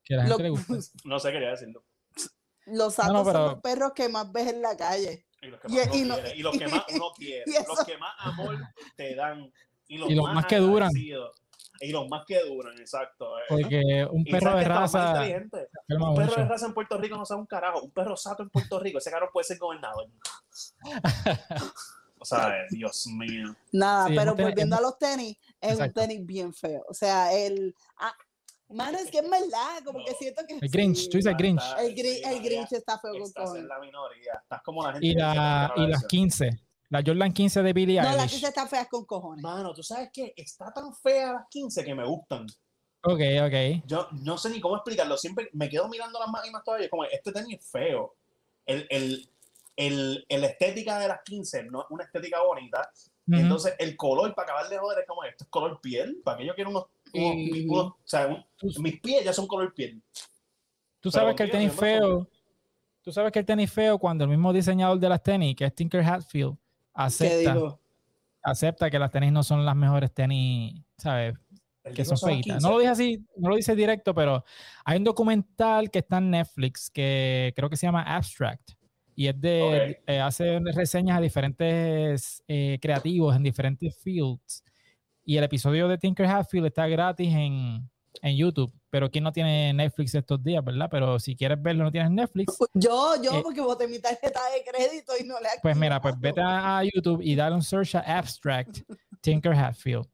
Que 0.04 0.16
la 0.16 0.24
gente 0.24 0.38
Lo- 0.38 0.44
le 0.44 0.50
gusta. 0.50 0.74
No 1.06 1.20
sé, 1.20 1.32
quería 1.32 1.50
decirlo. 1.52 1.84
los 2.66 2.78
No, 2.98 3.04
santos 3.04 3.14
no, 3.14 3.24
pero- 3.24 3.38
son 3.40 3.52
los 3.54 3.62
perros 3.62 3.92
que 3.96 4.10
más 4.10 4.32
ves 4.32 4.48
en 4.48 4.62
la 4.62 4.76
calle. 4.76 5.26
Y 5.42 5.48
los 5.48 5.62
que 5.62 5.68
Y- 5.70 5.76
más, 5.76 5.88
uno 5.88 5.96
y 5.96 6.02
no- 6.06 6.16
quiere, 6.16 6.36
y 6.36 6.42
los 6.42 6.58
que 6.58 6.68
más 6.68 6.84
uno 6.96 7.12
quiere, 7.16 7.44
y 7.46 7.52
eso- 7.56 7.66
los 7.76 7.86
que 7.86 7.98
más 7.98 8.14
amor 8.20 8.58
te 8.98 9.16
dan. 9.16 9.54
Y 9.88 9.98
los, 10.00 10.10
Y 10.10 10.16
los 10.16 10.34
más 10.34 10.46
que 10.48 10.58
duran. 10.58 10.88
agradecidos. 10.90 11.36
Y 11.80 11.92
los 11.92 12.08
más 12.10 12.24
que 12.26 12.44
duran, 12.44 12.78
exacto. 12.80 13.38
eh. 13.40 13.44
Porque 13.50 14.08
un 14.12 14.24
perro 14.24 14.56
de 14.58 14.64
raza 14.66 15.14
Un 15.90 16.16
perro 16.16 16.36
de 16.36 16.46
raza 16.46 16.66
en 16.68 16.74
Puerto 16.74 16.98
Rico 16.98 17.18
no 17.18 17.26
sabe 17.26 17.42
un 17.42 17.48
carajo. 17.48 17.82
Un 17.82 17.92
perro 17.92 18.16
sato 18.18 18.44
en 18.44 18.50
Puerto 18.50 18.80
Rico, 18.80 18.98
ese 18.98 19.12
carajo 19.12 19.32
puede 19.32 19.46
ser 19.46 19.58
gobernador. 19.58 20.08
o 22.20 22.26
sea, 22.26 22.58
eh, 22.62 22.66
Dios 22.72 23.08
mío. 23.08 23.56
Nada, 23.72 24.08
Sí, 24.08 24.16
pero 24.16 24.36
volviendo 24.36 24.76
a 24.76 24.82
los 24.82 24.98
tenis, 24.98 25.38
es 25.62 25.72
Exacto. 25.74 26.02
un 26.02 26.08
tenis 26.08 26.26
bien 26.26 26.54
feo. 26.54 26.84
O 26.90 26.94
sea, 26.94 27.34
el. 27.34 27.76
Ah, 27.98 28.14
mano, 28.70 28.98
es 28.98 29.10
que 29.12 29.20
es 29.20 29.30
verdad, 29.30 29.84
como 29.86 30.04
que 30.04 30.14
siento 30.16 30.44
que. 30.48 30.58
El 30.60 30.70
Grinch, 30.70 30.98
sí. 30.98 31.10
tú 31.10 31.18
dices 31.18 31.36
Grinch. 31.38 31.62
Está- 31.62 31.82
El, 31.84 31.94
Grinch, 31.96 32.16
sí, 32.18 32.22
el 32.24 32.36
María, 32.36 32.42
Grinch 32.50 32.74
está 32.74 33.00
feo 33.00 33.12
con 33.14 33.22
Estás 33.22 33.56
en 33.56 33.68
la 33.68 33.80
minoría. 33.80 34.34
Estás 34.42 34.62
como 34.64 34.84
la 34.84 34.94
gente 34.94 35.08
Y, 35.08 35.14
la, 35.14 35.74
y 35.76 35.82
las 35.82 35.90
versión. 36.02 36.08
15. 36.10 36.60
La 36.90 37.04
Jordan 37.06 37.34
15 37.34 37.64
de 37.64 37.74
Billie 37.74 37.98
No, 38.02 38.06
las 38.08 38.16
Eilish. 38.16 38.32
15 38.32 38.48
están 38.48 38.70
feas 38.70 38.88
con 38.88 39.06
cojones. 39.06 39.44
Mano, 39.44 39.74
tú 39.74 39.84
sabes 39.84 40.10
que 40.14 40.34
está 40.38 40.72
tan 40.74 40.94
fea 40.94 41.34
las 41.34 41.48
15 41.50 41.84
que 41.84 41.94
me 41.96 42.06
gustan. 42.06 42.46
Ok, 43.04 43.20
ok. 43.46 43.84
Yo 43.86 44.08
no 44.24 44.38
sé 44.38 44.50
ni 44.50 44.60
cómo 44.62 44.76
explicarlo. 44.78 45.18
Siempre 45.18 45.50
me 45.54 45.70
quedo 45.70 45.88
mirando 45.90 46.18
las 46.20 46.30
máquinas 46.30 46.64
todavía. 46.64 46.90
Como 46.90 47.04
este 47.04 47.32
tenis 47.32 47.60
es 47.60 47.70
feo. 47.70 48.16
El, 48.66 48.88
el, 48.90 49.30
el, 49.76 50.26
el 50.30 50.44
estética 50.46 50.98
de 51.00 51.08
las 51.10 51.22
15 51.24 51.64
no 51.64 51.82
es 51.82 51.88
una 51.90 52.04
estética 52.06 52.42
bonita. 52.42 52.90
Entonces 53.30 53.76
el 53.80 53.98
color 53.98 54.34
para 54.34 54.46
acabar 54.54 54.70
de 54.70 54.78
joder 54.78 55.00
es 55.00 55.06
como 55.08 55.24
esto 55.26 55.44
es 55.44 55.50
color 55.50 55.82
piel. 55.82 56.22
¿Para 56.24 56.38
que 56.38 56.46
yo 56.46 56.56
quiero 56.56 56.70
unos, 56.70 56.86
unos- 57.14 57.36
Y- 57.36 57.68
unos- 57.68 57.86
o 57.88 57.98
sea, 58.06 58.28
un- 58.28 58.46
mis 58.84 59.02
pies 59.02 59.26
ya 59.26 59.34
son 59.34 59.48
color 59.48 59.74
piel. 59.74 60.02
Tú 61.02 61.10
Pero 61.12 61.12
sabes 61.12 61.36
que 61.36 61.44
el 61.44 61.52
tenis 61.52 61.74
feo, 61.74 62.30
tú 63.02 63.12
sabes 63.12 63.34
que 63.34 63.40
el 63.40 63.46
tenis 63.46 63.70
feo 63.72 64.00
cuando 64.00 64.24
el 64.24 64.30
mismo 64.30 64.54
diseñador 64.54 64.98
de 64.98 65.10
las 65.10 65.22
tenis, 65.22 65.56
que 65.58 65.66
es 65.66 65.76
Tinker 65.76 66.02
Hatfield, 66.02 66.56
¿Qué 66.56 66.67
acepta, 67.06 67.54
digo? 67.54 67.80
acepta 68.44 68.90
que 68.90 69.00
las 69.00 69.12
tenis 69.12 69.32
no 69.32 69.44
son 69.44 69.66
las 69.66 69.76
mejores 69.76 70.14
tenis, 70.14 70.82
¿sabes? 70.98 71.36
Que 71.96 72.04
son 72.04 72.18
feitas. 72.18 72.58
15. 72.58 72.60
No 72.62 72.74
lo 72.74 72.80
dice 72.80 72.92
así, 72.92 73.26
no 73.38 73.50
lo 73.50 73.56
dice 73.56 73.76
directo, 73.76 74.14
pero 74.14 74.44
hay 74.84 74.98
un 74.98 75.04
documental 75.06 75.90
que 75.90 76.00
está 76.00 76.18
en 76.18 76.32
Netflix 76.32 76.90
que 76.90 77.54
creo 77.56 77.70
que 77.70 77.78
se 77.78 77.88
llama 77.88 78.04
Abstract 78.04 78.72
y 79.16 79.28
es 79.28 79.40
de, 79.42 79.62
Ok. 79.62 80.04
eh, 80.08 80.20
hace 80.20 80.60
reseñas 80.76 81.18
a 81.18 81.22
diferentes 81.22 82.44
eh, 82.48 82.78
creativos 82.82 83.36
en 83.36 83.44
diferentes 83.44 83.98
fields. 84.04 84.64
Y 85.24 85.38
el 85.38 85.44
episodio 85.44 85.88
de 85.88 85.98
Tinker 85.98 86.28
Hatfield 86.28 86.68
está 86.68 86.88
gratis 86.88 87.34
en, 87.34 87.90
en 88.22 88.38
YouTube. 88.38 88.72
Pero 88.90 89.12
¿quién 89.12 89.24
no 89.26 89.32
tiene 89.34 89.74
Netflix 89.74 90.16
estos 90.16 90.42
días, 90.44 90.64
verdad? 90.64 90.88
Pero 90.90 91.20
si 91.20 91.36
quieres 91.36 91.62
verlo, 91.62 91.84
no 91.84 91.92
tienes 91.92 92.10
Netflix. 92.12 92.58
Yo, 92.74 93.22
yo, 93.22 93.32
Eh, 93.38 93.42
porque 93.44 93.60
boté 93.62 93.88
mi 93.88 94.00
tarjeta 94.00 94.40
de 94.54 94.64
crédito 94.70 95.14
y 95.20 95.26
no 95.26 95.40
le 95.40 95.50
Pues 95.62 95.76
mira, 95.76 96.00
pues 96.02 96.18
vete 96.20 96.42
a, 96.42 96.78
a 96.78 96.84
YouTube 96.84 97.22
y 97.22 97.36
dale 97.36 97.56
un 97.56 97.64
search 97.64 97.96
a 97.96 98.00
Abstract 98.18 98.80
Tinker 99.22 99.54
Hatfield. 99.54 100.06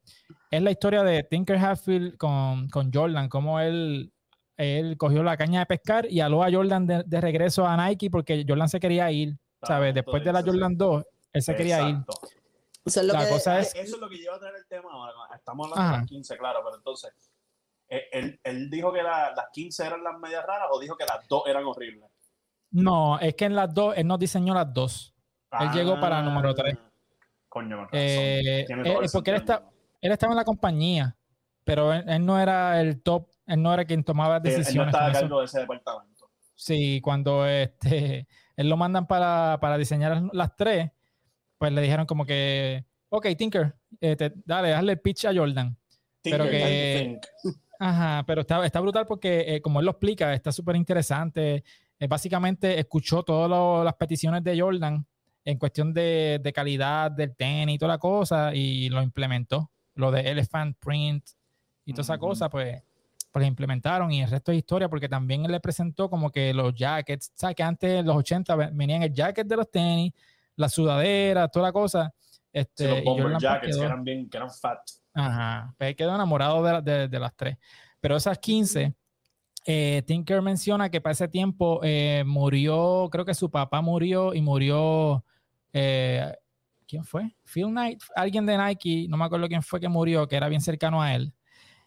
Es 0.50 0.62
la 0.62 0.70
historia 0.70 1.02
de 1.04 1.22
Tinker 1.22 1.56
Hatfield 1.56 2.16
con, 2.16 2.68
con 2.68 2.92
Jordan, 2.92 3.28
cómo 3.28 3.60
él, 3.60 4.12
él 4.56 4.96
cogió 4.96 5.22
la 5.22 5.36
caña 5.36 5.60
de 5.60 5.66
pescar 5.66 6.06
y 6.10 6.20
aló 6.20 6.42
a 6.42 6.50
Jordan 6.50 6.86
de, 6.86 7.02
de 7.04 7.20
regreso 7.20 7.66
a 7.66 7.76
Nike 7.76 8.10
porque 8.10 8.44
Jordan 8.48 8.68
se 8.68 8.80
quería 8.80 9.10
ir, 9.12 9.36
¿sabes? 9.62 9.94
Después 9.94 10.24
de 10.24 10.32
la 10.32 10.42
Jordan 10.42 10.76
2, 10.76 11.04
él 11.32 11.42
se 11.42 11.54
quería 11.54 11.88
ir. 11.88 11.96
Eso 12.84 13.00
es 13.00 13.06
lo 13.06 13.12
la 13.14 13.24
que- 13.24 13.30
cosa 13.30 13.60
es- 13.60 13.74
Eso 13.74 13.94
es 13.96 14.00
lo 14.00 14.08
que 14.08 14.16
lleva 14.16 14.36
a 14.36 14.38
traer 14.40 14.56
el 14.56 14.66
tema 14.66 14.90
ahora. 14.92 15.12
Estamos 15.34 15.70
hablando 15.70 15.92
de 15.92 15.98
las 16.00 16.08
15, 16.08 16.36
claro, 16.38 16.60
pero 16.64 16.76
entonces, 16.76 17.12
él, 18.12 18.40
él 18.42 18.70
dijo 18.70 18.92
que 18.92 19.02
la- 19.02 19.32
las 19.34 19.46
15 19.52 19.86
eran 19.86 20.02
las 20.02 20.18
medias 20.18 20.44
raras 20.46 20.68
o 20.70 20.78
dijo 20.80 20.96
que 20.96 21.04
las 21.04 21.26
dos 21.28 21.42
eran 21.46 21.64
horribles. 21.64 22.10
No, 22.70 23.18
es 23.20 23.34
que 23.34 23.44
en 23.44 23.54
las 23.54 23.72
dos, 23.72 23.94
él 23.96 24.06
no 24.06 24.18
diseñó 24.18 24.54
las 24.54 24.72
dos. 24.72 25.14
Él 25.60 25.70
llegó 25.72 26.00
para 26.00 26.20
número 26.22 26.54
tres. 26.54 26.76
Ah, 26.78 26.90
Coño, 27.48 27.76
con 27.76 27.84
razón. 27.86 27.98
Eh, 28.00 28.66
eh, 28.68 29.06
porque 29.12 29.30
él 29.30 29.36
está, 29.36 29.62
él 30.00 30.10
estaba 30.10 30.32
en 30.32 30.36
la 30.38 30.44
compañía, 30.44 31.16
pero 31.62 31.92
él, 31.92 32.04
él 32.08 32.26
no 32.26 32.40
era 32.40 32.80
el 32.80 33.00
top, 33.00 33.28
él 33.46 33.62
no 33.62 33.72
era 33.72 33.84
quien 33.84 34.02
tomaba 34.02 34.40
Sí, 34.40 34.48
Él 34.48 34.52
no 34.54 34.58
decisiones. 34.58 34.88
estaba 34.92 35.06
a 35.10 35.12
cargo 35.12 35.38
de 35.38 35.44
ese 35.44 35.60
departamento. 35.60 36.28
Sí, 36.56 37.00
cuando 37.00 37.46
este, 37.46 38.26
él 38.56 38.68
lo 38.68 38.76
mandan 38.76 39.06
para, 39.06 39.58
para 39.60 39.78
diseñar 39.78 40.20
las 40.32 40.56
tres, 40.56 40.90
pues 41.58 41.70
le 41.70 41.80
dijeron 41.80 42.06
como 42.06 42.26
que, 42.26 42.84
ok, 43.08 43.26
Tinker, 43.38 43.76
eh, 44.00 44.16
te- 44.16 44.32
dale, 44.44 44.74
hazle 44.74 44.92
el 44.92 45.00
pitch 45.00 45.26
a 45.26 45.32
Jordan. 45.34 45.76
Pero 46.24 46.44
Tinker, 46.44 46.50
que- 46.50 47.04
Tank, 47.22 47.26
Think. 47.42 47.54
Ajá, 47.80 48.24
pero 48.26 48.42
está, 48.42 48.64
está 48.64 48.80
brutal 48.80 49.06
porque, 49.06 49.56
eh, 49.56 49.60
como 49.60 49.80
él 49.80 49.86
lo 49.86 49.92
explica, 49.92 50.32
está 50.32 50.52
súper 50.52 50.76
interesante. 50.76 51.64
Eh, 51.98 52.06
básicamente 52.06 52.78
escuchó 52.78 53.22
todas 53.22 53.84
las 53.84 53.94
peticiones 53.94 54.42
de 54.44 54.60
Jordan 54.60 55.04
en 55.44 55.58
cuestión 55.58 55.92
de, 55.92 56.40
de 56.42 56.52
calidad 56.52 57.10
del 57.10 57.34
tenis 57.36 57.74
y 57.76 57.78
toda 57.78 57.92
la 57.94 57.98
cosa 57.98 58.54
y 58.54 58.88
lo 58.88 59.02
implementó. 59.02 59.70
Lo 59.96 60.10
de 60.10 60.20
Elephant 60.20 60.76
Print 60.78 61.24
y 61.84 61.92
toda 61.92 62.02
esa 62.02 62.18
cosa, 62.18 62.48
pues, 62.48 62.82
pues 63.30 63.42
lo 63.42 63.46
implementaron 63.46 64.10
y 64.12 64.22
el 64.22 64.30
resto 64.30 64.52
es 64.52 64.58
historia 64.58 64.88
porque 64.88 65.08
también 65.08 65.44
él 65.44 65.52
le 65.52 65.60
presentó 65.60 66.08
como 66.08 66.30
que 66.30 66.54
los 66.54 66.74
jackets, 66.74 67.32
¿sabes? 67.34 67.54
Que 67.56 67.62
antes 67.62 68.00
en 68.00 68.06
los 68.06 68.16
80 68.16 68.56
ve- 68.56 68.70
venían 68.72 69.02
el 69.02 69.12
jacket 69.12 69.46
de 69.46 69.56
los 69.56 69.70
tenis, 69.70 70.12
la 70.56 70.68
sudadera, 70.68 71.48
toda 71.48 71.66
la 71.66 71.72
cosa. 71.72 72.12
Este, 72.54 72.84
Sí, 72.88 72.94
los 72.94 73.04
bomber 73.04 73.24
Jordan, 73.24 73.40
jackets 73.40 73.60
que 73.66 73.70
quedó- 73.72 73.84
eran 73.84 74.04
bien, 74.04 74.30
que 74.30 74.36
eran 74.36 74.50
fat. 74.50 74.78
Ajá, 75.12 75.74
pues 75.76 75.90
él 75.90 75.96
quedó 75.96 76.14
enamorado 76.14 76.62
de, 76.62 76.72
la- 76.72 76.80
de- 76.80 77.08
de 77.08 77.18
las 77.18 77.34
tres. 77.36 77.58
Pero 78.00 78.16
esas 78.16 78.38
15, 78.38 78.94
eh, 79.66 80.02
Tinker 80.06 80.40
menciona 80.40 80.88
que 80.88 81.00
para 81.00 81.12
ese 81.12 81.26
tiempo 81.28 81.80
eh, 81.82 82.22
murió, 82.26 83.08
creo 83.10 83.24
que 83.24 83.34
su 83.34 83.50
papá 83.50 83.80
murió 83.82 84.34
y 84.34 84.40
murió, 84.40 85.24
eh, 85.72 86.32
¿quién 86.86 87.02
fue? 87.04 87.34
Phil 87.44 87.66
Knight, 87.66 88.00
alguien 88.14 88.46
de 88.46 88.56
Nike, 88.56 89.06
no 89.08 89.16
me 89.16 89.24
acuerdo 89.24 89.48
quién 89.48 89.62
fue 89.62 89.80
que 89.80 89.88
murió, 89.88 90.28
que 90.28 90.36
era 90.36 90.48
bien 90.48 90.60
cercano 90.60 91.02
a 91.02 91.14
él. 91.14 91.32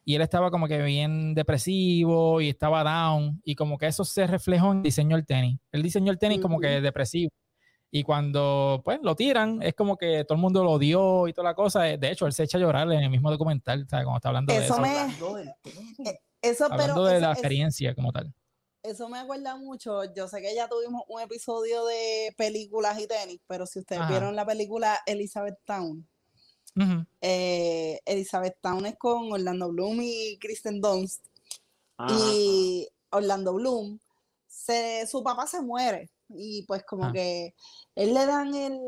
Y 0.04 0.16
él 0.16 0.22
estaba 0.22 0.50
como 0.52 0.68
que 0.68 0.82
bien 0.84 1.34
depresivo 1.34 2.40
y 2.42 2.50
estaba 2.50 2.84
down 2.84 3.42
y 3.44 3.56
como 3.56 3.78
que 3.78 3.88
eso 3.88 4.04
se 4.06 4.26
reflejó 4.26 4.72
en 4.72 4.78
el 4.78 4.84
diseño 4.84 5.16
del 5.18 5.26
tenis. 5.26 5.60
Él 5.72 5.84
diseñó 5.84 6.12
el 6.12 6.18
tenis 6.18 6.40
como 6.40 6.60
que 6.60 6.82
depresivo. 6.82 7.30
Y 7.90 8.04
cuando 8.04 8.82
pues 8.84 9.00
lo 9.02 9.16
tiran, 9.16 9.62
es 9.64 9.74
como 9.74 9.96
que 9.98 10.24
todo 10.26 10.36
el 10.36 10.42
mundo 10.42 10.64
lo 10.64 10.72
odió 10.74 11.28
y 11.28 11.34
toda 11.34 11.50
la 11.50 11.56
cosa. 11.56 11.84
De 11.84 12.12
hecho, 12.12 12.26
él 12.26 12.34
se 12.34 12.44
echa 12.44 12.58
a 12.58 12.62
llorar 12.62 12.92
en 12.92 13.00
el 13.00 13.10
mismo 13.10 13.32
documental, 13.32 13.88
¿sabes? 13.90 14.06
Cuando 14.06 14.18
está 14.18 14.30
hablando 14.30 14.54
de 14.54 14.60
Eso 14.60 14.74
eso. 14.74 14.82
me- 14.82 14.90
Hablando. 14.90 15.38
Eso, 16.42 16.66
Hablando 16.66 16.94
pero 16.94 17.04
de 17.06 17.12
eso, 17.14 17.22
la 17.22 17.32
eso- 17.32 17.40
experiencia 17.40 17.96
como 17.96 18.12
tal. 18.12 18.32
eso 18.84 19.10
me 19.10 19.18
acuerda 19.18 19.56
mucho. 19.58 20.04
Yo 20.16 20.28
sé 20.28 20.40
que 20.42 20.54
ya 20.54 20.70
tuvimos 20.70 21.02
un 21.08 21.20
episodio 21.22 21.84
de 21.86 22.34
películas 22.38 23.00
y 23.00 23.08
tenis, 23.08 23.40
pero 23.48 23.66
si 23.66 23.80
ustedes 23.80 24.02
Ajá. 24.04 24.12
vieron 24.12 24.36
la 24.36 24.46
película 24.46 25.00
Elizabeth 25.08 25.58
Town, 25.66 26.08
eh, 27.22 28.00
Elizabeth 28.06 28.58
Town 28.62 28.86
es 28.86 28.96
con 28.98 29.32
Orlando 29.32 29.70
Bloom 29.70 30.00
y 30.02 30.38
Kristen 30.40 30.80
Dunst. 30.80 31.26
Ajá. 31.98 32.14
Y 32.34 32.88
Orlando 33.10 33.54
Bloom, 33.56 34.00
se, 34.48 35.06
su 35.08 35.24
papá 35.24 35.48
se 35.48 35.62
muere. 35.62 36.10
Y 36.30 36.64
pues 36.64 36.84
como 36.84 37.06
Ah. 37.06 37.12
que 37.14 37.54
él 37.96 38.14
le 38.14 38.26
dan 38.26 38.54
el, 38.54 38.80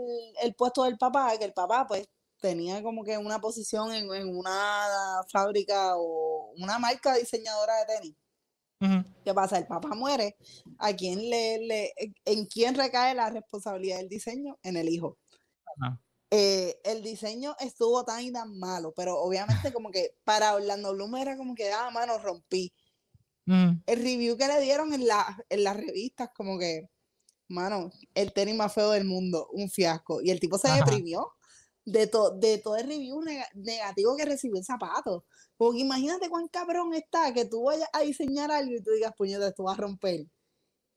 el 0.42 0.56
puesto 0.56 0.84
del 0.84 0.98
papá, 0.98 1.38
que 1.38 1.46
el 1.46 1.54
papá 1.54 1.86
pues 1.88 2.08
tenía 2.42 2.82
como 2.84 3.04
que 3.04 3.18
una 3.18 3.40
posición 3.40 3.94
en, 3.94 4.14
en 4.14 4.36
una 4.36 5.22
fábrica 5.32 5.94
o 5.98 6.52
una 6.58 6.80
marca 6.80 7.16
diseñadora 7.16 7.74
de 7.80 7.86
tenis. 7.96 8.16
¿Qué 9.26 9.34
pasa? 9.34 9.58
El 9.58 9.68
papá 9.68 9.90
muere. 9.90 10.38
¿A 10.78 10.94
quién 10.94 11.30
le, 11.30 11.58
le- 11.60 11.94
en 12.24 12.46
quién 12.46 12.76
recae 12.76 13.14
la 13.14 13.30
responsabilidad 13.30 13.98
del 13.98 14.08
diseño? 14.08 14.58
En 14.64 14.78
el 14.78 14.88
hijo. 14.88 15.18
Ajá. 15.82 16.02
Eh, 16.32 16.80
el 16.84 17.02
diseño 17.02 17.56
estuvo 17.60 18.06
tan 18.06 18.22
y 18.24 18.32
tan 18.32 18.58
malo, 18.58 18.94
pero 18.96 19.20
obviamente 19.20 19.74
como 19.74 19.90
que 19.92 20.12
para 20.24 20.54
Orlando 20.56 20.94
Bloom 20.94 21.16
era 21.18 21.36
como 21.36 21.56
que, 21.56 21.72
ah, 21.74 21.90
mano, 21.92 22.18
rompí. 22.20 22.72
El 23.48 23.82
review 23.88 24.38
que 24.38 24.48
le 24.48 24.62
dieron 24.62 24.94
en, 24.94 25.08
la, 25.08 25.26
en 25.50 25.64
las 25.64 25.76
revistas, 25.76 26.30
como 26.36 26.60
que, 26.60 26.88
mano, 27.50 27.92
el 28.16 28.32
tenis 28.34 28.56
más 28.56 28.74
feo 28.74 28.92
del 28.92 29.06
mundo, 29.06 29.48
un 29.52 29.70
fiasco. 29.70 30.22
Y 30.22 30.30
el 30.32 30.40
tipo 30.40 30.58
se 30.58 30.68
Ajá. 30.70 30.78
deprimió 30.78 31.34
de, 31.86 32.08
to- 32.08 32.32
de 32.32 32.58
todo 32.60 32.78
el 32.78 32.88
review 32.88 33.22
nega- 33.22 33.50
negativo 33.56 34.16
que 34.16 34.26
recibió 34.26 34.58
el 34.60 34.66
zapato. 34.66 35.26
Porque 35.58 35.80
imagínate 35.80 36.30
cuán 36.30 36.48
cabrón 36.48 36.94
está 36.94 37.34
que 37.34 37.46
tú 37.46 37.64
vayas 37.64 37.90
a 37.92 38.02
diseñar 38.02 38.52
algo 38.52 38.74
y 38.76 38.82
tú 38.82 38.92
digas, 38.92 39.14
puñeta, 39.18 39.48
esto 39.48 39.64
va 39.64 39.74
a 39.74 39.78
romper. 39.78 40.26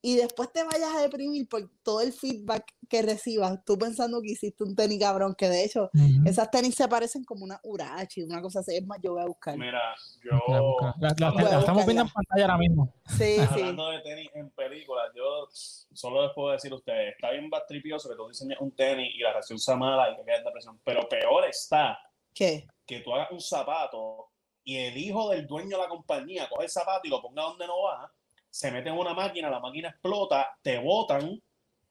Y 0.05 0.17
después 0.17 0.53
te 0.53 0.65
vayas 0.65 0.93
a 0.97 1.01
deprimir 1.01 1.49
por 1.49 1.71
todo 1.85 2.01
el 2.01 2.13
feedback 2.13 2.65
que 2.89 3.03
recibas, 3.03 3.65
tú 3.65 3.79
pensando 3.79 4.21
que 4.21 4.33
hiciste 4.33 4.65
un 4.65 4.75
tenis 4.75 4.99
cabrón, 4.99 5.35
que 5.39 5.49
de 5.49 5.65
hecho, 5.65 5.91
Ujú. 5.95 6.29
esas 6.29 6.51
tenis 6.51 6.75
se 6.75 6.89
parecen 6.89 7.23
como 7.25 7.45
una 7.45 7.61
Urachi, 7.63 8.23
una 8.25 8.43
cosa 8.43 8.61
así. 8.61 8.75
Es 8.77 8.85
más, 8.87 8.99
yo 9.01 9.13
voy 9.13 9.23
a 9.23 9.27
buscar. 9.27 9.57
Mira, 9.57 9.79
La 10.25 10.41
yo. 10.49 10.63
busca. 10.65 10.95
La- 10.99 11.59
estamos 11.61 11.87
viendo 11.87 12.03
en 12.03 12.09
pantalla 12.09 12.43
ahora 12.45 12.59
mismo. 12.59 12.93
Sí, 13.07 13.37
sí. 13.37 13.41
Hablando 13.61 13.91
de 13.91 14.01
tenis 14.01 14.29
en 14.35 14.51
películas, 14.51 15.05
yo 15.15 15.47
solo 15.95 16.25
les 16.27 16.33
puedo 16.35 16.51
decir 16.51 16.73
a 16.73 16.77
ustedes, 16.77 17.15
está 17.15 17.31
bien 17.31 17.49
bastripioso 17.49 18.09
que 18.09 18.17
tú 18.17 18.29
diseñes 18.29 18.59
un 18.61 18.73
tenis 18.75 19.09
y 19.15 19.21
la 19.21 19.33
reacción 19.33 19.59
sea 19.59 19.77
mala 19.77 20.11
y 20.11 20.17
que 20.17 20.25
quede 20.25 20.39
en 20.39 20.45
depresión, 20.45 20.81
pero 20.85 21.09
peor 21.09 21.45
está 21.45 21.97
¿Qué? 22.35 22.67
que 22.85 23.01
tú 23.01 23.15
hagas 23.15 23.31
un 23.31 23.41
zapato 23.41 24.31
y 24.65 24.77
el 24.79 24.97
hijo 24.97 25.31
del 25.31 25.47
dueño 25.47 25.77
de 25.77 25.83
la 25.85 25.89
compañía 25.89 26.49
coge 26.49 26.65
el 26.65 26.71
zapato 26.71 27.03
y 27.05 27.11
lo 27.11 27.23
ponga 27.23 27.43
donde 27.43 27.67
no 27.67 27.83
va, 27.83 28.13
se 28.53 28.71
mete 28.71 28.91
en 28.91 28.99
una 28.99 29.15
máquina, 29.15 29.49
la 29.49 29.61
máquina 29.61 29.89
explota, 29.89 30.59
te 30.61 30.79
botan 30.79 31.41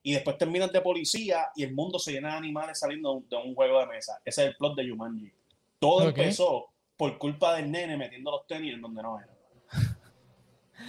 y 0.04 0.14
después 0.14 0.38
terminas 0.38 0.72
de 0.72 0.80
policía 0.82 1.48
y 1.56 1.64
el 1.64 1.74
mundo 1.74 1.98
se 1.98 2.12
llena 2.12 2.30
de 2.34 2.38
animales 2.38 2.80
saliendo 2.80 3.10
de 3.10 3.18
un, 3.18 3.30
de 3.30 3.36
un 3.38 3.56
juego 3.56 3.80
de 3.80 3.88
mesa. 3.88 4.22
Ese 4.24 4.44
es 4.44 4.48
el 4.50 4.56
plot 4.58 4.76
de 4.76 4.88
Jumanji. 4.88 5.32
Todo 5.80 6.10
Ok. 6.10 6.18
empezó 6.20 6.68
por 6.96 7.18
culpa 7.18 7.56
del 7.56 7.72
nene 7.72 7.98
metiendo 7.98 8.30
los 8.30 8.46
tenis 8.46 8.76
en 8.76 8.82
donde 8.82 9.02
no 9.02 9.20
era. 9.20 9.36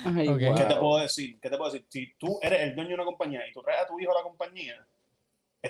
Ay. 0.05 0.27
¿Qué 0.55 0.65
te 0.65 0.77
puedo 0.77 0.99
decir? 0.99 1.41
¿Qué 1.41 1.49
te 1.49 1.57
puedo 1.57 1.73
decir? 1.73 1.87
Si 1.89 2.15
tú 2.19 2.39
eres 2.43 2.61
el 2.61 2.75
dueño 2.75 2.91
de 2.91 2.95
una 2.97 3.05
compañía 3.07 3.49
y 3.49 3.53
tú 3.53 3.63
traes 3.63 3.81
a 3.83 3.87
tu 3.87 3.99
hijo 3.99 4.13
a 4.13 4.17
la 4.19 4.23
compañía, 4.23 4.87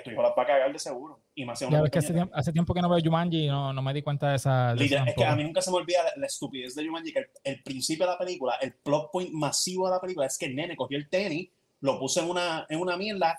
tu 0.00 0.10
hijo 0.10 0.22
la 0.22 0.30
va 0.30 0.42
a 0.42 0.46
cagar 0.46 0.72
de 0.72 0.78
seguro. 0.78 1.20
Y 1.34 1.44
más 1.44 1.60
Ya 1.60 1.80
ves 1.82 1.90
que 1.90 1.98
hace 1.98 2.12
tiempo, 2.14 2.34
hace 2.34 2.52
tiempo 2.52 2.72
que 2.74 2.80
no 2.80 2.88
veo 2.88 2.98
Jumanji 3.04 3.44
y 3.44 3.48
no, 3.48 3.72
no 3.72 3.82
me 3.82 3.92
di 3.92 4.02
cuenta 4.02 4.30
de 4.30 4.36
esa. 4.36 4.68
de 4.68 4.74
eso 4.74 4.82
Literal, 4.84 5.08
es 5.08 5.14
que 5.14 5.24
a 5.24 5.36
mí 5.36 5.44
nunca 5.44 5.60
se 5.60 5.70
me 5.70 5.76
olvida 5.76 6.02
la, 6.02 6.12
la 6.16 6.26
estupidez 6.26 6.74
de 6.74 6.86
Jumanji, 6.86 7.12
que 7.12 7.18
el, 7.18 7.26
el 7.44 7.62
principio 7.62 8.06
de 8.06 8.12
la 8.12 8.18
película, 8.18 8.54
el 8.60 8.72
plot 8.74 9.10
point 9.12 9.30
masivo 9.32 9.86
de 9.88 9.94
la 9.94 10.00
película 10.00 10.26
es 10.26 10.38
que 10.38 10.46
el 10.46 10.56
nene 10.56 10.76
cogió 10.76 10.96
el 10.98 11.08
tenis, 11.08 11.50
lo 11.80 11.98
puso 11.98 12.20
en 12.22 12.30
una, 12.30 12.66
en 12.68 12.80
una 12.80 12.96
mierda, 12.96 13.38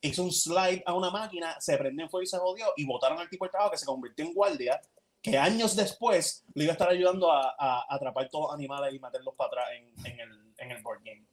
hizo 0.00 0.22
un 0.22 0.30
slide 0.30 0.82
a 0.86 0.94
una 0.94 1.10
máquina, 1.10 1.56
se 1.60 1.76
prendió 1.76 2.04
en 2.04 2.10
fuego 2.10 2.22
y 2.22 2.26
se 2.26 2.38
jodió, 2.38 2.66
y 2.76 2.84
botaron 2.86 3.18
al 3.18 3.28
tipo 3.28 3.44
de 3.46 3.50
trabajo 3.50 3.72
que 3.72 3.78
se 3.78 3.86
convirtió 3.86 4.24
en 4.24 4.34
guardia, 4.34 4.80
que 5.20 5.36
años 5.36 5.74
después 5.74 6.44
le 6.54 6.62
iba 6.64 6.72
a 6.72 6.74
estar 6.74 6.88
ayudando 6.88 7.32
a, 7.32 7.56
a- 7.58 7.80
a 7.80 7.94
atrapar 7.96 8.28
todos 8.28 8.46
los 8.50 8.54
animales 8.54 8.94
y 8.94 9.00
meterlos 9.00 9.34
para 9.36 9.48
atrás 9.48 9.64
en, 9.76 10.06
en 10.12 10.20
el, 10.20 10.52
en 10.58 10.70
el 10.70 10.82
board 10.82 11.00
game. 11.04 11.24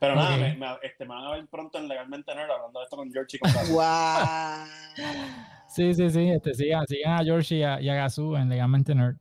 Pero 0.00 0.14
nada, 0.16 0.36
me, 0.38 0.56
me- 0.56 0.78
este, 0.82 1.04
me 1.04 1.14
van 1.14 1.24
a 1.26 1.32
ver 1.32 1.46
pronto 1.48 1.78
en 1.78 1.86
Legalmente 1.86 2.34
Nerd 2.34 2.50
hablando 2.50 2.78
de 2.80 2.84
esto 2.84 2.96
con 2.96 3.12
George 3.12 3.36
y 3.36 3.38
con. 3.40 3.52
Guau. 3.70 4.66
Sí, 5.68 5.94
sí, 5.94 6.10
sí. 6.10 6.30
Este, 6.30 6.54
sigan, 6.54 6.86
sigan 6.86 7.20
a 7.20 7.24
George 7.24 7.54
y 7.56 7.62
a, 7.62 7.80
y 7.80 7.88
a 7.88 7.94
Gazú 7.94 8.34
en 8.34 8.48
Legalmente 8.48 8.94
Nerd. 8.94 9.16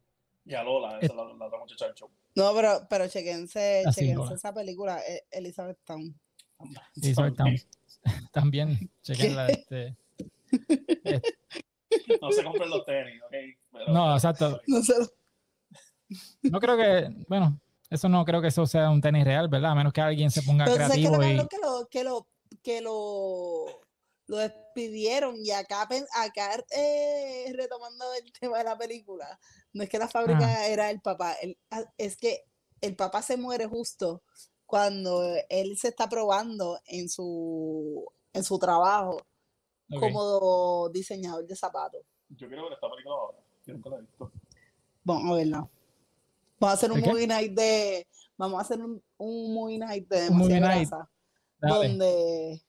y 0.46 0.56
a 0.56 0.64
Lola, 0.64 0.98
esa 1.00 1.12
es 1.14 1.16
la, 1.16 1.24
la 1.26 1.46
otra 1.46 1.60
muchacha 1.60 1.86
del 1.86 1.94
show. 1.96 2.10
No, 2.36 2.54
pero, 2.56 2.88
pero 2.90 3.08
chequense, 3.08 3.84
Así, 3.86 4.00
chequense 4.02 4.24
Lola. 4.24 4.36
esa 4.36 4.54
película, 4.54 5.00
eh, 5.08 5.24
Elizabeth 5.32 5.78
Town. 5.84 6.18
Sobre 7.14 7.32
Town. 7.32 7.56
También, 8.32 8.90
chequenla. 9.04 9.48
Este, 9.48 9.96
No 12.22 12.32
se 12.32 12.44
compren 12.44 12.70
los 12.70 12.86
tenis, 12.86 13.22
¿ok? 13.24 13.32
Pero- 13.72 13.94
No, 13.94 14.14
exacto. 14.16 14.62
No 14.68 14.82
sé. 14.82 14.94
no 16.44 16.60
creo 16.60 16.78
que, 16.78 17.10
bueno, 17.28 17.60
eso 17.90 18.10
no 18.10 18.24
creo 18.26 18.42
que 18.42 18.48
eso 18.50 18.66
sea 18.66 18.90
un 18.90 19.02
tenis 19.02 19.24
real, 19.26 19.48
¿verdad? 19.48 19.72
A 19.72 19.76
menos 19.76 19.94
que 19.94 20.02
alguien 20.02 20.30
se 20.32 20.42
ponga 20.44 20.66
Entonces, 20.66 20.88
¿qué 20.96 21.02
creativo 21.04 21.22
lo 21.22 21.44
y. 21.44 21.48
que 21.48 21.58
lo, 21.58 21.88
que 21.88 22.04
lo, 22.04 22.28
que 22.64 22.82
lo, 22.82 23.66
lo 24.28 24.38
despidieron? 24.38 25.36
Y 25.44 25.52
acá, 25.52 25.84
acá 25.84 26.64
eh, 26.76 27.52
retomando 27.56 28.06
el 28.14 28.32
tema 28.34 28.58
de 28.60 28.64
la 28.66 28.78
película, 28.78 29.40
no 29.74 29.84
es 29.84 29.90
que 29.90 29.98
la 30.00 30.08
fábrica 30.08 30.68
era 30.68 30.90
el 30.92 31.02
papá, 31.02 31.34
el- 31.34 31.58
ah, 31.72 31.84
es 31.98 32.18
que 32.18 32.44
el 32.82 32.96
papá 32.96 33.22
se 33.22 33.38
muere 33.38 33.66
justo 33.68 34.24
cuando 34.66 35.24
él 35.50 35.78
se 35.78 35.88
está 35.90 36.08
probando 36.08 36.80
en 36.86 37.10
su, 37.10 38.06
en 38.34 38.44
su 38.44 38.60
trabajo 38.60 39.18
como 40.00 40.90
diseñador 40.90 41.48
de 41.48 41.56
zapatos. 41.56 42.02
Yo 42.30 42.48
quiero 42.48 42.66
ver 42.66 42.74
esta 42.74 42.88
película 42.90 43.16
ahora. 43.16 43.38
Yo 43.66 43.74
nunca 43.74 43.90
la 43.90 43.98
he 43.98 44.02
visto. 44.02 44.32
Vamos 45.04 45.32
a 45.32 45.36
verla. 45.36 45.70
Vamos 46.60 46.72
a 46.74 46.78
hacer 46.78 46.92
un 46.92 47.02
movie 47.02 47.28
night 47.28 47.54
de. 47.54 48.08
Vamos 48.38 48.58
a 48.60 48.62
hacer 48.62 48.80
un, 48.82 49.02
un 49.18 49.54
movie 49.54 49.78
night 49.80 50.08
de 50.10 50.22
demasiada 50.24 50.60
night. 50.76 50.90
grasa, 50.90 51.10
donde 51.60 52.62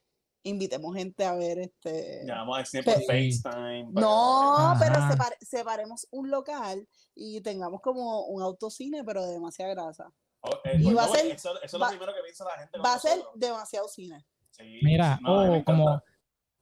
invitemos 0.43 0.95
gente 0.95 1.25
a 1.25 1.35
ver 1.35 1.59
este. 1.59 2.23
Llamamos 2.27 2.59
al 2.59 2.67
cine 2.67 2.83
por 2.83 2.95
Sí. 2.97 3.05
FaceTime. 3.07 3.89
No, 3.93 4.75
pero 4.79 4.95
separe- 4.95 5.37
separemos 5.41 6.07
un 6.11 6.31
local 6.31 6.87
y 7.15 7.41
tengamos 7.41 7.81
como 7.81 8.27
un 8.27 8.43
autocine, 8.43 9.05
pero 9.05 9.25
de 9.27 9.33
demasiada 9.35 9.75
grasa. 9.75 10.11
Oh, 10.43 10.51
eh, 10.65 10.77
Y 10.79 10.85
pues, 10.85 10.97
va 10.97 11.05
a 11.05 11.07
no, 11.09 11.15
ser- 11.15 11.27
Eso, 11.33 11.63
eso 11.63 11.77
es 11.77 11.83
va- 11.83 11.87
lo 11.87 11.91
primero 11.99 12.15
que 12.15 12.23
piensa 12.23 12.45
la 12.45 12.59
gente. 12.59 12.79
Va 12.79 12.95
a 12.95 12.99
ser 12.99 13.19
demasiado 13.35 13.89
cine. 13.89 14.25
Sí, 14.51 14.81
Mira, 14.83 15.19
no, 15.23 15.41
a 15.41 15.45
mí 15.45 15.51
me 15.51 15.59
o 15.61 15.65
como 15.65 16.03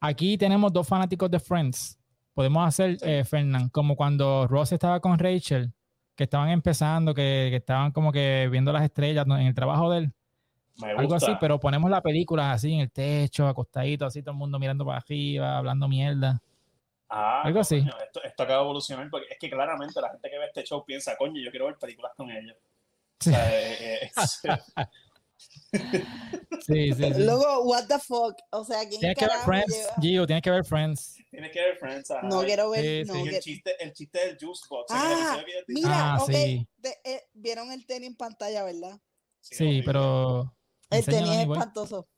aquí 0.01 0.37
tenemos 0.37 0.73
dos 0.73 0.87
fanáticos 0.87 1.31
de 1.31 1.39
Friends. 1.41 1.97
Podemos 2.35 2.67
hacer, 2.67 2.99
Sí. 2.99 3.05
eh, 3.09 3.25
Fernán, 3.25 3.69
como 3.71 3.97
cuando 3.97 4.47
Ross 4.47 4.73
estaba 4.73 5.01
con 5.01 5.19
Rachel, 5.19 5.73
que 6.19 6.25
estaban 6.25 6.49
empezando, 6.49 7.15
que, 7.15 7.47
que 7.49 7.57
estaban 7.57 7.93
como 7.93 8.11
que 8.11 8.49
viendo 8.51 8.73
las 8.73 8.83
estrellas 8.83 9.25
en 9.25 9.33
el 9.47 9.55
trabajo 9.55 9.89
de 9.93 9.99
él. 9.99 10.13
Me 10.83 10.91
Algo 10.91 11.15
así, 11.15 11.31
pero 11.41 11.61
ponemos 11.61 11.89
la 11.89 12.03
película 12.03 12.51
así 12.53 12.75
en 12.75 12.81
el 12.81 12.91
techo, 12.91 13.47
acostadito, 13.47 14.05
así 14.05 14.21
todo 14.21 14.33
el 14.33 14.39
mundo 14.39 14.59
mirando 14.59 14.85
para 14.85 14.99
arriba, 14.99 15.57
hablando 15.57 15.87
mierda. 15.87 16.43
Ah, 17.09 17.43
algo 17.43 17.61
así. 17.61 17.79
coño, 17.81 17.93
esto, 18.05 18.21
esto 18.25 18.43
acaba 18.43 18.59
de 18.59 18.65
evolucionar 18.65 19.09
porque 19.11 19.29
es 19.31 19.39
que 19.39 19.49
claramente 19.49 20.01
la 20.01 20.11
gente 20.11 20.29
que 20.29 20.39
ve 20.39 20.47
este 20.47 20.65
show 20.65 20.85
piensa, 20.85 21.17
coño, 21.17 21.41
yo 21.41 21.51
quiero 21.53 21.67
ver 21.67 21.77
películas 21.79 22.11
con 22.17 22.29
ellos. 22.31 22.57
O 22.57 23.25
Sí, 23.25 23.31
sea, 23.31 23.49
eh, 23.61 23.77
eh, 23.81 24.11
es- 24.17 24.43
sí, 25.39 26.93
sí. 26.93 26.95
sí. 26.95 27.23
Luego, 27.23 27.63
what 27.65 27.87
the 27.87 27.99
fuck. 27.99 28.35
O 28.51 28.65
sea, 28.65 28.81
¿quién 28.89 29.01
Tienes 29.01 29.17
que 29.19 29.27
ver 29.27 29.39
Friends, 29.45 29.75
lleva- 29.77 29.95
Gio, 30.01 30.27
tienes 30.27 30.43
que 30.43 30.51
ver 30.51 30.65
Friends. 30.65 31.17
tienes 31.31 31.53
que 31.53 31.61
ver 31.61 31.77
Friends. 31.79 32.11
ajá. 32.11 32.27
No 32.29 32.43
quiero 32.43 32.71
ver. 32.71 33.07
Sí, 33.07 33.13
no 33.13 33.15
sí. 33.25 33.29
El 33.29 33.41
chiste, 33.41 33.77
el 33.85 33.93
chiste 33.93 34.19
del 34.27 34.39
juice 34.41 34.63
box. 34.69 34.87
Ah, 34.91 35.39
Mira, 35.69 36.15
Ah, 36.15 36.19
ok. 36.23 36.31
sí. 36.31 36.69
de- 36.77 36.97
eh, 37.05 37.23
Vieron 37.33 37.71
el 37.73 37.87
tenis 37.87 38.09
en 38.09 38.17
pantalla, 38.17 38.65
¿verdad? 38.65 38.99
Sí, 39.41 39.83
pero. 39.85 40.55
El 40.91 41.05
tenis 41.05 41.31
es 41.31 41.41
espantoso. 41.41 42.09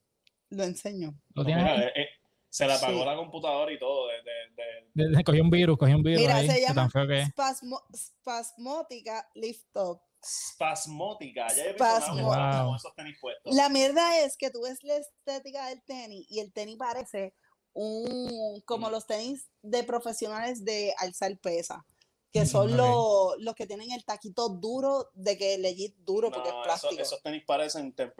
Lo 0.50 0.64
enseño. 0.64 1.14
Lo 1.34 1.42
No, 1.44 1.48
mira, 1.48 1.76
eh, 1.86 1.92
eh, 1.94 2.06
se 2.48 2.66
le 2.66 2.72
apagó 2.72 3.00
Sí. 3.00 3.04
la 3.06 3.16
computadora 3.16 3.72
y 3.72 3.78
todo. 3.78 4.08
De, 4.08 4.14
de, 4.14 4.22
de- 4.56 5.10
De- 5.10 5.16
de- 5.16 5.24
Cogió 5.24 5.42
un 5.42 5.50
virus, 5.50 5.76
cogió 5.78 5.96
un 5.96 6.02
virus 6.02 6.20
Mira, 6.22 6.36
ahí. 6.36 6.48
se 6.50 6.60
llama 6.60 6.88
que. 6.92 7.24
Spasmo- 7.26 7.82
spasmótica 7.94 9.28
lift 9.34 9.68
up. 9.76 10.00
Spasmótica. 10.24 11.48
Ya 11.48 11.66
yo 11.66 11.72
Spasmo- 11.76 12.22
Wow. 12.22 12.66
con 12.66 12.76
esos 12.76 12.94
tenis 12.94 13.16
puestos. 13.20 13.54
La 13.54 13.68
mierda 13.68 14.18
es 14.20 14.36
que 14.36 14.50
tú 14.50 14.62
ves 14.62 14.82
la 14.82 14.96
estética 14.96 15.68
del 15.68 15.82
tenis 15.82 16.26
y 16.28 16.40
el 16.40 16.52
tenis 16.52 16.76
parece 16.76 17.34
un 17.72 18.60
como 18.66 18.88
Mm. 18.88 18.92
los 18.92 19.06
tenis 19.06 19.48
de 19.62 19.84
profesionales 19.84 20.64
de 20.64 20.92
alzar 20.98 21.36
pesa, 21.38 21.84
que 22.32 22.44
son 22.46 22.76
los, 22.76 23.34
los 23.38 23.54
que 23.54 23.66
tienen 23.66 23.92
el 23.92 24.04
taquito 24.04 24.48
duro 24.48 25.08
de 25.14 25.38
que 25.38 25.56
legit 25.58 25.96
duro 25.98 26.30
porque 26.30 26.48
es 26.48 26.54
plástico. 26.64 26.94
esos, 26.94 27.06
esos 27.06 27.22
tenis 27.22 27.44
parecen 27.46 27.92
Pero- 27.92 28.16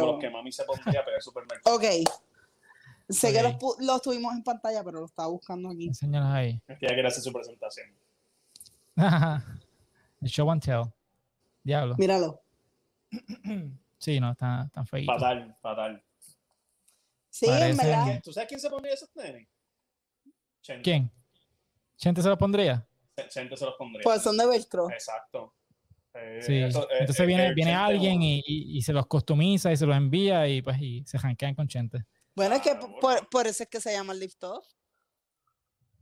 como 0.00 0.12
los 0.12 0.20
que 0.20 0.30
mami 0.30 0.52
se 0.52 0.64
pondría 0.64 1.04
para 1.04 1.16
el 1.16 1.22
supermercado. 1.22 1.74
Ok. 1.76 1.84
Sé 3.08 3.32
que 3.32 3.42
los, 3.42 3.54
los 3.80 4.00
tuvimos 4.00 4.32
en 4.34 4.42
pantalla, 4.42 4.82
pero 4.84 5.00
lo 5.00 5.06
estaba 5.06 5.28
buscando 5.28 5.68
aquí. 5.70 5.88
Enséñalos 5.88 6.30
ahí. 6.32 6.62
Es 6.68 6.78
que 6.78 6.86
ya 6.86 6.92
quiere 6.94 7.08
hacer 7.08 7.22
su 7.22 7.32
presentación. 7.32 7.86
El 8.96 8.96
show 10.30 10.50
and 10.50 10.62
tell. 10.62 10.84
Diablo. 11.62 11.94
Míralo. 11.98 12.40
Sí, 13.98 14.18
no, 14.18 14.32
está 14.32 14.68
tan 14.74 14.84
feito. 14.84 15.12
Fatal, 15.12 15.56
fatal. 15.62 16.02
Sí, 17.30 17.46
en 17.46 17.52
Parece- 17.52 17.86
verdad. 17.86 18.04
¿Quién- 18.04 18.20
¿Tú 18.22 18.32
sabes 18.32 18.48
quién 18.48 18.58
se 18.60 18.68
pondría 18.68 18.94
esos 18.94 19.08
tenis? 19.12 19.48
Chente. 20.60 20.82
¿Quién? 20.82 21.12
¿Chente 21.96 22.20
se 22.20 22.28
los 22.28 22.36
pondría? 22.36 22.84
Chente 23.28 23.56
se 23.56 23.64
los 23.64 23.74
pondría. 23.76 24.02
Pues 24.02 24.20
son 24.22 24.36
de 24.36 24.44
velcro. 24.44 24.90
Exacto. 24.90 25.54
Eh, 26.14 26.40
Sí. 26.42 26.56
eso, 26.58 26.82
eh, 26.90 26.96
Entonces 26.98 27.20
eh, 27.22 27.26
viene, 27.26 27.54
viene 27.54 27.74
alguien 27.76 28.20
y, 28.22 28.38
y- 28.44 28.76
y 28.76 28.82
se 28.82 28.92
los 28.92 29.06
customiza 29.06 29.70
y 29.70 29.76
se 29.76 29.86
los 29.86 29.96
envía 29.96 30.48
y 30.48 30.62
pues 30.62 30.80
y 30.80 31.04
se 31.06 31.16
janquean 31.20 31.54
con 31.54 31.68
Chente. 31.68 32.04
Bueno, 32.34 32.56
es 32.56 32.62
que 32.62 32.74
por, 33.00 33.28
por 33.30 33.46
eso 33.46 33.62
es 33.62 33.68
que 33.68 33.80
se 33.80 33.92
llama 33.92 34.14
lift 34.14 34.42
off. 34.42 34.66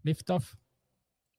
Lift 0.04 0.30
off. 0.30 0.54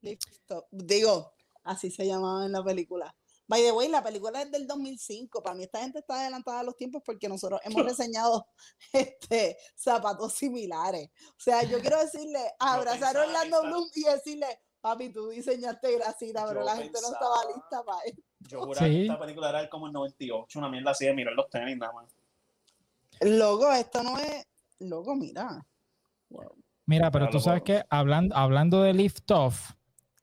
Lift 0.01 0.51
Off. 0.51 0.65
Digo, 0.69 1.33
así 1.63 1.89
se 1.89 2.05
llamaba 2.05 2.45
en 2.45 2.51
la 2.51 2.63
película. 2.63 3.15
By 3.51 3.63
the 3.63 3.73
way, 3.73 3.89
la 3.89 4.01
película 4.01 4.43
es 4.43 4.49
del 4.49 4.65
2005. 4.65 5.43
Para 5.43 5.53
mí 5.53 5.63
esta 5.63 5.81
gente 5.81 5.99
está 5.99 6.21
adelantada 6.21 6.61
a 6.61 6.63
los 6.63 6.77
tiempos 6.77 7.03
porque 7.05 7.27
nosotros 7.27 7.59
hemos 7.65 7.85
reseñado 7.85 8.47
este, 8.93 9.57
zapatos 9.75 10.31
similares. 10.31 11.09
O 11.31 11.39
sea, 11.39 11.61
yo 11.63 11.81
quiero 11.81 11.99
decirle, 11.99 12.39
abrazar 12.57 13.17
a 13.17 13.23
Orlando 13.23 13.61
Bloom 13.63 13.89
y 13.93 14.03
decirle, 14.05 14.47
papi, 14.79 15.09
tú 15.09 15.27
diseñaste 15.27 15.97
grasita, 15.97 16.45
pero 16.47 16.61
Yo 16.61 16.65
la 16.65 16.77
gente 16.77 16.97
no 17.01 17.11
estaba 17.11 17.35
lista 17.53 17.83
para 17.83 18.01
eso. 18.05 18.21
Yo 18.39 18.61
juraba 18.61 18.87
Sí. 18.87 18.93
que 18.93 19.01
esta 19.01 19.19
película 19.19 19.49
era 19.49 19.69
como 19.69 19.87
el 19.87 19.91
98, 19.91 20.57
una 20.57 20.69
mierda 20.69 20.91
así 20.91 21.05
de 21.07 21.13
mirar 21.13 21.33
los 21.33 21.49
tenis 21.49 21.77
nada 21.77 21.91
más. 21.91 22.15
Loco, 23.19 23.69
esto 23.73 24.01
no 24.01 24.17
es... 24.17 24.47
Loco, 24.79 25.13
mira. 25.13 25.61
Mira, 26.85 27.11
pero 27.11 27.29
tú 27.29 27.41
sabes 27.41 27.63
que 27.63 27.83
hablando, 27.89 28.33
hablando 28.33 28.81
de 28.81 28.93
lift 28.93 29.29
off, 29.29 29.71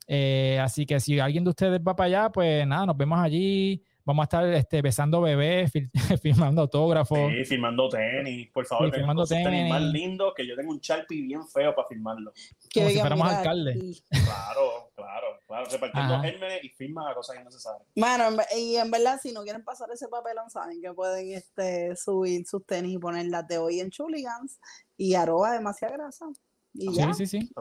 Eh, 0.07 0.57
así 0.61 0.86
que 0.86 0.99
si 0.99 1.19
alguien 1.19 1.43
de 1.43 1.49
ustedes 1.49 1.82
va 1.86 1.95
para 1.95 2.07
allá, 2.07 2.32
pues 2.32 2.65
nada, 2.65 2.86
nos 2.86 2.97
vemos 2.97 3.19
allí. 3.19 3.84
Vamos 4.08 4.24
a 4.24 4.26
estar 4.26 4.45
este, 4.53 4.82
besando 4.82 5.20
bebés, 5.22 5.70
fil- 5.72 5.91
firmando 6.22 6.62
autógrafos. 6.62 7.18
Sí, 7.30 7.43
firmando 7.43 7.89
tenis, 7.89 8.49
por 8.53 8.66
favor. 8.66 8.86
Sí, 8.95 9.01
con 9.05 9.18
sus 9.18 9.30
tenis 9.30 9.70
más 9.70 9.80
tenis. 9.82 9.93
lindo 9.93 10.34
que 10.34 10.47
yo 10.47 10.55
tengo 10.55 10.72
un 10.72 10.80
Sharpie 10.80 11.22
bien 11.24 11.45
feo 11.45 11.76
para 11.76 11.88
firmarlo. 11.89 12.32
Que 12.70 12.80
como 12.80 12.89
si 12.91 12.99
fuéramos 13.01 13.28
mira, 13.28 13.38
alcalde. 13.39 13.78
y- 13.78 14.01
Claro, 14.10 14.91
claro, 14.95 15.28
claro. 15.45 15.66
Repartiendo 15.70 16.22
gérmenes 16.22 16.64
y 16.64 16.70
firma 16.70 17.14
cosas 17.14 17.36
innecesarias. 17.41 17.86
Mano, 17.95 18.41
y 18.58 18.78
en 18.78 18.89
verdad, 18.89 19.20
si 19.22 19.34
no 19.34 19.43
quieren 19.43 19.64
pasar 19.66 19.89
ese 19.91 20.08
papelón, 20.08 20.49
saben 20.49 20.82
que 20.82 20.93
pueden 20.93 21.34
este, 21.34 21.93
subir 21.97 22.45
sus 22.47 22.66
tenis 22.66 22.93
y 22.93 22.97
poner 22.97 23.26
las 23.26 23.45
de 23.47 23.58
hoy 23.58 23.82
en 23.82 23.89
Chuligans 23.91 24.58
y 24.95 25.16
arroba 25.16 25.51
demasiada 25.51 25.97
grasa. 25.97 26.28
Y 26.74 26.93
ya. 26.95 27.14
Sí, 27.14 27.26
sí, 27.26 27.39
sí. 27.41 27.51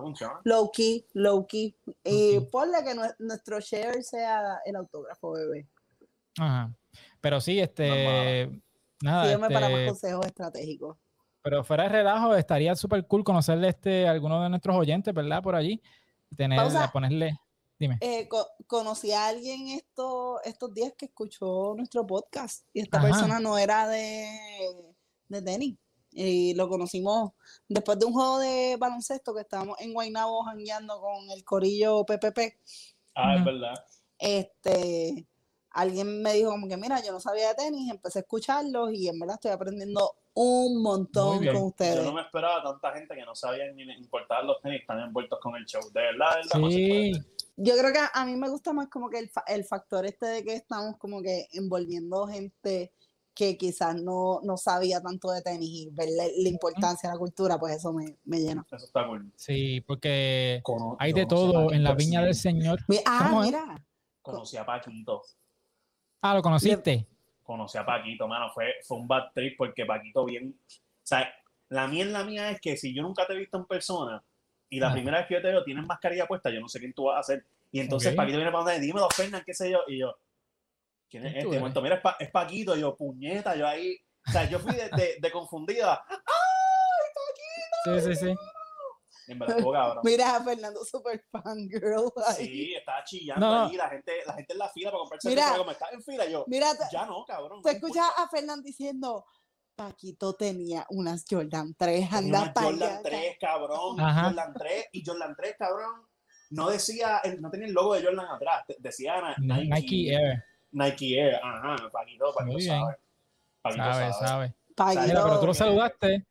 Low 0.44 0.70
key, 0.70 1.06
low 1.14 1.46
key. 1.46 1.74
Y 2.04 2.38
ponle 2.52 2.84
que 2.84 2.94
nue- 2.94 3.14
nuestro 3.18 3.58
share 3.60 4.02
sea 4.04 4.60
el 4.64 4.76
autógrafo, 4.76 5.32
bebé. 5.32 5.66
Ajá. 6.38 6.74
Pero 7.20 7.40
sí, 7.40 7.58
este. 7.60 8.50
Nada, 9.02 9.24
Sígueme 9.24 9.48
para 9.50 9.68
más 9.68 9.78
este, 9.78 9.88
consejos 9.90 10.26
estratégicos. 10.26 10.96
pero 11.42 11.62
fuera 11.64 11.84
de 11.84 11.88
relajo, 11.90 12.34
estaría 12.34 12.74
súper 12.74 13.06
cool 13.06 13.22
conocerle 13.24 13.68
este, 13.68 14.08
a 14.08 14.10
alguno 14.10 14.42
de 14.42 14.48
nuestros 14.48 14.74
oyentes, 14.76 15.12
¿verdad? 15.12 15.42
Por 15.42 15.54
allí. 15.54 15.80
Tener, 16.36 16.58
Pausa. 16.58 16.90
ponerle. 16.90 17.38
Dime. 17.78 17.98
Eh, 18.00 18.26
co- 18.26 18.48
conocí 18.66 19.12
a 19.12 19.26
alguien 19.28 19.68
esto, 19.68 20.40
estos 20.44 20.72
días 20.72 20.94
que 20.96 21.06
escuchó 21.06 21.74
nuestro 21.76 22.06
podcast 22.06 22.66
y 22.72 22.80
esta 22.80 22.96
Ajá. 22.98 23.06
persona 23.08 23.38
no 23.38 23.58
era 23.58 23.86
de, 23.86 24.30
de 25.28 25.42
tenis. 25.42 25.76
Y 26.10 26.54
lo 26.54 26.68
conocimos 26.70 27.32
después 27.68 27.98
de 27.98 28.06
un 28.06 28.14
juego 28.14 28.38
de 28.38 28.76
baloncesto 28.78 29.34
que 29.34 29.42
estábamos 29.42 29.78
en 29.80 29.92
Guaynabo 29.92 30.42
jangueando 30.44 30.98
con 31.00 31.30
el 31.30 31.44
corillo 31.44 32.06
PPP. 32.06 32.38
Ah, 33.14 33.36
es 33.36 33.44
verdad. 33.44 33.74
Este, 34.18 35.26
alguien 35.76 36.22
me 36.22 36.32
dijo 36.32 36.50
como 36.50 36.66
que 36.68 36.76
mira, 36.76 37.02
yo 37.04 37.12
no 37.12 37.20
sabía 37.20 37.48
de 37.48 37.54
tenis, 37.54 37.90
empecé 37.90 38.18
a 38.18 38.22
escucharlos 38.22 38.92
y 38.92 39.08
en 39.08 39.18
verdad 39.18 39.34
estoy 39.36 39.50
aprendiendo 39.52 40.10
un 40.34 40.82
montón 40.82 41.44
con 41.46 41.62
ustedes. 41.64 41.96
Yo 41.96 42.02
no 42.04 42.12
me 42.12 42.22
esperaba 42.22 42.62
tanta 42.62 42.92
gente 42.98 43.14
que 43.14 43.24
no 43.24 43.34
sabía 43.34 43.70
ni 43.72 43.82
importar 43.94 44.44
los 44.44 44.60
tenis, 44.62 44.80
están 44.80 45.00
envueltos 45.00 45.38
con 45.40 45.54
el 45.56 45.64
show. 45.66 45.80
De 45.92 46.00
verdad, 46.00 46.30
de 46.42 46.58
verdad. 46.58 46.68
Sí. 46.70 47.12
Yo 47.58 47.74
creo 47.78 47.92
que 47.92 48.00
a, 48.12 48.24
mí 48.26 48.36
me 48.36 48.48
gusta 48.50 48.72
más 48.74 48.88
como 48.88 49.08
que 49.08 49.18
el, 49.18 49.30
fa- 49.30 49.44
el 49.46 49.64
factor 49.64 50.04
este 50.04 50.26
de 50.26 50.44
que 50.44 50.54
estamos 50.56 50.96
como 50.98 51.22
que 51.22 51.46
envolviendo 51.52 52.26
gente 52.26 52.92
que 53.34 53.56
quizás 53.58 53.94
no, 53.96 54.40
no 54.44 54.56
sabía 54.56 55.00
tanto 55.02 55.30
de 55.30 55.40
tenis 55.42 55.68
y 55.70 55.88
ver 55.90 56.08
la, 56.10 56.24
la 56.24 56.48
importancia 56.48 57.08
de 57.10 57.14
la 57.14 57.18
cultura, 57.18 57.58
pues 57.58 57.76
eso 57.76 57.92
me, 57.92 58.16
me 58.24 58.40
llena. 58.40 58.66
Eso 58.70 58.84
está 58.86 59.06
cool. 59.06 59.30
sí, 59.36 59.80
porque 59.82 60.60
Cono- 60.62 60.96
hay 60.98 61.12
de 61.12 61.26
todo 61.26 61.70
en 61.72 61.82
la 61.82 61.94
viña 61.94 62.22
del 62.22 62.34
100. 62.34 62.60
Señor. 62.60 62.80
Mi- 62.88 62.98
Ah, 63.06 63.40
mira. 63.42 63.82
Conocí 64.22 64.56
a 64.56 64.64
Paquito. 64.66 65.22
Ah, 66.30 66.34
¿lo 66.34 66.42
conociste? 66.42 67.06
Conocí 67.42 67.78
a 67.78 67.86
Paquito, 67.86 68.26
mano. 68.26 68.50
Fue, 68.52 68.74
fue 68.86 68.96
un 68.98 69.06
bad 69.06 69.30
trip 69.34 69.56
porque 69.56 69.84
Paquito 69.86 70.24
bien. 70.24 70.58
O 70.68 71.06
sea, 71.06 71.32
la 71.68 71.86
mierda 71.86 72.24
mía 72.24 72.50
es 72.50 72.60
que 72.60 72.76
si 72.76 72.94
yo 72.94 73.02
nunca 73.02 73.26
te 73.26 73.34
he 73.34 73.36
visto 73.36 73.56
en 73.58 73.66
persona 73.66 74.22
y 74.68 74.80
la 74.80 74.88
Ah. 74.88 74.92
primera 74.92 75.18
vez 75.18 75.28
que 75.28 75.34
yo 75.34 75.42
te 75.42 75.48
veo 75.48 75.62
tienes 75.64 75.86
mascarilla 75.86 76.26
puesta, 76.26 76.50
yo 76.50 76.60
no 76.60 76.68
sé 76.68 76.80
quién 76.80 76.92
tú 76.92 77.04
vas 77.04 77.16
a 77.16 77.20
hacer. 77.20 77.44
Y 77.70 77.80
entonces. 77.80 78.14
Paquito 78.14 78.38
viene 78.38 78.50
para 78.50 78.64
donde, 78.64 78.80
dímelo, 78.80 79.08
Fernan, 79.10 79.42
qué 79.46 79.54
sé 79.54 79.70
yo. 79.70 79.80
Y 79.86 79.98
yo, 79.98 80.16
¿quién 81.08 81.26
es 81.26 81.32
¿Quién 81.32 81.44
tú 81.44 81.50
este? 81.50 81.60
momento, 81.60 81.82
mira, 81.82 81.96
es, 81.96 82.00
Pa- 82.00 82.16
es 82.18 82.30
Paquito. 82.30 82.76
Y 82.76 82.80
yo, 82.80 82.96
puñeta, 82.96 83.54
yo 83.54 83.66
ahí. 83.66 83.96
O 84.28 84.32
sea, 84.32 84.48
yo 84.48 84.58
fui 84.58 84.74
de, 84.74 84.88
de, 84.90 85.16
de 85.20 85.30
confundida. 85.30 86.02
Sí, 87.84 88.00
sí, 88.00 88.14
sí. 88.16 88.34
En 89.28 89.38
verdad, 89.38 89.56
estuvo 89.58 89.72
cabrón. 89.72 90.00
Mira 90.04 90.36
a 90.36 90.44
Fernando 90.44 90.84
super 90.84 91.20
fangirl 91.32 92.12
ahí. 92.26 92.46
Sí, 92.46 92.74
estaba 92.74 93.02
chillando 93.04 93.46
No, 93.46 93.64
allí, 93.64 93.76
la 93.76 93.88
gente, 93.88 94.12
la 94.26 94.34
gente 94.34 94.52
en 94.52 94.58
la 94.58 94.68
fila 94.68 94.90
para 94.90 95.00
comprarse 95.00 95.28
Mira. 95.28 95.42
cerveza, 95.42 95.58
como 95.58 95.70
estaba 95.72 95.90
en 95.92 96.02
fila, 96.02 96.26
yo, 96.26 96.44
Mira, 96.46 96.68
ya 96.92 97.06
no, 97.06 97.24
cabrón. 97.24 97.62
te 97.62 97.70
no 97.70 97.74
escuchas 97.74 97.96
importa. 98.08 98.22
a 98.22 98.28
Fernando 98.28 98.62
diciendo, 98.62 99.24
Paquito 99.74 100.34
tenía 100.34 100.86
unas 100.90 101.24
Jordan 101.28 101.74
3, 101.76 102.08
Tenía 102.08 102.18
anda 102.18 102.52
para 102.54 102.66
Jordan 102.66 102.88
allá. 102.90 103.02
3, 103.02 103.36
cabrón, 103.40 104.00
Ajá. 104.00 104.24
Jordan 104.24 104.54
3, 104.56 104.86
y 104.92 105.04
Jordan 105.04 105.34
3, 105.36 105.56
cabrón, 105.58 106.02
no 106.50 106.70
decía, 106.70 107.18
el- 107.24 107.40
no 107.42 107.50
tenía 107.50 107.66
el 107.66 107.72
logo 107.74 107.94
de 107.94 108.04
Jordan 108.04 108.26
atrás, 108.26 108.64
decía 108.78 109.34
Nike, 109.38 109.68
Nike 109.74 110.14
Air. 110.14 110.44
Nike 110.70 111.18
Air, 111.20 111.34
ajá, 111.42 111.76
Paquito, 111.90 112.32
Paquito 112.32 112.60
sabe. 112.60 112.96
Paquito 113.60 113.82
Sabe, 113.82 114.12
sabe. 114.12 114.26
sabe. 114.28 114.54
Paquito, 114.76 115.02
Mira, 115.02 115.22
pero 115.24 115.40
tú 115.40 115.46
lo 115.46 115.54
saludaste, 115.54 116.26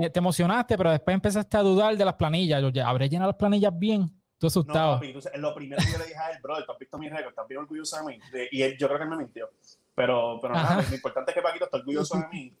te, 0.00 0.10
te 0.10 0.18
emocionaste, 0.18 0.76
pero 0.76 0.90
después 0.90 1.14
empezaste 1.14 1.56
a 1.56 1.60
dudar 1.60 1.96
de 1.96 2.04
las 2.04 2.14
planillas. 2.14 2.60
Yo, 2.62 2.68
ya, 2.70 2.88
¿Habré 2.88 3.08
llenado 3.08 3.30
las 3.30 3.38
planillas 3.38 3.72
bien? 3.78 4.08
Tú 4.38 4.46
No, 4.46 4.48
asustado. 4.48 4.94
papi, 4.94 5.12
tú 5.12 5.20
sabes, 5.20 5.38
lo 5.40 5.54
primero 5.54 5.80
que 5.84 5.92
yo 5.92 5.98
le 5.98 6.04
dije 6.06 6.18
a 6.18 6.30
él, 6.30 6.38
bro, 6.42 6.64
tú 6.64 6.72
has 6.72 6.78
visto 6.78 6.98
mi 6.98 7.08
récord, 7.08 7.28
estás 7.30 7.46
bien 7.46 7.60
orgulloso 7.60 7.96
de 7.98 8.02
mí. 8.04 8.18
De- 8.32 8.48
y 8.50 8.62
él, 8.62 8.76
yo 8.78 8.88
creo 8.88 8.98
que 8.98 9.04
él 9.04 9.10
me 9.10 9.16
mintió. 9.18 9.48
Pero, 9.94 10.38
pero 10.42 10.54
nada, 10.54 10.82
lo 10.88 10.94
importante 10.94 11.30
es 11.30 11.34
que 11.36 11.42
Paquito 11.42 11.66
está 11.66 11.76
orgulloso 11.76 12.18
de 12.18 12.26
mí 12.28 12.56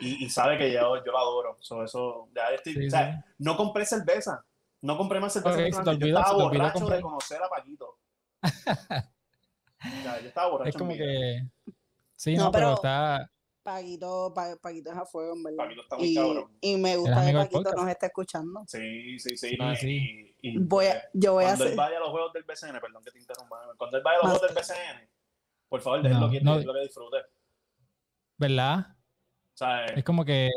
y, 0.00 0.24
y 0.24 0.30
sabe 0.30 0.56
que 0.56 0.72
yo, 0.72 0.96
yo 1.04 1.12
lo 1.12 1.18
adoro. 1.18 1.56
So, 1.60 1.82
eso, 1.84 2.28
ya 2.34 2.48
estoy, 2.54 2.74
Sí, 2.74 2.86
o 2.86 2.90
sea, 2.90 3.16
sí. 3.16 3.32
no 3.38 3.56
compré 3.56 3.84
cerveza. 3.84 4.44
No 4.82 4.96
compré 4.96 5.20
más 5.20 5.32
cerveza. 5.32 5.56
Ok, 5.58 5.64
que 5.64 5.72
se 5.72 5.82
te 5.82 5.90
antes. 5.90 5.94
olvidó- 5.94 6.06
yo 6.14 6.18
estaba 6.20 6.36
olvidó 6.44 6.62
borracho 6.62 6.86
de 6.88 7.00
conocer 7.02 7.42
a 7.42 7.48
Paquito. 7.48 7.98
Ya, 10.04 10.20
yo 10.20 10.28
estaba 10.28 10.50
borracho. 10.50 10.68
es 10.70 10.76
como 10.76 10.90
en 10.92 10.98
vida. 10.98 11.06
que. 11.06 11.72
Sí, 12.16 12.34
No, 12.36 12.44
no, 12.44 12.50
pero, 12.50 12.66
pero- 12.66 12.74
está. 12.76 13.30
Paquito, 13.66 14.32
Pa- 14.34 14.56
Paquito 14.62 14.90
es 14.92 14.96
a 14.96 15.04
fuego, 15.04 15.34
en 15.34 15.42
verdad. 15.42 15.56
Paquito 15.64 15.82
está 15.82 15.96
muy 15.96 16.06
y, 16.06 16.14
cabrón. 16.14 16.56
y 16.60 16.76
me 16.76 16.96
gusta 16.96 17.26
que 17.26 17.32
Paquito 17.32 17.72
nos 17.74 17.88
esté 17.88 18.06
escuchando. 18.06 18.64
Sí, 18.68 19.18
sí, 19.18 19.36
sí. 19.36 19.48
Sí, 19.50 19.56
no, 19.58 19.74
sí. 19.74 20.36
y- 20.40 20.48
y, 20.50 20.58
Voy 20.58 20.86
a, 20.86 21.02
yo 21.12 21.32
voy 21.32 21.44
a 21.44 21.48
cuando 21.48 21.64
él 21.64 21.68
hacer. 21.70 21.76
vaya 21.78 21.96
a 21.96 22.00
los 22.00 22.10
juegos 22.10 22.32
del 22.32 22.44
BCN, 22.44 22.80
perdón 22.80 23.02
que 23.02 23.10
te 23.10 23.18
interrumpa, 23.18 23.56
cuando 23.76 23.96
él 23.96 24.02
vaya 24.04 24.18
a 24.18 24.22
los 24.22 24.30
Más 24.32 24.38
juegos 24.38 24.54
del 24.54 24.62
BCN, 24.64 25.08
por 25.68 25.80
favor, 25.80 26.02
déjenlo 26.02 26.26
No, 26.26 26.32
que, 26.32 26.40
no. 26.40 26.52
déjenlo 26.52 26.72
que 26.74 26.80
disfrute. 26.80 27.16
¿Verdad? 28.38 28.86
O 29.54 29.56
sea, 29.56 29.84
Es 29.86 30.04
como 30.04 30.24
que. 30.24 30.50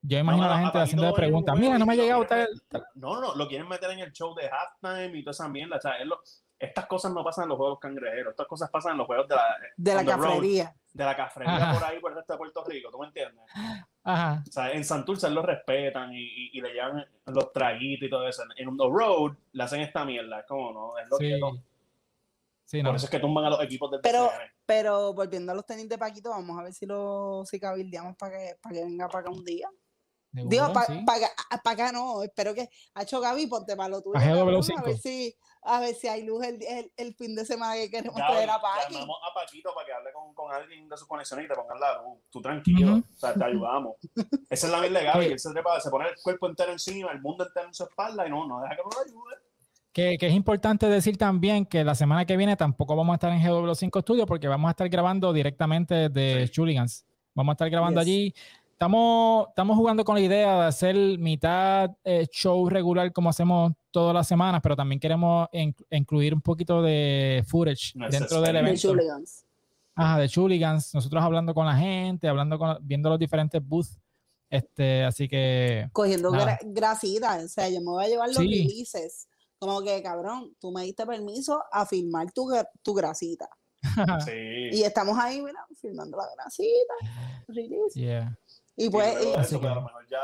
Yo 0.00 0.16
imagino 0.18 0.44
a 0.44 0.46
no, 0.46 0.52
la 0.52 0.58
a 0.58 0.58
gente 0.60 0.72
Paquito 0.72 0.82
haciendo 0.84 1.02
en 1.04 1.10
un 1.10 1.14
preguntas. 1.16 1.58
Mira, 1.58 1.78
no 1.78 1.84
me 1.86 1.92
ha 1.92 1.96
llegado 1.96 2.24
tal. 2.26 2.48
tal". 2.68 2.84
No, 2.94 3.20
no, 3.20 3.34
lo 3.34 3.46
quieren 3.48 3.68
meter 3.68 3.90
en 3.90 3.98
el 4.00 4.12
show 4.12 4.34
de 4.34 4.48
halftime 4.48 5.18
y 5.18 5.22
toda 5.22 5.32
esa 5.32 5.48
mierda. 5.48 5.76
O 5.76 5.80
sea, 5.80 5.92
él 5.98 6.08
lo- 6.08 6.22
estas 6.58 6.86
cosas 6.86 7.12
no 7.12 7.22
pasan 7.24 7.44
en 7.44 7.48
los 7.50 7.58
juegos 7.58 7.78
cangrejeros, 7.78 8.32
estas 8.32 8.46
cosas 8.46 8.70
pasan 8.70 8.92
en 8.92 8.98
los 8.98 9.06
juegos 9.06 9.28
de 9.28 9.36
la, 9.36 9.56
De 9.76 9.94
la 9.94 10.02
road, 10.16 10.24
cafrería. 10.24 10.74
de 10.92 11.04
la 11.04 11.16
cafrería 11.16 11.56
Ajá. 11.56 11.74
por 11.78 11.84
ahí, 11.88 12.00
por 12.00 12.10
el 12.10 12.16
resto 12.18 12.32
de 12.32 12.36
Puerto 12.38 12.64
Rico, 12.64 12.90
¿tú 12.90 12.98
me 12.98 13.06
entiendes? 13.06 13.44
Ajá. 14.04 14.42
O 14.48 14.50
sea, 14.50 14.70
en 14.72 14.84
Santurce 14.84 15.28
lo 15.30 15.42
respetan 15.42 16.12
y, 16.12 16.18
y, 16.20 16.50
y 16.58 16.60
le 16.60 16.72
llevan 16.72 17.04
los 17.26 17.52
traguitos 17.52 18.06
y 18.06 18.10
todo 18.10 18.26
eso. 18.26 18.42
En 18.56 18.76
The 18.76 18.84
Road 18.90 19.32
le 19.52 19.62
hacen 19.62 19.80
esta 19.82 20.04
mierda. 20.04 20.40
Es 20.40 20.46
como, 20.46 20.72
no, 20.72 20.98
es 20.98 21.08
lo 21.08 21.16
Sí. 21.18 21.28
que 21.28 21.38
no. 21.38 21.62
Sí, 22.64 22.82
no. 22.82 22.90
Por 22.90 22.96
eso 22.96 23.06
es 23.06 23.10
que 23.10 23.18
tumban 23.20 23.44
a 23.44 23.50
los 23.50 23.62
equipos 23.62 23.90
del 23.90 24.00
Pero-. 24.00 24.30
Pero 24.66 25.14
volviendo 25.14 25.52
a 25.52 25.54
los 25.54 25.64
tenis 25.64 25.88
de 25.88 25.96
Paquito, 25.96 26.28
vamos 26.30 26.58
a 26.58 26.64
ver 26.64 26.74
si 26.74 26.84
lo 26.84 27.42
si 27.46 27.58
cabildeamos 27.58 28.16
para 28.16 28.36
que, 28.36 28.56
para 28.60 28.74
que 28.74 28.84
venga 28.84 29.08
para 29.08 29.20
acá 29.20 29.30
un 29.30 29.42
día. 29.44 29.68
Digo, 30.30 30.70
para 30.74 30.86
sí. 30.86 31.04
acá 31.64 31.90
no, 31.92 32.22
espero 32.22 32.52
que 32.54 32.68
ha 32.94 33.02
hecho 33.02 33.18
Gaby, 33.20 33.46
ponte 33.46 33.74
para 33.74 33.88
lo 33.88 34.02
tuyo. 34.02 34.12
Pa' 34.12 34.20
GW5. 34.20 34.36
cabrón, 34.36 34.78
A 34.78 34.82
ver 34.84 34.98
si, 34.98 35.34
a 35.68 35.80
ver 35.80 35.94
si 35.94 36.08
hay 36.08 36.24
luz 36.24 36.44
el, 36.44 36.62
el, 36.62 36.92
el 36.96 37.14
fin 37.14 37.34
de 37.34 37.44
semana 37.44 37.74
que 37.74 37.90
queremos 37.90 38.16
Gaby, 38.16 38.32
traer 38.32 38.50
a 38.50 38.60
Paqui. 38.60 38.94
llamamos 38.94 39.16
a 39.30 39.34
Paquito 39.34 39.74
para 39.74 39.86
que 39.86 39.92
hable 39.92 40.12
con, 40.12 40.34
con 40.34 40.52
alguien 40.52 40.88
de 40.88 40.96
sus 40.96 41.06
conexiones 41.06 41.44
y 41.44 41.48
te 41.48 41.54
pongan 41.54 41.78
la 41.80 42.02
luz. 42.02 42.18
Tú 42.30 42.40
tranquilo, 42.40 42.96
o 42.96 43.18
sea, 43.18 43.34
te 43.34 43.44
ayudamos. 43.44 43.96
Esa 44.50 44.66
es 44.66 44.72
la 44.72 44.80
mierda 44.80 44.98
de 45.00 45.04
Gaby, 45.06 45.26
él 45.26 45.38
se, 45.38 45.50
trepa, 45.52 45.80
se 45.80 45.90
pone 45.90 46.08
el 46.08 46.14
cuerpo 46.22 46.48
entero 46.48 46.72
encima, 46.72 47.12
el 47.12 47.20
mundo 47.20 47.46
entero 47.46 47.66
en 47.66 47.74
su 47.74 47.84
espalda 47.84 48.26
y 48.26 48.30
no, 48.30 48.46
no 48.46 48.60
deja 48.62 48.76
que 48.76 48.82
no 48.82 48.88
lo 48.90 49.00
ayude. 49.04 49.34
Que, 49.92 50.16
que 50.18 50.26
es 50.28 50.32
importante 50.34 50.86
decir 50.88 51.16
también 51.16 51.66
que 51.66 51.82
la 51.82 51.94
semana 51.94 52.24
que 52.24 52.36
viene 52.36 52.56
tampoco 52.56 52.94
vamos 52.94 53.12
a 53.12 53.16
estar 53.16 53.32
en 53.32 53.40
GW5 53.42 54.02
Studio 54.02 54.26
porque 54.26 54.46
vamos 54.46 54.68
a 54.68 54.70
estar 54.72 54.88
grabando 54.88 55.32
directamente 55.32 56.08
de 56.08 56.46
Sí. 56.46 56.52
Chuligans. 56.52 57.04
Vamos 57.34 57.52
a 57.52 57.54
estar 57.54 57.70
grabando 57.70 58.00
Yes. 58.02 58.06
allí. 58.08 58.34
Estamos, 58.78 59.48
estamos 59.48 59.76
jugando 59.76 60.04
con 60.04 60.14
la 60.14 60.20
idea 60.20 60.60
de 60.60 60.66
hacer 60.66 60.94
mitad 61.18 61.90
eh, 62.04 62.28
show 62.30 62.68
regular 62.68 63.12
como 63.12 63.28
hacemos 63.28 63.72
todas 63.90 64.14
las 64.14 64.28
semanas, 64.28 64.60
pero 64.62 64.76
también 64.76 65.00
queremos 65.00 65.48
in- 65.50 65.74
incluir 65.90 66.32
un 66.32 66.40
poquito 66.40 66.80
de 66.80 67.42
footage 67.48 67.90
No, 67.96 68.08
dentro 68.08 68.40
del 68.40 68.52
suspense. 68.52 68.52
De 68.52 68.58
evento. 68.60 68.80
Chuligans. 68.80 69.44
Ajá, 69.96 70.18
de 70.20 70.28
Chuligans. 70.28 70.94
Nosotros 70.94 71.20
hablando 71.24 71.54
con 71.54 71.66
la 71.66 71.74
gente, 71.76 72.28
hablando 72.28 72.56
con, 72.56 72.78
viendo 72.82 73.10
los 73.10 73.18
diferentes 73.18 73.60
booths. 73.66 73.98
Este, 74.48 75.02
así 75.02 75.26
que 75.26 75.88
Cogiendo 75.92 76.30
gra- 76.30 76.60
grasita. 76.62 77.40
O 77.44 77.48
sea, 77.48 77.68
yo 77.68 77.80
me 77.80 77.86
voy 77.90 78.04
a 78.04 78.08
llevar 78.08 78.28
los 78.28 78.36
Sí. 78.36 78.44
releases. 78.44 79.26
Como 79.58 79.82
que, 79.82 80.00
cabrón, 80.04 80.54
tú 80.60 80.70
me 80.70 80.84
diste 80.84 81.04
permiso 81.04 81.64
a 81.72 81.84
filmar 81.84 82.30
tu, 82.30 82.48
tu 82.84 82.94
grasita. 82.94 83.48
Sí. 84.24 84.30
Y 84.70 84.82
estamos 84.84 85.18
ahí, 85.18 85.40
mira, 85.42 85.66
filmando 85.80 86.16
la 86.16 86.26
grasita. 86.36 86.94
Release. 87.48 87.98
yeah. 87.98 88.38
Y 88.80 88.88
pues, 88.90 89.12
y- 89.24 89.32
Así 89.34 89.40
eso, 89.40 89.60
que- 89.60 89.66
pues, 89.66 89.72
a 89.72 89.74
lo 89.74 89.82
mejor 89.82 90.06
ya, 90.08 90.18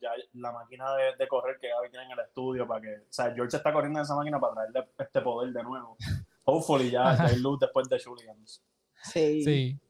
ya 0.00 0.10
la 0.34 0.52
máquina 0.52 0.94
de, 0.94 1.16
de 1.18 1.26
correr 1.26 1.56
que 1.58 1.68
Gaby 1.70 1.88
tiene 1.90 2.04
en 2.04 2.12
el 2.12 2.18
estudio 2.20 2.68
para 2.68 2.80
que. 2.82 2.88
O 2.94 3.06
sea, 3.12 3.32
George 3.34 3.56
está 3.56 3.72
corriendo 3.72 3.98
en 3.98 4.04
esa 4.04 4.14
máquina 4.14 4.38
para 4.38 4.54
traerle 4.54 4.88
este 4.98 5.20
poder 5.22 5.52
de 5.52 5.62
nuevo. 5.62 5.96
Hopefully 6.44 6.90
ya, 6.90 7.16
ya 7.16 7.24
hay 7.24 7.36
luz 7.38 7.58
después 7.58 7.88
de 7.88 7.98
Chuligans. 7.98 8.62
sí. 9.02 9.42
Sí. 9.42 9.80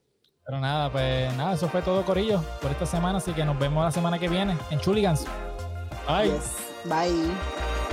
Pero 0.47 0.61
nada, 0.61 0.93
pues 0.93 1.35
nada, 1.39 1.55
eso 1.55 1.69
fue 1.71 1.81
todo, 1.81 2.05
Corillo, 2.05 2.39
por 2.61 2.71
esta 2.71 2.85
semana. 2.87 3.17
Así 3.17 3.33
que 3.33 3.45
nos 3.47 3.59
vemos 3.59 3.83
la 3.83 3.91
semana 3.91 4.19
que 4.19 4.29
viene 4.29 4.55
en 4.71 4.79
Chuligans. 4.79 5.27
Bye. 6.07 6.31
Yes. 6.31 6.57
Bye. 6.85 7.84